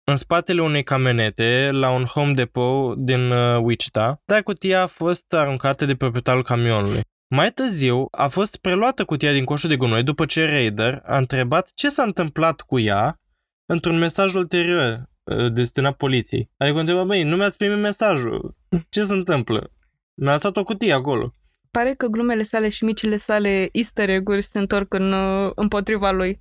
în 0.04 0.16
spatele 0.16 0.62
unei 0.62 0.84
camionete 0.84 1.70
la 1.72 1.92
un 1.92 2.04
Home 2.04 2.34
Depot 2.34 2.98
din 2.98 3.32
uh, 3.32 3.62
Wichita, 3.62 4.22
dar 4.26 4.44
cutia 4.44 4.82
a 4.82 4.88
fost 4.88 5.34
aruncată 5.34 5.86
de 5.86 5.96
proprietarul 5.96 6.44
camionului. 6.44 7.02
Mai 7.36 7.52
târziu 7.52 8.08
a 8.12 8.28
fost 8.28 8.58
preluată 8.58 9.06
cutia 9.06 9.32
din 9.32 9.46
coșul 9.46 9.70
de 9.70 9.76
gunoi 9.76 10.04
după 10.04 10.26
ce 10.26 10.46
Raider 10.46 11.02
a 11.06 11.18
întrebat 11.18 11.72
ce 11.74 11.90
s-a 11.90 12.04
întâmplat 12.04 12.62
cu 12.62 12.80
ea 12.80 13.22
într-un 13.66 13.98
mesaj 13.98 14.34
ulterior 14.34 15.10
uh, 15.24 15.54
destinat 15.54 15.96
poliției. 15.96 16.50
Adică 16.58 16.80
întreba, 16.80 17.04
băi, 17.04 17.24
nu 17.24 17.36
mi-ați 17.36 17.58
primit 17.58 17.78
mesajul. 17.78 18.56
Ce 18.90 19.04
se 19.04 19.14
întâmplă? 19.14 19.72
Mi-a 20.14 20.32
lăsat 20.32 20.58
o 20.58 20.64
cutie 20.64 20.94
acolo. 20.94 21.34
Pare 21.72 21.94
că 21.94 22.08
glumele 22.08 22.44
sale 22.44 22.70
și 22.70 22.84
micile 22.84 23.18
sale 23.18 23.70
easter 23.72 24.10
egg 24.10 24.30
se 24.40 24.60
întorc 24.60 24.94
în, 24.94 25.12
uh, 25.12 25.52
împotriva 25.56 26.12
lui. 26.12 26.40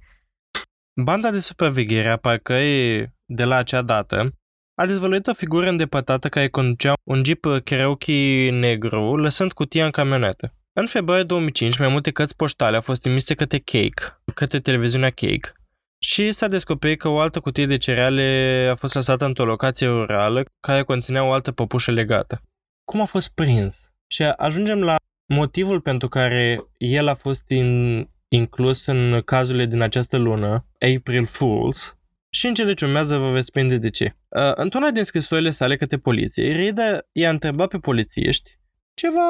Banda 1.03 1.31
de 1.31 1.41
supraveghere 1.41 2.09
a 2.09 2.17
parcării 2.17 3.15
de 3.25 3.45
la 3.45 3.57
acea 3.57 3.83
dată 3.83 4.33
a 4.75 4.87
dezvăluit 4.87 5.27
o 5.27 5.33
figură 5.33 5.69
îndepărtată 5.69 6.29
care 6.29 6.49
conducea 6.49 6.93
un 7.03 7.25
Jeep 7.25 7.45
Cherokee 7.65 8.51
negru, 8.51 9.17
lăsând 9.17 9.53
cutia 9.53 9.85
în 9.85 9.91
camionetă. 9.91 10.55
În 10.75 10.87
februarie 10.87 11.25
2005, 11.25 11.79
mai 11.79 11.89
multe 11.89 12.11
cărți 12.11 12.37
poștale 12.37 12.77
au 12.77 12.83
fost 12.83 13.07
emise 13.07 13.35
către 13.35 13.59
Cake, 13.59 14.21
către 14.35 14.61
televiziunea 14.61 15.11
Cake, 15.11 15.53
și 15.99 16.33
s-a 16.33 16.49
descoperit 16.49 16.99
că 16.99 17.09
o 17.09 17.19
altă 17.19 17.41
cutie 17.41 17.67
de 17.67 17.77
cereale 17.77 18.69
a 18.71 18.75
fost 18.75 18.95
lăsată 18.95 19.25
într-o 19.25 19.45
locație 19.45 19.87
rurală 19.87 20.45
care 20.61 20.83
conținea 20.83 21.25
o 21.25 21.33
altă 21.33 21.53
păpușă 21.53 21.91
legată. 21.91 22.43
Cum 22.85 23.01
a 23.01 23.05
fost 23.05 23.35
prins? 23.35 23.93
Și 24.07 24.23
ajungem 24.23 24.83
la 24.83 24.97
motivul 25.27 25.81
pentru 25.81 26.09
care 26.09 26.65
el 26.77 27.09
a 27.09 27.15
fost 27.15 27.51
in, 27.51 28.09
inclus 28.29 28.87
în 28.87 29.23
cazurile 29.25 29.67
din 29.67 29.81
această 29.81 30.17
lună, 30.17 30.67
April 30.97 31.27
Fools, 31.27 31.97
și 32.31 32.47
în 32.47 32.55
cele 32.55 32.75
ce 32.75 32.85
urmează 32.85 33.17
vă 33.17 33.31
veți 33.31 33.51
prinde 33.51 33.77
de 33.77 33.91
ce. 33.91 34.17
Uh, 34.29 34.53
într-una 34.55 34.91
din 34.91 35.03
scrisorile 35.03 35.51
sale 35.51 35.77
către 35.77 35.97
poliție, 35.97 36.53
Rida 36.53 36.99
i-a 37.13 37.31
întrebat 37.31 37.69
pe 37.69 37.79
polițiști 37.79 38.59
ceva 38.95 39.21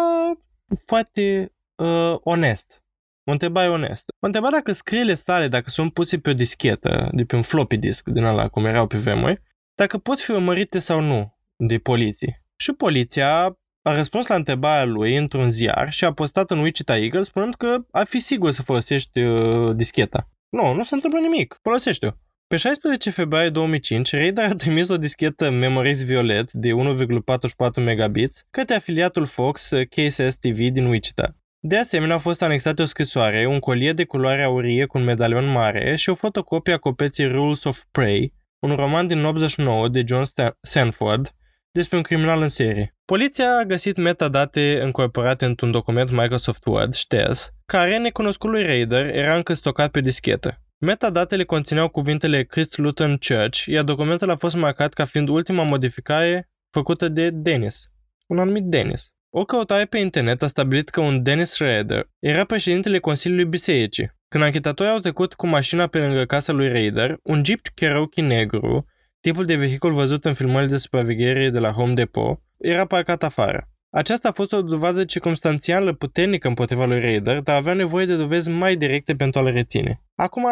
foarte 0.86 1.52
uh, 1.74 2.16
onest. 2.22 2.82
O 3.24 3.32
întrebare 3.32 3.68
onestă. 3.68 4.12
O 4.20 4.26
întreba 4.26 4.50
dacă 4.50 4.72
scriele 4.72 5.14
sale, 5.14 5.48
dacă 5.48 5.70
sunt 5.70 5.92
puse 5.92 6.18
pe 6.18 6.30
o 6.30 6.34
dischetă, 6.34 7.10
de 7.12 7.24
pe 7.24 7.36
un 7.36 7.42
floppy 7.42 7.76
disk 7.76 8.08
din 8.08 8.24
ăla, 8.24 8.48
cum 8.48 8.64
erau 8.64 8.86
pe 8.86 8.96
vremuri, 8.96 9.42
dacă 9.74 9.98
pot 9.98 10.20
fi 10.20 10.30
urmărite 10.30 10.78
sau 10.78 11.00
nu 11.00 11.38
de 11.56 11.78
poliție. 11.78 12.44
Și 12.56 12.72
poliția 12.72 13.56
a 13.82 13.94
răspuns 13.94 14.26
la 14.26 14.34
întrebarea 14.34 14.84
lui 14.84 15.16
într-un 15.16 15.50
ziar 15.50 15.92
și 15.92 16.04
a 16.04 16.12
postat 16.12 16.50
în 16.50 16.58
Wichita 16.58 16.98
Eagle 16.98 17.22
spunând 17.22 17.54
că 17.54 17.78
ar 17.90 18.06
fi 18.06 18.18
sigur 18.18 18.50
să 18.50 18.62
folosești 18.62 19.20
uh, 19.20 19.76
discheta. 19.76 20.28
Nu, 20.48 20.74
nu 20.74 20.84
se 20.84 20.94
întâmplă 20.94 21.20
nimic. 21.20 21.58
Folosește-o. 21.62 22.10
Pe 22.52 22.58
16 22.58 23.10
februarie 23.10 23.50
2005, 23.50 24.12
Radar 24.12 24.50
a 24.50 24.54
trimis 24.54 24.88
o 24.88 24.96
dischetă 24.96 25.50
Memories 25.50 26.04
Violet 26.04 26.52
de 26.52 26.70
1,44 26.70 27.84
megabits 27.84 28.46
către 28.50 28.74
afiliatul 28.74 29.26
Fox 29.26 29.70
KSS 29.88 30.36
TV 30.36 30.56
din 30.56 30.86
Wichita. 30.86 31.36
De 31.60 31.76
asemenea, 31.78 32.14
a 32.14 32.18
fost 32.18 32.42
anexate 32.42 32.82
o 32.82 32.84
scrisoare, 32.84 33.46
un 33.46 33.58
colie 33.58 33.92
de 33.92 34.04
culoare 34.04 34.42
aurie 34.42 34.84
cu 34.84 34.98
un 34.98 35.04
medalion 35.04 35.52
mare 35.52 35.96
și 35.96 36.08
o 36.08 36.14
fotocopie 36.14 36.72
a 36.72 36.78
copeții 36.78 37.28
Rules 37.28 37.64
of 37.64 37.82
Prey, 37.90 38.34
un 38.58 38.74
roman 38.74 39.06
din 39.06 39.24
89 39.24 39.88
de 39.88 40.02
John 40.06 40.24
Sanford 40.60 41.34
despre 41.70 41.96
un 41.96 42.02
criminal 42.02 42.42
în 42.42 42.48
serie. 42.48 42.94
Poliția 43.04 43.56
a 43.56 43.64
găsit 43.64 43.96
metadate 43.96 44.80
încorporate 44.82 45.44
într-un 45.44 45.70
document 45.70 46.10
Microsoft 46.10 46.66
Word, 46.66 46.94
șters, 46.94 47.50
care, 47.66 47.98
necunoscutului 47.98 48.66
Raider, 48.66 49.06
era 49.14 49.36
încă 49.36 49.52
stocat 49.52 49.90
pe 49.90 50.00
dischetă. 50.00 50.61
Metadatele 50.84 51.44
conțineau 51.44 51.88
cuvintele 51.88 52.42
Christ 52.42 52.78
Lutheran 52.78 53.16
Church, 53.16 53.64
iar 53.64 53.84
documentul 53.84 54.30
a 54.30 54.36
fost 54.36 54.56
marcat 54.56 54.92
ca 54.92 55.04
fiind 55.04 55.28
ultima 55.28 55.62
modificare 55.62 56.50
făcută 56.70 57.08
de 57.08 57.30
Dennis, 57.30 57.90
un 58.26 58.38
anumit 58.38 58.64
Dennis. 58.64 59.12
O 59.30 59.44
căutare 59.44 59.84
pe 59.84 59.98
internet 59.98 60.42
a 60.42 60.46
stabilit 60.46 60.88
că 60.88 61.00
un 61.00 61.22
Dennis 61.22 61.50
Schrader 61.50 62.08
era 62.18 62.44
președintele 62.44 62.98
Consiliului 62.98 63.44
Bisericii. 63.44 64.10
Când 64.28 64.44
anchetatorii 64.44 64.92
au 64.92 64.98
trecut 64.98 65.34
cu 65.34 65.46
mașina 65.46 65.86
pe 65.86 65.98
lângă 65.98 66.24
casa 66.24 66.52
lui 66.52 66.68
Raider, 66.68 67.18
un 67.22 67.44
Jeep 67.44 67.60
Cherokee 67.74 68.24
negru, 68.24 68.86
tipul 69.20 69.44
de 69.44 69.56
vehicul 69.56 69.92
văzut 69.92 70.24
în 70.24 70.34
filmările 70.34 70.70
de 70.70 70.76
supraveghere 70.76 71.50
de 71.50 71.58
la 71.58 71.70
Home 71.70 71.92
Depot, 71.92 72.40
era 72.58 72.86
parcat 72.86 73.22
afară. 73.22 73.71
Aceasta 73.94 74.28
a 74.28 74.32
fost 74.32 74.52
o 74.52 74.62
dovadă 74.62 75.04
circumstanțială 75.04 75.92
puternică 75.92 76.48
împotriva 76.48 76.84
lui 76.84 77.00
Raider, 77.00 77.40
dar 77.40 77.56
avea 77.56 77.72
nevoie 77.72 78.06
de 78.06 78.16
dovezi 78.16 78.50
mai 78.50 78.76
directe 78.76 79.14
pentru 79.14 79.40
a 79.40 79.42
le 79.42 79.50
reține. 79.50 80.02
Acum, 80.14 80.46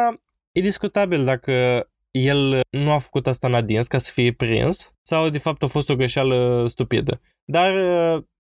e 0.53 0.61
discutabil 0.61 1.25
dacă 1.25 1.85
el 2.11 2.61
nu 2.71 2.91
a 2.91 2.99
făcut 2.99 3.27
asta 3.27 3.47
în 3.47 3.55
adins 3.55 3.87
ca 3.87 3.99
să 3.99 4.11
fie 4.15 4.33
prins 4.33 4.95
sau 5.03 5.29
de 5.29 5.39
fapt 5.39 5.63
a 5.63 5.67
fost 5.67 5.91
o 5.91 5.97
greșeală 5.97 6.67
stupidă. 6.69 7.21
Dar 7.45 7.73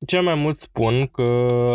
cel 0.06 0.22
mai 0.22 0.34
mult 0.34 0.56
spun 0.56 1.06
că 1.06 1.22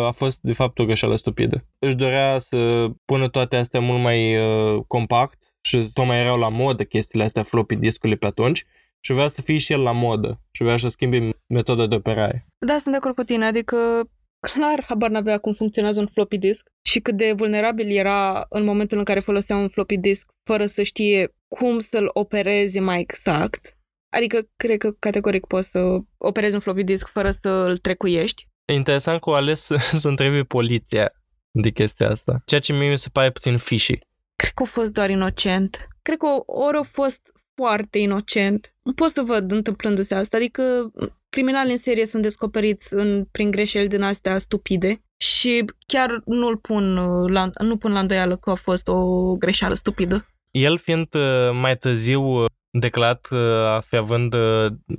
a 0.07 0.11
fost 0.11 0.39
de 0.41 0.53
fapt 0.53 0.79
o 0.79 0.85
greșeală 0.85 1.15
stupidă. 1.15 1.65
Își 1.79 1.95
dorea 1.95 2.39
să 2.39 2.87
pună 3.05 3.29
toate 3.29 3.55
astea 3.55 3.79
mult 3.79 4.01
mai 4.01 4.37
uh, 4.37 4.83
compact 4.87 5.55
și 5.61 5.89
tocmai 5.93 6.19
erau 6.19 6.37
la 6.39 6.49
modă 6.49 6.83
chestiile 6.83 7.25
astea 7.25 7.43
floppy 7.43 7.75
discurile 7.75 8.17
pe 8.17 8.25
atunci 8.25 8.65
și 9.05 9.13
vrea 9.13 9.27
să 9.27 9.41
fie 9.41 9.57
și 9.57 9.71
el 9.71 9.81
la 9.81 9.91
modă 9.91 10.41
și 10.51 10.63
vrea 10.63 10.77
să 10.77 10.87
schimbe 10.87 11.29
metoda 11.47 11.87
de 11.87 11.95
operare. 11.95 12.47
Da, 12.65 12.77
sunt 12.77 12.91
de 12.93 12.95
acord 12.95 13.15
cu 13.15 13.23
tine, 13.23 13.45
adică 13.45 14.09
clar 14.39 14.83
habar 14.87 15.09
n-avea 15.09 15.37
cum 15.37 15.53
funcționează 15.53 15.99
un 15.99 16.07
floppy 16.07 16.37
disk 16.37 16.67
și 16.81 16.99
cât 16.99 17.17
de 17.17 17.33
vulnerabil 17.37 17.91
era 17.91 18.45
în 18.49 18.63
momentul 18.63 18.97
în 18.97 19.03
care 19.03 19.19
folosea 19.19 19.55
un 19.55 19.69
floppy 19.69 19.97
disk 19.97 20.31
fără 20.43 20.65
să 20.65 20.83
știe 20.83 21.35
cum 21.47 21.79
să-l 21.79 22.09
opereze 22.13 22.79
mai 22.79 22.99
exact. 22.99 23.77
Adică 24.09 24.47
cred 24.55 24.77
că 24.77 24.91
categoric 24.91 25.45
poți 25.45 25.69
să 25.69 25.97
operezi 26.17 26.53
un 26.53 26.59
floppy 26.59 26.83
disk 26.83 27.07
fără 27.07 27.31
să-l 27.31 27.77
trecuiești. 27.77 28.47
E 28.65 28.73
interesant 28.73 29.21
că 29.21 29.29
o 29.29 29.33
ales 29.33 29.61
să 30.01 30.07
întrebe 30.07 30.43
poliția 30.43 31.11
de 31.51 31.69
chestia 31.69 32.09
asta, 32.09 32.41
ceea 32.45 32.61
ce 32.61 32.73
mie 32.73 32.89
mi 32.89 32.97
se 32.97 33.09
pare 33.11 33.31
puțin 33.31 33.57
fishy. 33.57 33.99
Cred 34.35 34.51
că 34.53 34.63
a 34.63 34.65
fost 34.65 34.93
doar 34.93 35.09
inocent. 35.09 35.87
Cred 36.01 36.17
că 36.17 36.27
ori 36.45 36.77
a 36.77 36.83
fost 36.83 37.33
foarte 37.55 37.97
inocent. 37.97 38.73
Nu 38.81 38.93
pot 38.93 39.09
să 39.09 39.21
văd 39.21 39.51
întâmplându-se 39.51 40.15
asta, 40.15 40.37
adică 40.37 40.91
criminali 41.29 41.71
în 41.71 41.77
serie 41.77 42.05
sunt 42.05 42.21
descoperiți 42.21 42.93
în, 42.93 43.25
prin 43.31 43.51
greșeli 43.51 43.87
din 43.87 44.01
astea 44.01 44.39
stupide 44.39 45.03
și 45.17 45.65
chiar 45.87 46.21
nu-l 46.25 46.57
pun 46.57 46.97
uh, 46.97 47.31
la, 47.31 47.49
nu 47.57 47.77
pun 47.77 47.91
la 47.91 47.99
îndoială 47.99 48.37
că 48.37 48.49
a 48.49 48.55
fost 48.55 48.87
o 48.87 49.33
greșeală 49.35 49.73
stupidă. 49.73 50.29
El 50.51 50.77
fiind 50.77 51.15
uh, 51.15 51.51
mai 51.53 51.77
târziu 51.77 52.21
uh, 52.21 52.45
declarat 52.69 53.27
a 53.65 53.83
fi 53.87 53.95
având 53.95 54.35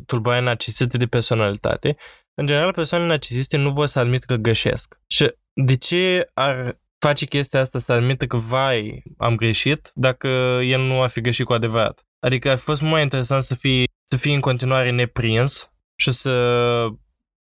tulburare 0.06 0.42
narcisiste 0.42 0.96
de 0.98 1.06
personalitate, 1.06 1.96
în 2.34 2.46
general 2.46 2.72
persoanele 2.72 3.10
narcisiste 3.10 3.56
nu 3.56 3.70
vor 3.70 3.86
să 3.86 3.98
admit 3.98 4.24
că 4.24 4.34
greșesc. 4.34 4.98
Și 5.06 5.32
de 5.52 5.76
ce 5.76 6.30
ar 6.34 6.78
face 7.06 7.26
chestia 7.26 7.60
asta 7.60 7.78
să 7.78 7.92
admită 7.92 8.26
că, 8.26 8.36
vai, 8.36 9.02
am 9.16 9.36
greșit, 9.36 9.90
dacă 9.94 10.28
el 10.62 10.80
nu 10.80 11.00
a 11.00 11.06
fi 11.06 11.20
greșit 11.20 11.44
cu 11.44 11.52
adevărat. 11.52 12.06
Adică 12.18 12.50
ar 12.50 12.56
fi 12.56 12.62
fost 12.62 12.82
mai 12.82 13.02
interesant 13.02 13.42
să 13.42 13.54
fii, 13.54 13.88
să 14.04 14.16
fii 14.16 14.34
în 14.34 14.40
continuare 14.40 14.90
neprins 14.90 15.70
și 15.96 16.12
să 16.12 16.32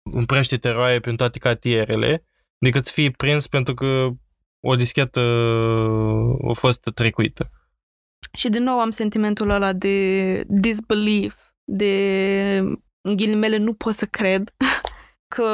împrește 0.02 0.56
teroare 0.56 1.00
prin 1.00 1.16
toate 1.16 1.38
cartierele, 1.38 2.26
decât 2.58 2.86
să 2.86 2.92
fii 2.92 3.10
prins 3.10 3.46
pentru 3.46 3.74
că 3.74 4.08
o 4.60 4.74
dischetă 4.74 5.20
a 6.48 6.52
fost 6.52 6.90
trecuită. 6.94 7.50
Și 8.32 8.48
din 8.48 8.62
nou 8.62 8.80
am 8.80 8.90
sentimentul 8.90 9.50
ăla 9.50 9.72
de 9.72 10.44
disbelief, 10.48 11.34
de 11.64 11.94
în 13.00 13.16
ghilimele 13.16 13.56
nu 13.56 13.74
pot 13.74 13.94
să 13.94 14.06
cred 14.06 14.54
că 15.34 15.50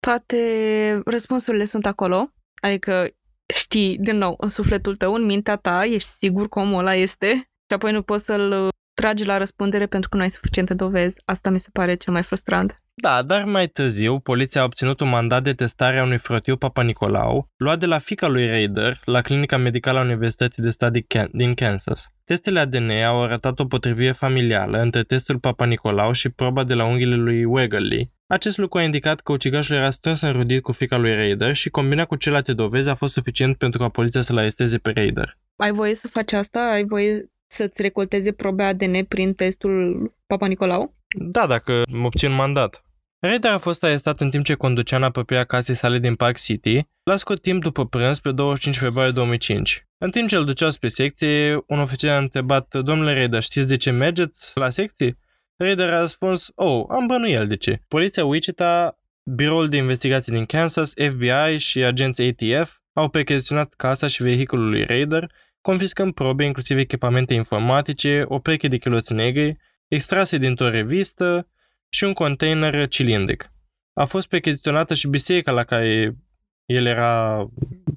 toate 0.00 1.02
răspunsurile 1.04 1.64
sunt 1.64 1.86
acolo. 1.86 2.32
Adică 2.60 3.10
știi, 3.52 3.98
din 3.98 4.16
nou, 4.16 4.34
în 4.38 4.48
sufletul 4.48 4.96
tău, 4.96 5.14
în 5.14 5.24
mintea 5.24 5.56
ta, 5.56 5.84
ești 5.84 6.08
sigur 6.08 6.48
că 6.48 6.58
omul 6.58 6.78
ăla 6.78 6.94
este 6.94 7.34
și 7.34 7.74
apoi 7.74 7.92
nu 7.92 8.02
poți 8.02 8.24
să-l 8.24 8.68
tragi 8.94 9.24
la 9.24 9.36
răspundere 9.36 9.86
pentru 9.86 10.08
că 10.08 10.16
nu 10.16 10.22
ai 10.22 10.30
suficiente 10.30 10.74
dovezi. 10.74 11.22
Asta 11.24 11.50
mi 11.50 11.60
se 11.60 11.68
pare 11.72 11.94
cel 11.94 12.12
mai 12.12 12.22
frustrant. 12.22 12.81
Da, 12.94 13.22
dar 13.22 13.44
mai 13.44 13.66
târziu, 13.66 14.18
poliția 14.18 14.60
a 14.60 14.64
obținut 14.64 15.00
un 15.00 15.08
mandat 15.08 15.42
de 15.42 15.52
testare 15.52 15.98
a 15.98 16.04
unui 16.04 16.18
frătiu 16.18 16.56
Papa 16.56 16.82
Nicolau, 16.82 17.48
luat 17.56 17.78
de 17.78 17.86
la 17.86 17.98
fica 17.98 18.28
lui 18.28 18.46
Raider, 18.46 19.00
la 19.04 19.20
clinica 19.20 19.56
medicală 19.56 19.98
a 19.98 20.02
Universității 20.02 20.62
de 20.62 20.70
Stat 20.70 20.92
din 21.32 21.54
Kansas. 21.54 22.08
Testele 22.24 22.60
ADN 22.60 22.90
au 22.90 23.22
arătat 23.22 23.58
o 23.58 23.64
potrivire 23.64 24.12
familială 24.12 24.80
între 24.80 25.02
testul 25.02 25.38
Papa 25.38 25.64
Nicolau 25.64 26.12
și 26.12 26.28
proba 26.28 26.64
de 26.64 26.74
la 26.74 26.84
unghiile 26.84 27.14
lui 27.14 27.44
Wegerly. 27.44 28.10
Acest 28.26 28.58
lucru 28.58 28.78
a 28.78 28.82
indicat 28.82 29.20
că 29.20 29.32
ucigașul 29.32 29.76
era 29.76 29.90
strâns 29.90 30.20
înrudit 30.20 30.62
cu 30.62 30.72
fica 30.72 30.96
lui 30.96 31.14
Raider 31.14 31.54
și 31.54 31.70
combinat 31.70 32.06
cu 32.06 32.16
celelalte 32.16 32.52
dovezi 32.52 32.88
a 32.88 32.94
fost 32.94 33.12
suficient 33.12 33.56
pentru 33.56 33.78
ca 33.78 33.88
poliția 33.88 34.20
să-l 34.20 34.38
aresteze 34.38 34.78
pe 34.78 34.90
Raider. 34.94 35.38
Ai 35.56 35.72
voie 35.72 35.94
să 35.94 36.08
faci 36.08 36.32
asta? 36.32 36.60
Ai 36.60 36.84
voie 36.84 37.30
să-ți 37.46 37.82
recolteze 37.82 38.32
probe 38.32 38.62
ADN 38.62 39.04
prin 39.08 39.34
testul 39.34 40.12
Papa 40.26 40.46
Nicolau? 40.46 40.94
Da, 41.12 41.46
dacă 41.46 41.82
obțin 42.02 42.32
mandat. 42.32 42.84
Raider 43.18 43.50
a 43.50 43.58
fost 43.58 43.84
arestat 43.84 44.20
în 44.20 44.30
timp 44.30 44.44
ce 44.44 44.54
conducea 44.54 44.96
în 44.96 45.02
apropierea 45.02 45.44
casei 45.44 45.74
sale 45.74 45.98
din 45.98 46.14
Park 46.14 46.38
City, 46.38 46.80
la 47.02 47.16
scurt 47.16 47.42
timp 47.42 47.62
după 47.62 47.86
prânz 47.86 48.18
pe 48.18 48.32
25 48.32 48.76
februarie 48.76 49.12
2005. 49.12 49.86
În 49.98 50.10
timp 50.10 50.28
ce 50.28 50.36
îl 50.36 50.44
duceau 50.44 50.70
spre 50.70 50.88
secție, 50.88 51.62
un 51.66 51.78
ofițer 51.78 52.10
a 52.10 52.18
întrebat, 52.18 52.76
domnule 52.76 53.14
Raider, 53.14 53.42
știți 53.42 53.68
de 53.68 53.76
ce 53.76 53.90
mergeți 53.90 54.50
la 54.54 54.70
secție? 54.70 55.18
Raider 55.56 55.88
a 55.88 55.98
răspuns, 55.98 56.52
oh, 56.54 56.84
am 56.88 57.06
bănuiel 57.06 57.46
de 57.46 57.56
ce. 57.56 57.80
Poliția 57.88 58.24
Wichita, 58.24 58.98
Biroul 59.34 59.68
de 59.68 59.76
Investigații 59.76 60.32
din 60.32 60.44
Kansas, 60.44 60.92
FBI 61.10 61.58
și 61.58 61.82
agenții 61.82 62.36
ATF 62.38 62.76
au 62.92 63.08
percheziționat 63.08 63.74
casa 63.74 64.06
și 64.06 64.22
vehiculul 64.22 64.68
lui 64.68 64.84
Raider, 64.84 65.30
confiscând 65.60 66.12
probe 66.12 66.44
inclusiv 66.44 66.78
echipamente 66.78 67.34
informatice, 67.34 68.22
o 68.26 68.38
pereche 68.38 68.68
de 68.68 68.76
chiloți 68.76 69.12
negri, 69.12 69.56
extrase 69.94 70.38
dintr-o 70.38 70.68
revistă 70.68 71.48
și 71.88 72.04
un 72.04 72.12
container 72.12 72.88
cilindric. 72.88 73.52
A 73.92 74.04
fost 74.04 74.28
percheziționată 74.28 74.94
și 74.94 75.08
biserica 75.08 75.52
la 75.52 75.64
care 75.64 76.16
el 76.64 76.86
era 76.86 77.46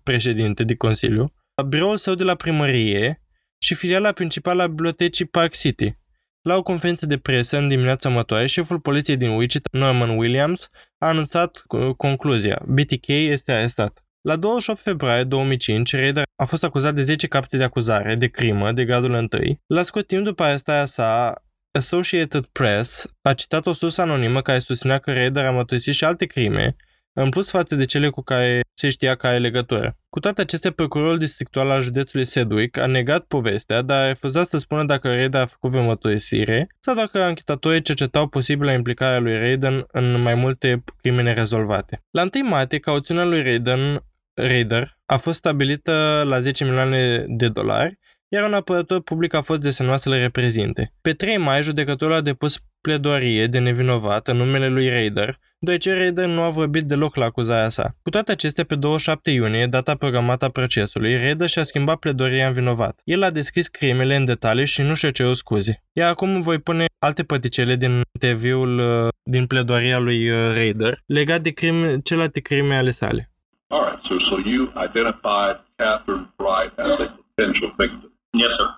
președinte 0.03 0.63
de 0.63 0.75
consiliu, 0.75 1.33
biroul 1.67 1.97
său 1.97 2.15
de 2.15 2.23
la 2.23 2.35
primărie 2.35 3.21
și 3.57 3.73
filiala 3.73 4.11
principală 4.11 4.61
a 4.61 4.67
bibliotecii 4.67 5.25
Park 5.25 5.53
City. 5.55 5.97
La 6.41 6.55
o 6.55 6.63
conferință 6.63 7.05
de 7.05 7.17
presă 7.17 7.57
în 7.57 7.67
dimineața 7.67 8.09
următoare, 8.09 8.45
șeful 8.45 8.79
poliției 8.79 9.17
din 9.17 9.29
Wichita, 9.29 9.69
Norman 9.71 10.17
Williams, 10.17 10.69
a 10.97 11.07
anunțat 11.07 11.63
concluzia. 11.97 12.61
BTK 12.67 13.07
este 13.07 13.51
arestat. 13.51 14.05
La 14.21 14.35
28 14.35 14.79
februarie 14.79 15.23
2005, 15.23 15.95
Raider 15.95 16.23
a 16.35 16.45
fost 16.45 16.63
acuzat 16.63 16.95
de 16.95 17.03
10 17.03 17.27
capete 17.27 17.57
de 17.57 17.63
acuzare 17.63 18.15
de 18.15 18.27
crimă 18.27 18.71
de 18.71 18.85
gradul 18.85 19.11
1. 19.11 19.27
La 19.65 19.81
scurt 19.81 20.07
timp 20.07 20.23
după 20.23 20.43
arestarea 20.43 20.85
sa, 20.85 21.41
Associated 21.75 22.45
Press 22.45 23.05
a 23.21 23.33
citat 23.33 23.65
o 23.65 23.73
sursă 23.73 24.01
anonimă 24.01 24.41
care 24.41 24.59
susținea 24.59 24.97
că 24.97 25.13
Raider 25.13 25.45
a 25.45 25.51
mărturisit 25.51 25.93
și 25.93 26.03
alte 26.03 26.25
crime, 26.25 26.75
în 27.13 27.29
plus 27.29 27.49
față 27.49 27.75
de 27.75 27.85
cele 27.85 28.09
cu 28.09 28.21
care 28.21 28.61
se 28.73 28.89
știa 28.89 29.15
că 29.15 29.27
are 29.27 29.39
legătură. 29.39 29.97
Cu 30.09 30.19
toate 30.19 30.41
acestea, 30.41 30.71
procurorul 30.71 31.17
districtual 31.17 31.69
al 31.69 31.81
județului 31.81 32.25
Sedgwick 32.25 32.77
a 32.77 32.85
negat 32.85 33.25
povestea, 33.25 33.81
dar 33.81 34.03
a 34.03 34.07
refuzat 34.07 34.47
să 34.47 34.57
spună 34.57 34.85
dacă 34.85 35.07
Raider 35.07 35.41
a 35.41 35.45
făcut 35.45 35.71
vreo 35.71 35.83
mărturisire 35.83 36.67
sau 36.79 36.95
dacă 36.95 37.21
anchetatorii 37.21 37.81
cercetau 37.81 38.27
posibilă 38.27 38.71
implicarea 38.71 39.19
lui 39.19 39.37
Raiden 39.37 39.85
în 39.91 40.21
mai 40.21 40.35
multe 40.35 40.83
crime 41.01 41.21
nerezolvate. 41.21 42.03
La 42.11 42.27
1 42.35 42.47
martie, 42.47 42.79
cauțiunea 42.79 43.23
lui 43.23 43.41
Raiden 43.41 44.03
Raider 44.33 44.97
a 45.05 45.17
fost 45.17 45.37
stabilită 45.37 46.23
la 46.25 46.39
10 46.39 46.63
milioane 46.63 47.25
de 47.27 47.47
dolari, 47.47 47.97
iar 48.35 48.43
un 48.43 48.53
apărător 48.53 49.01
public 49.01 49.33
a 49.33 49.41
fost 49.41 49.61
desemnat 49.61 49.99
să 49.99 50.09
le 50.09 50.19
reprezinte. 50.19 50.93
Pe 51.01 51.11
3 51.11 51.37
mai, 51.37 51.63
judecătorul 51.63 52.15
a 52.15 52.21
depus 52.21 52.57
pledoarie 52.81 53.47
de 53.47 53.59
nevinovat 53.59 54.27
în 54.27 54.37
numele 54.37 54.67
lui 54.67 54.89
Raider, 54.89 55.39
deoarece 55.59 55.93
Raider 55.93 56.27
nu 56.27 56.41
a 56.41 56.49
vorbit 56.49 56.83
deloc 56.83 57.15
la 57.15 57.25
acuzarea 57.25 57.69
sa. 57.69 57.95
Cu 58.01 58.09
toate 58.09 58.31
acestea, 58.31 58.63
pe 58.63 58.75
27 58.75 59.31
iunie, 59.31 59.67
data 59.67 59.95
programată 59.95 60.45
a 60.45 60.49
procesului, 60.49 61.17
Raider 61.17 61.47
și-a 61.47 61.63
schimbat 61.63 61.97
pledoria 61.97 62.47
în 62.47 62.53
vinovat. 62.53 62.99
El 63.03 63.23
a 63.23 63.29
descris 63.29 63.67
crimele 63.67 64.15
în 64.15 64.25
detaliu 64.25 64.63
și 64.63 64.81
nu 64.81 64.93
și-a 64.93 65.11
cerut 65.11 65.37
scuze. 65.37 65.83
Iar 65.93 66.09
acum 66.09 66.41
voi 66.41 66.57
pune 66.59 66.85
alte 66.99 67.23
păticele 67.23 67.75
din 67.75 68.01
interviul 68.11 68.79
uh, 68.79 69.07
din 69.23 69.45
pledoaria 69.45 69.99
lui 69.99 70.29
uh, 70.29 70.51
Raider 70.53 70.97
legat 71.05 71.41
de 71.41 71.49
crime, 71.49 71.99
celelalte 72.03 72.39
crime 72.39 72.75
ale 72.75 72.89
sale. 72.89 73.29
All 73.67 73.83
right, 73.89 74.01
so, 74.01 74.19
so 74.19 74.35
you 74.49 74.71
identified 74.87 75.57
Catherine 75.75 76.33
Bright 76.37 76.79
as 76.79 76.99
a 76.99 77.19
potential 77.35 77.73
victim. 77.77 78.14
Yes, 78.37 78.55
sir. 78.55 78.73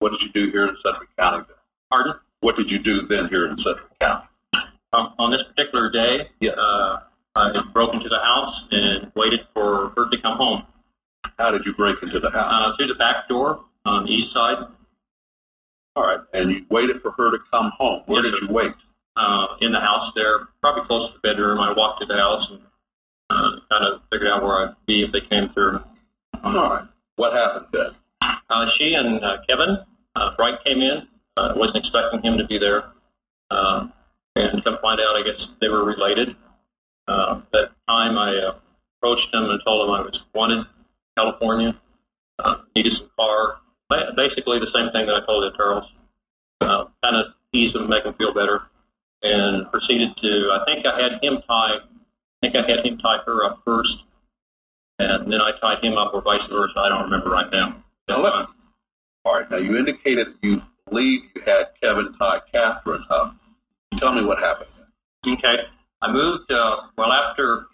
What 0.00 0.12
did 0.12 0.22
you 0.22 0.28
do 0.30 0.50
here 0.50 0.66
in 0.68 0.76
Sedgwick 0.76 1.08
County 1.16 1.38
then? 1.48 1.56
Pardon? 1.90 2.14
What 2.40 2.56
did 2.56 2.70
you 2.70 2.78
do 2.78 3.00
then 3.02 3.28
here 3.28 3.46
in 3.48 3.56
Sedgwick 3.56 3.98
County? 3.98 4.26
Um, 4.92 5.14
on 5.18 5.30
this 5.30 5.42
particular 5.42 5.90
day, 5.90 6.28
Yes. 6.40 6.58
uh, 6.58 7.00
I 7.34 7.62
broke 7.72 7.94
into 7.94 8.08
the 8.08 8.18
house 8.18 8.68
and 8.70 9.10
waited 9.14 9.46
for 9.54 9.90
her 9.96 10.08
to 10.10 10.18
come 10.18 10.36
home. 10.36 10.62
How 11.38 11.50
did 11.50 11.64
you 11.66 11.72
break 11.74 12.02
into 12.02 12.18
the 12.20 12.30
house? 12.30 12.52
Uh, 12.72 12.76
through 12.76 12.88
the 12.88 12.94
back 12.94 13.28
door 13.28 13.64
on 13.84 14.04
the 14.04 14.10
east 14.12 14.32
side, 14.32 14.58
All 15.96 16.04
right, 16.04 16.20
and 16.32 16.50
you 16.52 16.64
waited 16.70 17.00
for 17.00 17.10
her 17.12 17.30
to 17.32 17.38
come 17.50 17.72
home. 17.76 18.02
Where 18.06 18.22
Yes, 18.22 18.30
did 18.32 18.38
sir. 18.40 18.46
you 18.46 18.52
wait? 18.52 18.72
uh, 19.16 19.56
in 19.60 19.72
the 19.72 19.80
house 19.80 20.12
there, 20.12 20.46
probably 20.60 20.84
close 20.84 21.08
to 21.08 21.14
the 21.14 21.18
bedroom. 21.20 21.58
I 21.58 21.72
walked 21.72 21.98
to 22.00 22.06
the 22.06 22.16
house 22.16 22.50
and 22.50 22.60
uh, 23.30 23.58
kind 23.68 23.84
of 23.84 24.00
figured 24.12 24.28
out 24.30 24.42
where 24.44 24.68
I'd 24.68 24.74
be 24.86 25.02
if 25.02 25.10
they 25.12 25.20
came 25.20 25.48
through. 25.48 25.82
All 26.44 26.52
right. 26.54 26.84
What 27.16 27.32
happened 27.32 27.66
then? 27.72 27.90
She 28.66 28.94
and 28.94 29.22
uh, 29.24 29.38
Kevin 29.48 29.78
uh, 30.14 30.34
Bright 30.36 30.64
came 30.64 30.80
in. 30.80 31.06
Uh, 31.36 31.52
wasn't 31.56 31.76
expecting 31.76 32.20
him 32.22 32.36
to 32.36 32.44
be 32.44 32.58
there, 32.58 32.86
and 33.50 34.64
come 34.64 34.78
find 34.82 35.00
out, 35.00 35.14
I 35.16 35.22
guess 35.24 35.54
they 35.60 35.68
were 35.68 35.84
related. 35.84 36.34
That 37.06 37.70
time, 37.88 38.18
I 38.18 38.50
approached 39.00 39.32
him 39.32 39.44
and 39.44 39.60
told 39.64 39.88
him 39.88 39.94
I 39.94 40.00
was 40.00 40.24
wanted, 40.34 40.58
in 40.58 40.66
California, 41.16 41.76
needed 42.74 42.90
some 42.90 43.10
car. 43.16 43.58
Ba- 43.88 44.12
Basically, 44.16 44.58
the 44.58 44.66
same 44.66 44.90
thing 44.90 45.06
that 45.06 45.14
I 45.14 45.24
told 45.24 45.44
the. 45.44 45.86
Uh, 46.60 46.86
kind 47.04 47.16
of 47.16 47.26
ease 47.52 47.74
him, 47.76 47.88
make 47.88 48.04
him 48.04 48.14
feel 48.14 48.34
better, 48.34 48.62
and 49.22 49.70
proceeded 49.70 50.16
to. 50.16 50.50
I 50.52 50.64
think 50.64 50.86
I 50.86 51.00
had 51.00 51.22
him 51.22 51.40
tie. 51.40 51.76
I 51.76 51.80
think 52.42 52.56
I 52.56 52.68
had 52.68 52.84
him 52.84 52.98
tie 52.98 53.18
her 53.26 53.44
up 53.44 53.60
first, 53.64 54.02
and 54.98 55.32
then 55.32 55.40
I 55.40 55.52
tied 55.52 55.84
him 55.84 55.96
up, 55.96 56.12
or 56.14 56.20
vice 56.20 56.46
versa. 56.46 56.80
I 56.80 56.88
don't 56.88 57.04
remember 57.04 57.30
right 57.30 57.50
now. 57.52 57.76
Now, 58.08 58.20
let- 58.20 58.46
All 59.24 59.34
right. 59.34 59.50
Now 59.50 59.58
you 59.58 59.76
indicated 59.76 60.28
you 60.42 60.62
believe 60.88 61.22
you 61.34 61.42
had 61.42 61.66
Kevin 61.82 62.12
tie 62.14 62.40
Catherine 62.52 63.04
up. 63.10 63.34
Tell 63.98 64.12
me 64.12 64.24
what 64.24 64.38
happened. 64.38 64.70
Okay. 65.26 65.66
I 66.00 66.12
moved, 66.12 66.50
uh, 66.52 66.82
well, 66.96 67.12
after, 67.12 67.66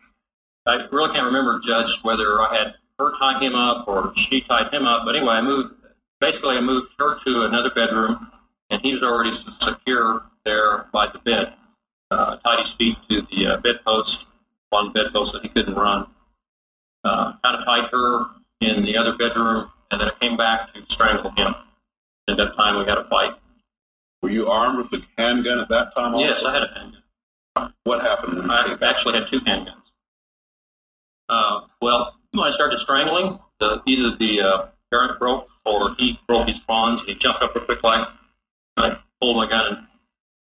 I 0.67 0.87
really 0.91 1.13
can't 1.13 1.27
remember, 1.27 1.61
Judge, 1.61 2.01
whether 2.03 2.41
I 2.41 2.57
had 2.57 2.75
her 2.99 3.13
tie 3.19 3.39
him 3.39 3.55
up 3.55 3.87
or 3.87 4.13
she 4.17 4.41
tied 4.41 4.73
him 4.73 4.87
up. 4.87 5.05
But 5.05 5.17
anyway, 5.17 5.35
I 5.35 5.43
moved, 5.43 5.75
basically, 6.21 6.57
I 6.57 6.61
moved 6.61 6.95
her 6.99 7.19
to 7.19 7.45
another 7.45 7.71
bedroom, 7.71 8.31
and 8.71 8.81
he 8.81 8.95
was 8.95 9.03
already 9.03 9.33
secure 9.33 10.25
there 10.45 10.87
by 10.93 11.09
the 11.13 11.19
bed. 11.19 11.53
Uh, 12.11 12.37
tied 12.37 12.61
his 12.61 12.73
feet 12.73 12.97
to 13.09 13.23
the 13.23 13.47
uh, 13.47 13.57
bedpost, 13.59 14.27
on 14.73 14.87
the 14.87 15.03
bedpost 15.03 15.33
so 15.33 15.41
he 15.41 15.49
couldn't 15.49 15.75
run. 15.75 16.07
Uh, 17.03 17.35
kind 17.45 17.59
of 17.59 17.65
tied 17.65 17.91
her 17.91 18.27
in 18.61 18.85
the 18.85 18.97
other 18.97 19.15
bedroom, 19.17 19.71
and 19.91 20.01
then 20.01 20.09
I 20.09 20.13
came 20.21 20.37
back 20.37 20.73
to 20.73 20.83
strangle 20.89 21.31
him. 21.31 21.55
At 22.29 22.37
that 22.39 22.57
time, 22.57 22.79
we 22.79 22.85
had 22.85 22.99
a 22.99 23.05
fight. 23.05 23.35
Were 24.23 24.31
you 24.31 24.49
armed 24.49 24.79
with 24.79 24.93
a 24.93 25.05
handgun 25.21 25.61
at 25.61 25.69
that 25.69 25.95
time? 25.95 26.15
Also? 26.15 26.27
Yes, 26.27 26.45
I 26.45 26.53
had 26.53 26.63
a 26.63 26.69
handgun. 26.75 27.75
What 27.85 28.01
happened 28.01 28.39
when 28.39 28.51
I 28.51 28.77
actually 28.83 29.19
had 29.19 29.29
two 29.29 29.41
handguns. 29.41 29.93
Uh, 31.29 31.63
well, 31.81 32.15
when 32.33 32.47
I 32.47 32.51
started 32.51 32.79
strangling, 32.79 33.39
the, 33.61 33.83
either 33.87 34.17
the 34.17 34.41
uh, 34.41 34.67
parent 34.91 35.19
broke 35.19 35.49
or 35.65 35.95
he 35.97 36.19
broke 36.27 36.49
his 36.49 36.59
bonds 36.59 37.03
and 37.03 37.11
he 37.11 37.15
jumped 37.15 37.43
up 37.43 37.55
real 37.55 37.65
quick 37.65 37.83
like 37.83 38.09
I 38.77 38.99
pulled 39.21 39.37
my 39.37 39.47
gun 39.47 39.67
and 39.75 39.87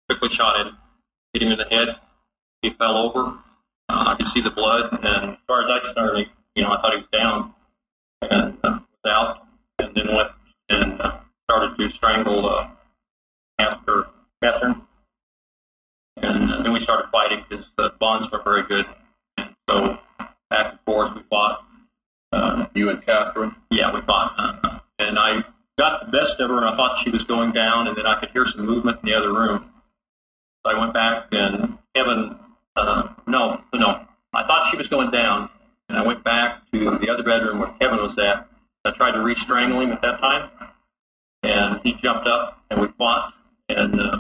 quickly 0.08 0.30
shot 0.30 0.60
him, 0.60 0.78
hit 1.34 1.42
him 1.42 1.52
in 1.52 1.58
the 1.58 1.66
head. 1.66 1.96
He 2.62 2.70
fell 2.70 2.98
over. 2.98 3.38
Uh, 3.90 4.04
I 4.08 4.16
could 4.16 4.28
see 4.28 4.42
the 4.42 4.52
blood, 4.52 5.00
and 5.04 5.32
as 5.32 5.38
far 5.48 5.62
as 5.62 5.70
I 5.70 5.80
concerned, 5.80 6.30
you 6.54 6.62
know, 6.62 6.72
I 6.72 6.80
thought 6.80 6.92
he 6.92 6.98
was 6.98 7.08
down 7.08 7.54
and 8.22 8.59
out, 9.08 9.48
and 9.80 9.94
then 9.96 10.14
went 10.14 10.30
and 10.70 11.02
uh, 11.02 11.18
started 11.50 11.78
to 11.78 11.90
strangle 11.90 12.50
uh, 12.50 12.68
Catherine 13.58 14.06
and 16.22 16.52
uh, 16.52 16.62
then 16.62 16.72
we 16.72 16.80
started 16.80 17.08
fighting 17.10 17.44
because 17.48 17.72
the 17.78 17.94
bonds 18.00 18.30
were 18.32 18.42
very 18.44 18.64
good. 18.64 18.86
And 19.38 19.54
so 19.70 19.98
back 20.50 20.72
and 20.72 20.80
forth 20.86 21.16
we 21.16 21.22
fought. 21.30 21.64
Uh, 22.32 22.66
You 22.76 22.90
and 22.90 23.04
Catherine? 23.06 23.56
yeah, 23.72 23.94
we 23.94 24.02
fought, 24.02 24.34
uh, 24.38 24.80
and 25.00 25.18
I 25.18 25.44
got 25.78 26.06
the 26.06 26.12
best 26.12 26.40
of 26.40 26.50
her, 26.50 26.58
and 26.58 26.66
I 26.66 26.76
thought 26.76 27.00
she 27.00 27.10
was 27.10 27.24
going 27.24 27.52
down, 27.52 27.88
and 27.88 27.98
then 27.98 28.06
I 28.06 28.20
could 28.20 28.30
hear 28.30 28.46
some 28.46 28.66
movement 28.66 29.00
in 29.02 29.10
the 29.10 29.16
other 29.16 29.34
room. 29.34 29.70
So 30.66 30.72
I 30.72 30.80
went 30.80 30.94
back, 30.94 31.28
and 31.32 31.78
Kevin, 31.96 32.36
uh, 32.76 33.08
no, 33.26 33.62
no, 33.74 34.06
I 34.34 34.44
thought 34.46 34.70
she 34.70 34.78
was 34.78 34.88
going 34.88 35.10
down, 35.10 35.50
and 35.88 35.98
I 35.98 36.04
went 36.06 36.24
back 36.24 36.70
to 36.72 36.98
the 36.98 37.10
other 37.10 37.24
bedroom 37.24 37.60
where 37.60 37.70
Kevin 37.80 38.02
was 38.02 38.18
at. 38.20 38.49
I 38.86 38.92
tried 38.92 39.12
to 39.12 39.22
re-strangle 39.22 39.82
him 39.82 39.92
at 39.92 40.02
that 40.02 40.20
time, 40.20 40.50
and 41.44 41.82
he 41.84 41.94
jumped 41.94 42.28
up, 42.28 42.62
and 42.70 42.80
we 42.82 42.88
fought, 42.88 43.34
and 43.68 44.00
uh, 44.00 44.20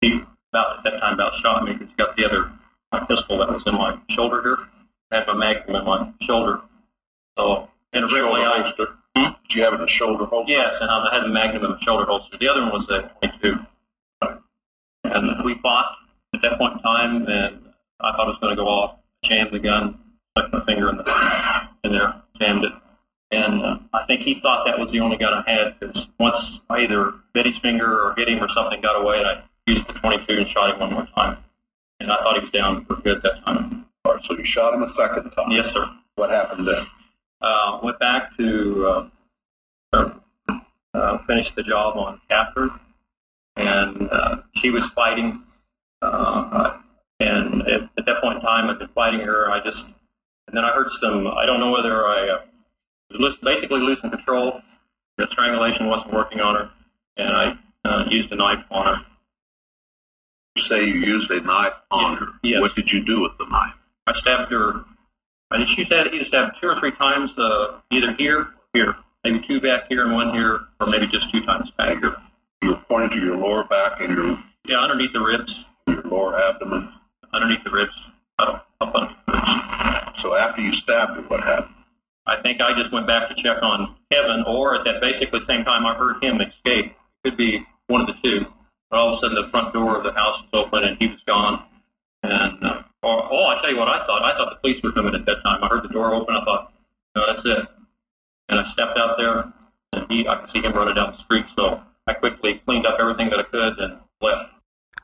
he 0.00 0.22
about 0.52 0.78
at 0.78 0.84
that 0.84 1.00
time 1.00 1.14
about 1.14 1.34
shot 1.34 1.64
me 1.64 1.72
because 1.72 1.90
he 1.90 1.96
got 1.96 2.16
the 2.16 2.24
other 2.24 2.50
my 2.92 3.00
pistol 3.00 3.38
that 3.38 3.48
was 3.48 3.66
in 3.66 3.74
my 3.74 3.96
shoulder 4.08 4.42
here. 4.42 4.58
I 5.12 5.16
had 5.16 5.26
my 5.26 5.34
magnum 5.34 5.76
in 5.76 5.84
my 5.84 6.12
shoulder. 6.20 6.60
So 7.38 7.68
and 7.92 8.08
Shoulder 8.08 8.24
originally 8.24 8.42
I 8.42 8.62
holster. 8.62 8.88
Hmm? 9.16 9.32
Did 9.48 9.56
you 9.56 9.62
have 9.62 9.72
it 9.74 9.76
in 9.76 9.82
a 9.82 9.88
shoulder 9.88 10.24
holster? 10.24 10.52
yes, 10.52 10.80
and 10.80 10.90
I 10.90 11.14
had 11.14 11.24
the 11.24 11.28
magnum 11.28 11.64
in 11.64 11.70
the 11.72 11.78
shoulder 11.78 12.04
holster. 12.04 12.36
The 12.36 12.48
other 12.48 12.62
one 12.62 12.72
was 12.72 12.88
a 12.88 13.02
22. 13.20 13.58
And 15.04 15.44
we 15.44 15.54
fought 15.54 15.96
at 16.34 16.42
that 16.42 16.58
point 16.58 16.74
in 16.74 16.78
time, 16.80 17.26
and 17.26 17.60
I 18.00 18.12
thought 18.12 18.26
it 18.26 18.28
was 18.28 18.38
going 18.38 18.56
to 18.56 18.62
go 18.62 18.68
off. 18.68 18.98
Jammed 19.24 19.50
the 19.52 19.58
gun, 19.58 19.98
stuck 20.36 20.52
my 20.52 20.60
finger 20.60 20.88
in 20.88 20.96
the 20.96 21.68
in 21.84 21.92
there, 21.92 22.14
jammed 22.38 22.64
it, 22.64 22.72
and 23.30 23.62
uh, 23.62 23.78
I 23.92 24.04
think 24.06 24.22
he 24.22 24.34
thought 24.40 24.64
that 24.66 24.78
was 24.78 24.90
the 24.90 25.00
only 25.00 25.16
gun 25.16 25.32
I 25.32 25.50
had 25.50 25.78
because 25.78 26.08
once 26.18 26.62
I 26.70 26.80
either 26.80 27.14
bit 27.32 27.46
his 27.46 27.58
finger 27.58 27.86
or 27.86 28.14
hit 28.16 28.28
him 28.28 28.42
or 28.42 28.48
something 28.48 28.80
got 28.80 29.00
away, 29.00 29.18
and 29.18 29.26
I 29.26 29.42
used 29.66 29.86
the 29.86 29.92
22 29.94 30.32
and 30.32 30.48
shot 30.48 30.74
him 30.74 30.80
one 30.80 30.92
more 30.92 31.06
time, 31.14 31.38
and 32.00 32.10
I 32.10 32.16
thought 32.22 32.34
he 32.34 32.40
was 32.40 32.50
down 32.50 32.84
for 32.84 32.96
good 32.96 33.22
that 33.22 33.44
time. 33.44 33.86
All 34.04 34.14
right, 34.14 34.22
so 34.24 34.36
you 34.36 34.44
shot 34.44 34.74
him 34.74 34.82
a 34.82 34.88
second 34.88 35.30
time. 35.30 35.50
Yes, 35.50 35.70
sir. 35.72 35.88
What 36.16 36.30
happened 36.30 36.66
then? 36.66 36.86
uh, 37.40 37.80
went 37.82 37.98
back 37.98 38.34
to 38.36 39.08
uh, 39.92 40.10
uh, 40.94 41.18
finish 41.26 41.52
the 41.52 41.62
job 41.62 41.96
on 41.96 42.20
Catherine, 42.28 42.70
and 43.56 44.08
uh, 44.10 44.42
she 44.56 44.70
was 44.70 44.88
fighting. 44.90 45.42
Uh, 46.02 46.78
and 47.18 47.62
at, 47.62 47.82
at 47.98 48.06
that 48.06 48.20
point 48.22 48.36
in 48.36 48.42
time, 48.42 48.70
I'd 48.70 48.78
been 48.78 48.88
fighting 48.88 49.20
her. 49.20 49.50
I 49.50 49.62
just, 49.62 49.84
and 49.84 50.56
then 50.56 50.64
I 50.64 50.72
heard 50.72 50.90
some. 50.90 51.26
I 51.26 51.46
don't 51.46 51.60
know 51.60 51.70
whether 51.70 52.06
I 52.06 52.28
uh, 52.28 52.40
was 53.18 53.36
basically 53.36 53.80
losing 53.80 54.10
control. 54.10 54.62
The 55.16 55.26
strangulation 55.28 55.86
wasn't 55.88 56.12
working 56.14 56.40
on 56.40 56.54
her, 56.54 56.70
and 57.16 57.28
I 57.28 57.58
uh, 57.84 58.04
used 58.08 58.30
a 58.32 58.36
knife 58.36 58.64
on 58.70 58.86
her. 58.96 59.06
You 60.56 60.62
say 60.62 60.84
you 60.86 60.94
used 60.94 61.30
a 61.30 61.40
knife 61.40 61.74
on 61.90 62.16
her. 62.16 62.26
Yes. 62.42 62.60
What 62.60 62.74
did 62.74 62.92
you 62.92 63.04
do 63.04 63.22
with 63.22 63.36
the 63.38 63.46
knife? 63.46 63.74
I 64.06 64.12
stabbed 64.12 64.50
her. 64.52 64.84
I 65.50 65.64
she 65.64 65.84
said 65.84 66.14
either 66.14 66.24
stabbed 66.24 66.56
two 66.60 66.68
or 66.68 66.78
three 66.78 66.92
times, 66.92 67.38
uh, 67.38 67.80
either 67.90 68.12
here 68.12 68.38
or 68.40 68.54
here, 68.72 68.96
maybe 69.24 69.40
two 69.40 69.60
back 69.60 69.88
here 69.88 70.04
and 70.04 70.14
one 70.14 70.32
here, 70.32 70.60
or 70.80 70.86
maybe 70.86 71.06
just 71.06 71.30
two 71.30 71.44
times 71.44 71.70
back 71.72 71.98
here. 72.00 72.16
You 72.62 72.70
were 72.70 72.82
pointing 72.88 73.10
to 73.18 73.24
your 73.24 73.36
lower 73.36 73.64
back 73.64 74.00
and 74.00 74.14
your, 74.14 74.38
Yeah, 74.66 74.78
underneath 74.80 75.12
the 75.12 75.20
ribs, 75.20 75.64
your 75.88 76.02
lower 76.02 76.40
abdomen. 76.40 76.92
underneath 77.32 77.64
the 77.64 77.70
ribs, 77.70 78.10
up, 78.38 78.68
up 78.80 78.94
underneath 78.94 79.16
the 79.26 79.32
ribs. 79.32 80.22
So 80.22 80.34
after 80.36 80.60
you 80.62 80.72
stabbed 80.74 81.16
her, 81.16 81.22
what 81.22 81.42
happened? 81.42 81.74
I 82.26 82.40
think 82.40 82.60
I 82.60 82.76
just 82.76 82.92
went 82.92 83.06
back 83.06 83.28
to 83.28 83.34
check 83.34 83.62
on 83.62 83.96
Kevin, 84.10 84.44
or 84.46 84.76
at 84.76 84.84
that 84.84 85.00
basically 85.00 85.40
same 85.40 85.64
time 85.64 85.86
I 85.86 85.94
heard 85.94 86.22
him 86.22 86.40
escape. 86.40 86.94
Could 87.24 87.36
be 87.36 87.66
one 87.86 88.02
of 88.02 88.06
the 88.06 88.14
two. 88.14 88.46
But 88.90 88.98
all 88.98 89.08
of 89.08 89.14
a 89.14 89.16
sudden, 89.16 89.36
the 89.42 89.48
front 89.48 89.72
door 89.72 89.96
of 89.96 90.04
the 90.04 90.12
house 90.12 90.42
was 90.42 90.64
open 90.64 90.84
and 90.84 90.96
he 90.98 91.06
was 91.06 91.22
gone. 91.22 91.62
And 92.22 92.64
uh, 92.64 92.82
oh, 93.02 93.28
oh, 93.30 93.46
I 93.46 93.60
tell 93.60 93.70
you 93.70 93.78
what, 93.78 93.88
I 93.88 94.04
thought. 94.06 94.22
I 94.22 94.36
thought 94.36 94.50
the 94.50 94.56
police 94.56 94.82
were 94.82 94.92
coming 94.92 95.14
at 95.14 95.24
that 95.26 95.42
time. 95.42 95.62
I 95.62 95.68
heard 95.68 95.84
the 95.84 95.88
door 95.88 96.14
open. 96.14 96.34
I 96.34 96.44
thought, 96.44 96.72
no, 97.14 97.26
that's 97.26 97.44
it. 97.44 97.66
And 98.48 98.60
I 98.60 98.64
stepped 98.64 98.98
out 98.98 99.16
there, 99.16 99.52
and 99.92 100.10
he, 100.10 100.26
I 100.26 100.36
could 100.36 100.48
see 100.48 100.60
him 100.60 100.72
running 100.72 100.94
down 100.94 101.12
the 101.12 101.16
street. 101.16 101.46
So 101.48 101.82
I 102.06 102.14
quickly 102.14 102.60
cleaned 102.64 102.86
up 102.86 102.98
everything 102.98 103.30
that 103.30 103.38
I 103.38 103.42
could 103.42 103.78
and 103.78 104.00
left. 104.20 104.50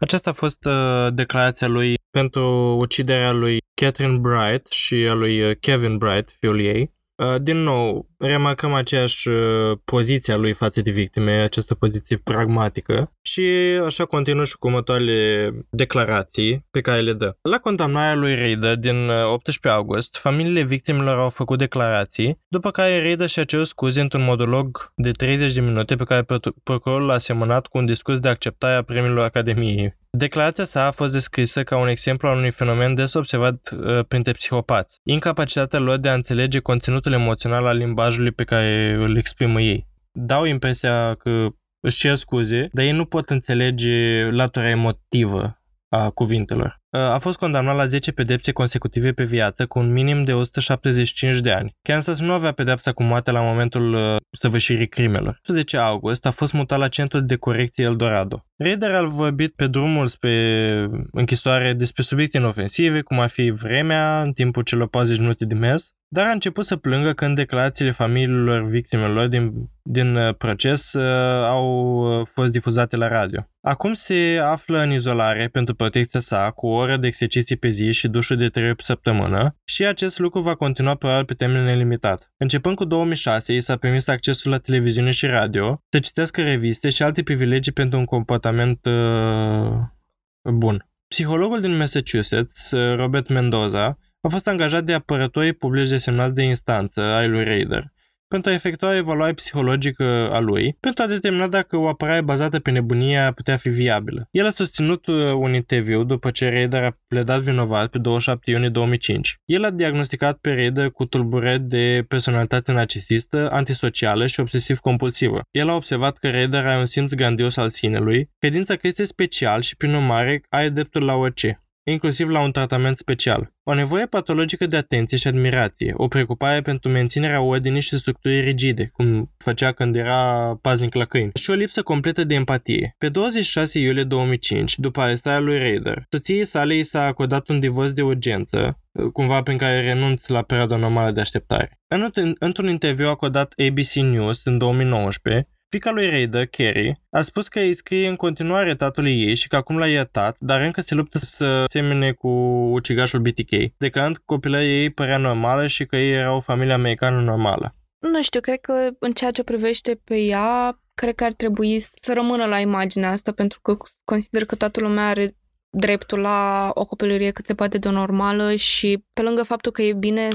Aceasta 0.00 0.30
a 0.30 0.32
fost 0.32 0.64
uh, 0.64 1.08
declarația 1.12 1.68
lui 1.68 1.94
pentru 2.10 2.76
uciderea 2.78 3.32
lui 3.32 3.58
Catherine 3.74 4.18
Bright 4.18 4.66
și 4.66 4.94
a 4.94 5.12
lui 5.12 5.42
uh, 5.42 5.56
Kevin 5.60 5.98
Bright, 5.98 6.36
fiul 6.38 6.60
ei. 6.60 6.94
Uh, 7.16 7.42
din 7.42 7.56
nou, 7.56 8.08
remarcăm 8.18 8.72
aceeași 8.72 9.28
uh, 9.28 9.78
poziție 9.84 10.32
a 10.32 10.36
lui 10.36 10.52
față 10.52 10.82
de 10.82 10.90
victime, 10.90 11.42
această 11.42 11.74
poziție 11.74 12.16
pragmatică 12.16 13.12
și 13.22 13.42
așa 13.84 14.04
continuă 14.04 14.44
și 14.44 14.56
cu 14.56 14.66
următoarele 14.66 15.50
declarații 15.70 16.66
pe 16.70 16.80
care 16.80 17.00
le 17.00 17.12
dă. 17.12 17.36
La 17.42 17.58
condamnarea 17.58 18.14
lui 18.14 18.34
Reida 18.34 18.74
din 18.74 19.08
uh, 19.08 19.32
18 19.32 19.68
august, 19.68 20.16
familiile 20.16 20.62
victimelor 20.62 21.18
au 21.18 21.30
făcut 21.30 21.58
declarații, 21.58 22.40
după 22.48 22.70
care 22.70 23.00
Reida 23.00 23.26
și-a 23.26 23.44
cerut 23.44 23.66
scuze 23.66 24.00
într-un 24.00 24.24
monolog 24.24 24.92
de 24.94 25.10
30 25.10 25.52
de 25.52 25.60
minute 25.60 25.96
pe 25.96 26.04
care 26.04 26.22
pro- 26.22 26.38
procurorul 26.62 27.06
l-a 27.06 27.18
semănat 27.18 27.66
cu 27.66 27.78
un 27.78 27.86
discurs 27.86 28.18
de 28.18 28.28
acceptare 28.28 28.74
a 28.74 28.82
premiilor 28.82 29.24
Academiei. 29.24 29.94
Declarația 30.10 30.64
sa 30.64 30.86
a 30.86 30.90
fost 30.90 31.12
descrisă 31.12 31.62
ca 31.62 31.76
un 31.76 31.88
exemplu 31.88 32.28
al 32.28 32.36
unui 32.36 32.50
fenomen 32.50 32.94
des 32.94 33.14
observat 33.14 33.70
uh, 33.76 34.04
printre 34.08 34.32
psihopați, 34.32 35.00
incapacitatea 35.02 35.78
lor 35.78 35.96
de 35.96 36.08
a 36.08 36.14
înțelege 36.14 36.58
conținutul 36.58 37.12
emoțional 37.12 37.66
al 37.66 37.76
limbajului 37.76 38.30
pe 38.30 38.44
care 38.44 38.94
îl 38.98 39.16
exprimă 39.16 39.60
ei. 39.60 39.86
Dau 40.12 40.44
impresia 40.44 41.14
că 41.14 41.46
își 41.80 41.98
cer 41.98 42.14
scuze, 42.14 42.68
dar 42.72 42.84
ei 42.84 42.92
nu 42.92 43.04
pot 43.04 43.30
înțelege 43.30 44.28
latura 44.30 44.68
emotivă 44.68 45.60
a 46.04 46.10
cuvintelor. 46.10 46.80
Uh, 46.90 47.00
A 47.00 47.18
fost 47.18 47.38
condamnat 47.38 47.76
la 47.76 47.86
10 47.86 48.12
pedepse 48.12 48.52
consecutive 48.52 49.12
pe 49.12 49.24
viață 49.24 49.66
cu 49.66 49.78
un 49.78 49.92
minim 49.92 50.24
de 50.24 50.32
175 50.32 51.38
de 51.40 51.50
ani. 51.50 51.76
Kansas 51.82 52.20
nu 52.20 52.32
avea 52.32 52.52
pedepsa 52.52 52.92
cu 52.92 53.02
moartea 53.02 53.32
la 53.32 53.42
momentul 53.42 53.94
uh, 53.94 54.16
săvârșirii 54.30 54.88
crimelor. 54.88 55.40
10 55.46 55.76
august 55.76 56.26
a 56.26 56.30
fost 56.30 56.52
mutat 56.52 56.78
la 56.78 56.88
centrul 56.88 57.26
de 57.26 57.36
corecție 57.36 57.84
Eldorado. 57.84 58.44
Raider 58.56 58.94
a 58.94 59.02
vorbit 59.02 59.54
pe 59.54 59.66
drumul 59.66 60.06
spre 60.06 60.88
închisoare 61.12 61.72
despre 61.72 62.02
subiecte 62.02 62.36
inofensive, 62.36 63.00
cum 63.00 63.20
ar 63.20 63.28
fi 63.28 63.50
vremea 63.50 64.22
în 64.22 64.32
timpul 64.32 64.62
celor 64.62 64.88
40 64.88 65.18
minute 65.18 65.44
de 65.44 65.54
mers, 65.54 65.94
dar 66.08 66.26
a 66.28 66.32
început 66.32 66.64
să 66.64 66.76
plângă 66.76 67.12
când 67.12 67.34
declarațiile 67.34 67.90
familiilor 67.90 68.68
victimelor 68.68 69.26
din, 69.26 69.52
din 69.82 70.16
uh, 70.16 70.34
proces 70.34 70.92
uh, 70.92 71.44
au 71.44 71.96
uh, 72.20 72.26
fost 72.26 72.52
difuzate 72.52 72.96
la 72.96 73.08
radio. 73.08 73.48
Acum 73.60 73.94
se 73.94 74.38
află 74.42 74.78
în 74.82 74.92
izolare 74.92 75.48
pentru 75.48 75.74
protecția 75.74 76.20
sa 76.20 76.50
cu 76.50 76.66
o 76.66 76.74
oră 76.74 76.96
de 76.96 77.06
exerciții 77.06 77.56
pe 77.56 77.68
zi 77.68 77.92
și 77.92 78.08
dușul 78.08 78.36
de 78.36 78.48
3 78.48 78.66
ori 78.66 78.76
pe 78.76 78.82
săptămână 78.82 79.56
și 79.64 79.86
acest 79.86 80.18
lucru 80.18 80.40
va 80.40 80.54
continua 80.54 80.94
probabil 80.94 81.24
pe 81.24 81.34
termen 81.34 81.64
nelimitat. 81.64 82.32
Începând 82.36 82.76
cu 82.76 82.84
2006, 82.84 83.52
i 83.52 83.60
s-a 83.60 83.76
permis 83.76 84.08
accesul 84.08 84.50
la 84.50 84.58
televiziune 84.58 85.10
și 85.10 85.26
radio, 85.26 85.82
să 85.88 85.98
citească 85.98 86.42
reviste 86.42 86.88
și 86.88 87.02
alte 87.02 87.22
privilegii 87.22 87.72
pentru 87.72 87.98
un 87.98 88.04
comportament 88.04 88.86
uh, 88.86 90.52
bun. 90.52 90.86
Psihologul 91.08 91.60
din 91.60 91.76
Massachusetts, 91.76 92.70
uh, 92.70 92.96
Robert 92.96 93.28
Mendoza, 93.28 93.98
a 94.26 94.28
fost 94.28 94.48
angajat 94.48 94.84
de 94.84 94.92
apărătorii 94.92 95.52
publici 95.52 95.88
desemnați 95.88 96.34
de 96.34 96.42
instanță 96.42 97.00
ai 97.00 97.28
lui 97.28 97.44
Raider 97.44 97.94
pentru 98.28 98.50
a 98.50 98.54
efectua 98.54 98.88
o 98.88 98.94
evaluare 98.94 99.32
psihologică 99.32 100.30
a 100.32 100.38
lui, 100.38 100.76
pentru 100.80 101.02
a 101.02 101.06
determina 101.06 101.48
dacă 101.48 101.76
o 101.76 101.88
apărare 101.88 102.20
bazată 102.20 102.58
pe 102.58 102.70
nebunie 102.70 103.18
ar 103.18 103.32
putea 103.32 103.56
fi 103.56 103.68
viabilă. 103.68 104.28
El 104.30 104.46
a 104.46 104.50
susținut 104.50 105.06
uh, 105.06 105.32
un 105.32 105.54
interviu 105.54 106.04
după 106.04 106.30
ce 106.30 106.48
Raider 106.48 106.84
a 106.84 106.98
pledat 107.08 107.40
vinovat 107.40 107.90
pe 107.90 107.98
27 107.98 108.50
iunie 108.50 108.68
2005. 108.68 109.36
El 109.44 109.64
a 109.64 109.70
diagnosticat 109.70 110.38
pe 110.38 110.54
Raider 110.54 110.90
cu 110.90 111.04
tulburări 111.04 111.60
de 111.60 112.04
personalitate 112.08 112.72
narcisistă, 112.72 113.50
antisocială 113.50 114.26
și 114.26 114.40
obsesiv-compulsivă. 114.40 115.40
El 115.50 115.68
a 115.68 115.74
observat 115.74 116.16
că 116.16 116.30
Raider 116.30 116.64
are 116.64 116.78
un 116.78 116.86
simț 116.86 117.12
grandios 117.12 117.56
al 117.56 117.68
sinelui, 117.68 118.30
credința 118.38 118.76
că 118.76 118.86
este 118.86 119.04
special 119.04 119.60
și 119.60 119.76
prin 119.76 119.94
urmare 119.94 120.42
are 120.48 120.68
dreptul 120.68 121.04
la 121.04 121.14
orice 121.14 121.60
inclusiv 121.90 122.28
la 122.28 122.40
un 122.40 122.52
tratament 122.52 122.96
special. 122.96 123.52
O 123.62 123.74
nevoie 123.74 124.06
patologică 124.06 124.66
de 124.66 124.76
atenție 124.76 125.16
și 125.16 125.26
admirație, 125.26 125.92
o 125.96 126.08
preocupare 126.08 126.62
pentru 126.62 126.90
menținerea 126.90 127.40
ordinii 127.40 127.80
și 127.80 127.98
structurii 127.98 128.40
rigide, 128.40 128.90
cum 128.92 129.30
făcea 129.36 129.72
când 129.72 129.96
era 129.96 130.54
paznic 130.62 130.94
la 130.94 131.04
câini, 131.04 131.30
și 131.34 131.50
o 131.50 131.54
lipsă 131.54 131.82
completă 131.82 132.24
de 132.24 132.34
empatie. 132.34 132.94
Pe 132.98 133.08
26 133.08 133.78
iulie 133.78 134.04
2005, 134.04 134.78
după 134.78 135.00
arestarea 135.00 135.40
lui 135.40 135.58
Raider, 135.58 136.04
soției 136.10 136.44
sale 136.44 136.76
i 136.76 136.82
s-a 136.82 137.04
acordat 137.04 137.48
un 137.48 137.60
divorț 137.60 137.92
de 137.92 138.02
urgență, 138.02 138.80
cumva 139.12 139.42
prin 139.42 139.58
care 139.58 139.80
renunț 139.80 140.26
la 140.26 140.42
perioada 140.42 140.76
normală 140.76 141.10
de 141.12 141.20
așteptare. 141.20 141.78
În, 141.88 142.34
într-un 142.38 142.68
interviu 142.68 143.08
acordat 143.08 143.54
ABC 143.66 143.92
News 143.92 144.44
în 144.44 144.58
2019, 144.58 145.48
Fica 145.68 145.90
lui 145.90 146.10
Raider, 146.10 146.46
Carrie, 146.46 147.00
a 147.10 147.20
spus 147.20 147.48
că 147.48 147.58
îi 147.58 147.74
scrie 147.74 148.08
în 148.08 148.16
continuare 148.16 148.74
tatălui 148.74 149.22
ei 149.22 149.34
și 149.34 149.48
că 149.48 149.56
acum 149.56 149.78
l-a 149.78 149.88
iertat, 149.88 150.36
dar 150.40 150.60
încă 150.60 150.80
se 150.80 150.94
luptă 150.94 151.18
să 151.18 151.64
semene 151.66 152.12
cu 152.12 152.28
ucigașul 152.72 153.20
BTK, 153.20 153.50
declarând 153.78 154.16
că 154.16 154.22
copila 154.26 154.62
ei 154.62 154.90
părea 154.90 155.18
normală 155.18 155.66
și 155.66 155.86
că 155.86 155.96
ei 155.96 156.12
era 156.12 156.34
o 156.34 156.40
familie 156.40 156.72
americană 156.72 157.20
normală. 157.20 157.74
Nu 157.98 158.22
știu, 158.22 158.40
cred 158.40 158.60
că 158.60 158.88
în 158.98 159.12
ceea 159.12 159.30
ce 159.30 159.42
privește 159.42 160.00
pe 160.04 160.16
ea, 160.16 160.80
cred 160.94 161.14
că 161.14 161.24
ar 161.24 161.32
trebui 161.32 161.80
să 161.80 162.12
rămână 162.12 162.44
la 162.44 162.58
imaginea 162.58 163.10
asta, 163.10 163.32
pentru 163.32 163.60
că 163.60 163.76
consider 164.04 164.44
că 164.44 164.54
toată 164.54 164.80
lumea 164.80 165.08
are 165.08 165.36
dreptul 165.70 166.18
la 166.18 166.70
o 166.74 166.84
copilărie 166.84 167.30
cât 167.30 167.46
se 167.46 167.54
poate 167.54 167.78
de 167.78 167.88
normală 167.88 168.54
și 168.54 169.04
pe 169.12 169.22
lângă 169.22 169.42
faptul 169.42 169.72
că 169.72 169.82
e 169.82 169.92
bine 169.92 170.28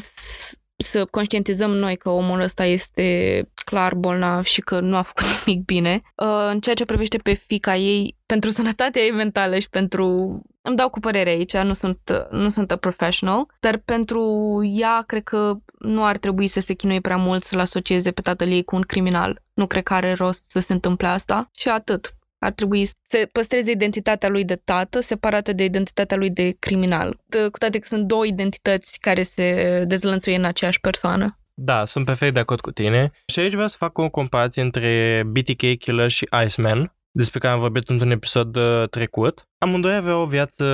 să 0.81 1.05
conștientizăm 1.05 1.71
noi 1.71 1.97
că 1.97 2.09
omul 2.09 2.41
ăsta 2.41 2.65
este 2.65 3.49
clar 3.65 3.95
bolnav 3.95 4.43
și 4.43 4.61
că 4.61 4.79
nu 4.79 4.95
a 4.95 5.01
făcut 5.01 5.25
nimic 5.45 5.65
bine. 5.65 6.01
În 6.51 6.59
ceea 6.59 6.75
ce 6.75 6.85
privește 6.85 7.17
pe 7.17 7.33
fica 7.33 7.75
ei, 7.75 8.15
pentru 8.25 8.49
sănătatea 8.49 9.01
ei 9.01 9.11
mentală 9.11 9.59
și 9.59 9.69
pentru... 9.69 10.05
Îmi 10.63 10.75
dau 10.75 10.89
cu 10.89 10.99
părere 10.99 11.29
aici, 11.29 11.57
nu 11.57 11.73
sunt, 11.73 12.27
nu 12.31 12.49
sunt 12.49 12.71
a 12.71 12.75
professional, 12.75 13.45
dar 13.59 13.77
pentru 13.77 14.23
ea 14.73 15.03
cred 15.07 15.23
că 15.23 15.53
nu 15.79 16.05
ar 16.05 16.17
trebui 16.17 16.47
să 16.47 16.59
se 16.59 16.73
chinuie 16.73 16.99
prea 16.99 17.17
mult 17.17 17.43
să-l 17.43 17.59
asocieze 17.59 18.11
pe 18.11 18.21
tatăl 18.21 18.47
ei 18.47 18.63
cu 18.63 18.75
un 18.75 18.81
criminal. 18.81 19.41
Nu 19.53 19.67
cred 19.67 19.83
că 19.83 19.93
are 19.93 20.13
rost 20.13 20.49
să 20.49 20.59
se 20.59 20.73
întâmple 20.73 21.07
asta 21.07 21.49
și 21.51 21.67
atât. 21.67 22.15
Ar 22.45 22.51
trebui 22.51 22.85
să 22.85 23.29
păstreze 23.31 23.71
identitatea 23.71 24.29
lui 24.29 24.45
de 24.45 24.55
tată 24.55 24.99
separată 24.99 25.53
de 25.53 25.63
identitatea 25.63 26.17
lui 26.17 26.29
de 26.29 26.55
criminal. 26.59 27.17
Cu 27.51 27.57
toate 27.57 27.79
că 27.79 27.87
sunt 27.87 28.07
două 28.07 28.25
identități 28.25 28.99
care 28.99 29.23
se 29.23 29.83
dezlănțuie 29.87 30.35
în 30.35 30.43
aceeași 30.43 30.79
persoană. 30.79 31.39
Da, 31.53 31.85
sunt 31.85 32.05
perfect 32.05 32.33
de 32.33 32.39
acord 32.39 32.61
cu 32.61 32.71
tine. 32.71 33.11
Și 33.25 33.39
aici 33.39 33.53
vreau 33.53 33.67
să 33.67 33.75
fac 33.79 33.97
o 33.97 34.09
comparație 34.09 34.61
între 34.61 35.23
BTK 35.27 35.77
Killer 35.79 36.09
și 36.09 36.27
Iceman, 36.45 36.95
despre 37.11 37.39
care 37.39 37.53
am 37.53 37.59
vorbit 37.59 37.89
într-un 37.89 38.11
episod 38.11 38.55
uh, 38.55 38.89
trecut. 38.89 39.47
Amândoi 39.57 39.95
aveau 39.95 40.21
o 40.21 40.25
viață 40.25 40.65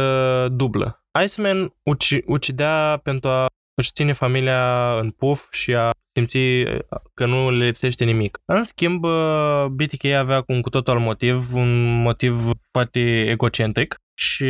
dublă. 0.51 1.03
Iceman 1.23 1.73
uci, 1.83 2.15
ucidea 2.25 2.99
pentru 3.03 3.29
a 3.29 3.45
își 3.73 3.91
ține 3.91 4.13
familia 4.13 4.93
în 4.99 5.11
puf 5.11 5.51
și 5.51 5.73
a 5.75 5.89
simți 6.17 6.37
uh, 6.37 6.79
că 7.13 7.25
nu 7.25 7.51
le 7.51 7.65
lipsește 7.65 8.03
nimic. 8.03 8.39
În 8.45 8.63
schimb, 8.63 9.03
uh, 9.03 9.65
BTK 9.65 10.05
avea 10.05 10.43
un 10.47 10.61
cu 10.61 10.69
totul 10.69 10.93
alt 10.93 11.03
motiv, 11.03 11.53
un 11.53 12.01
motiv 12.01 12.51
foarte 12.71 13.29
egocentric 13.29 13.95
și 14.13 14.45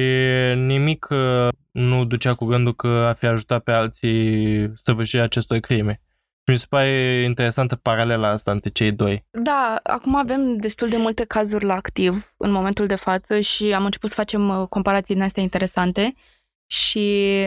nimic 0.55 1.07
nu 1.71 2.05
ducea 2.05 2.33
cu 2.33 2.45
gândul 2.45 2.75
că 2.75 2.87
a 2.87 3.13
fi 3.13 3.25
ajutat 3.25 3.63
pe 3.63 3.71
alții 3.71 4.71
să 4.83 4.93
văși 4.93 5.17
acestor 5.17 5.57
crime. 5.57 6.01
Mi 6.49 6.57
se 6.57 6.65
pare 6.69 7.23
interesantă 7.23 7.75
paralela 7.75 8.29
asta 8.29 8.51
între 8.51 8.69
cei 8.69 8.91
doi. 8.91 9.25
Da, 9.31 9.79
acum 9.83 10.15
avem 10.15 10.57
destul 10.57 10.89
de 10.89 10.97
multe 10.97 11.25
cazuri 11.25 11.65
la 11.65 11.73
activ 11.73 12.33
în 12.37 12.51
momentul 12.51 12.85
de 12.85 12.95
față 12.95 13.39
și 13.39 13.73
am 13.73 13.85
început 13.85 14.09
să 14.09 14.15
facem 14.15 14.49
uh, 14.49 14.67
comparații 14.67 15.13
din 15.13 15.23
astea 15.23 15.43
interesante. 15.43 16.13
Și, 16.67 17.45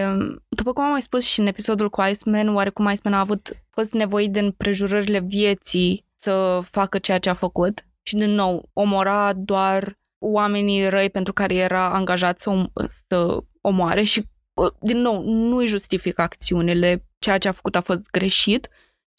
după 0.49 0.73
cum 0.73 0.85
am 0.85 0.91
mai 0.91 1.03
spus 1.03 1.25
și 1.25 1.41
în 1.41 1.47
episodul 1.47 1.91
cu 1.91 2.03
Iceman, 2.03 2.55
oarecum 2.55 2.89
Iceman 2.89 3.19
a 3.19 3.21
avut 3.21 3.63
fost 3.71 3.93
nevoit 3.93 4.33
de 4.33 4.41
împrejurările 4.41 5.21
vieții 5.21 6.05
să 6.17 6.63
facă 6.71 6.99
ceea 6.99 7.19
ce 7.19 7.29
a 7.29 7.35
făcut. 7.35 7.85
Și, 8.03 8.15
din 8.17 8.31
nou, 8.31 8.69
omora 8.73 9.33
doar 9.33 9.99
oamenii 10.19 10.89
răi 10.89 11.11
pentru 11.11 11.33
care 11.33 11.55
era 11.55 11.93
angajat 11.93 12.41
să, 12.41 12.51
om- 12.51 12.73
să 12.89 13.39
omoare 13.61 14.03
și, 14.03 14.25
uh, 14.55 14.71
din 14.81 14.99
nou, 14.99 15.23
nu 15.23 15.57
îi 15.57 15.67
justifică 15.67 16.23
acțiunile. 16.23 17.05
Ceea 17.19 17.39
ce 17.39 17.49
a 17.49 17.53
făcut 17.53 17.77
a 17.77 17.81
fost 17.81 18.11
greșit, 18.11 18.69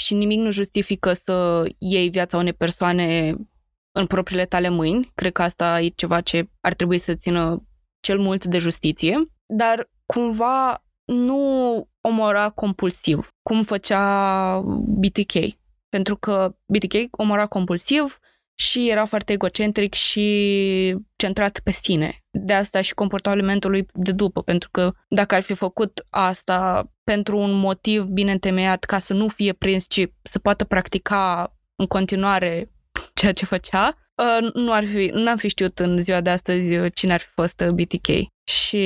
și 0.02 0.14
nimic 0.14 0.39
nu 0.39 0.52
justifică 0.52 1.14
să 1.14 1.66
iei 1.78 2.10
viața 2.10 2.38
unei 2.38 2.54
persoane 2.54 3.36
în 3.91 4.06
propriile 4.08 4.45
tale 4.45 4.70
mâini. 4.70 5.12
Cred 5.16 5.32
că 5.32 5.41
asta 5.41 5.82
e 5.82 5.88
ceva 5.88 6.22
ce 6.22 6.49
ar 6.62 6.74
trebui 6.74 6.97
să 6.97 7.16
țină 7.16 7.64
cel 7.99 8.20
mult 8.20 8.45
de 8.45 8.58
justiție, 8.58 9.30
dar 9.54 9.89
cumva 10.06 10.84
nu 11.06 11.88
omora 12.02 12.49
compulsiv, 12.49 13.30
cum 13.43 13.64
făcea 13.64 14.62
BTK. 14.86 15.34
Pentru 15.89 16.16
că 16.18 16.56
BTK 16.66 16.93
omora 17.12 17.45
compulsiv 17.45 18.20
și 18.56 18.89
era 18.89 19.06
foarte 19.06 19.34
egocentric 19.34 19.93
și 19.93 20.95
centrat 21.16 21.60
pe 21.64 21.72
sine. 21.72 22.24
De 22.30 22.54
asta 22.54 22.82
și 22.82 22.93
comportamentul 22.93 23.70
lui 23.70 23.86
de 23.93 24.12
după, 24.12 24.41
pentru 24.41 24.70
că 24.72 24.91
dacă 25.08 25.36
ar 25.36 25.41
fi 25.41 25.54
făcut 25.54 26.06
asta 26.10 26.91
pentru 27.04 27.38
un 27.38 27.52
motiv 27.52 28.04
bine 28.04 28.32
întemeiat 28.32 28.84
ca 28.84 28.99
să 28.99 29.14
nu 29.14 29.28
fie 29.28 29.54
prins, 29.54 29.86
ci 29.88 30.08
să 30.22 30.39
poată 30.39 30.64
practica 30.64 31.54
în 31.76 31.86
continuare 31.86 32.72
ceea 33.14 33.34
ce 33.34 33.45
făcea, 33.45 33.95
uh, 34.22 34.53
nu 34.53 34.74
ar 34.74 34.84
fi, 34.84 35.11
n-am 35.13 35.38
fi 35.38 35.47
știut 35.47 35.80
în 35.80 36.01
ziua 36.01 36.22
de 36.22 36.30
astăzi 36.30 36.89
cine 36.89 37.13
ar 37.13 37.19
fi 37.19 37.30
fost 37.34 37.63
BTK. 37.63 38.07
Și 38.51 38.84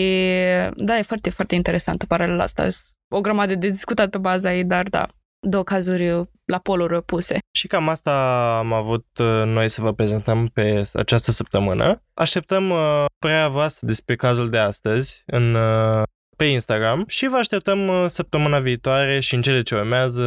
da, 0.75 0.97
e 0.97 1.01
foarte, 1.01 1.29
foarte 1.29 1.55
interesantă 1.55 2.05
paralela 2.05 2.43
asta. 2.43 2.67
O 3.13 3.21
grămadă 3.21 3.55
de 3.55 3.69
discutat 3.69 4.09
pe 4.09 4.17
baza 4.17 4.53
ei, 4.53 4.63
dar 4.63 4.87
da, 4.87 5.07
două 5.39 5.63
cazuri 5.63 6.27
la 6.45 6.57
poluri 6.57 6.95
opuse. 6.95 7.37
Și 7.51 7.67
cam 7.67 7.89
asta 7.89 8.11
am 8.57 8.73
avut 8.73 9.05
uh, 9.19 9.43
noi 9.45 9.69
să 9.69 9.81
vă 9.81 9.93
prezentăm 9.93 10.47
pe 10.47 10.83
această 10.93 11.31
săptămână. 11.31 12.03
Așteptăm 12.13 12.69
uh, 12.69 13.05
părerea 13.19 13.47
voastră 13.47 13.87
despre 13.87 14.15
cazul 14.15 14.49
de 14.49 14.57
astăzi 14.57 15.23
în, 15.25 15.55
uh, 15.55 16.03
pe 16.37 16.45
Instagram 16.45 17.03
și 17.07 17.27
vă 17.27 17.35
așteptăm 17.35 18.07
săptămâna 18.07 18.59
viitoare 18.59 19.19
și 19.19 19.35
în 19.35 19.41
cele 19.41 19.61
ce 19.61 19.75
urmează 19.75 20.23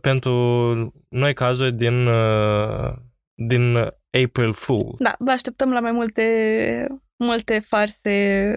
pentru 0.00 0.32
noi 1.08 1.34
cazuri 1.34 1.72
din, 1.72 2.08
din 3.34 3.76
April 4.24 4.52
Fool. 4.52 4.94
Da, 4.98 5.14
vă 5.18 5.30
așteptăm 5.30 5.72
la 5.72 5.80
mai 5.80 5.92
multe, 5.92 6.86
multe 7.16 7.58
farse 7.58 8.54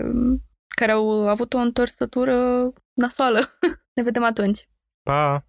care 0.68 0.92
au 0.92 1.28
avut 1.28 1.54
o 1.54 1.58
întorsătură 1.58 2.70
nasoală. 2.94 3.58
ne 3.96 4.04
vedem 4.04 4.24
atunci! 4.24 4.70
Pa! 5.04 5.49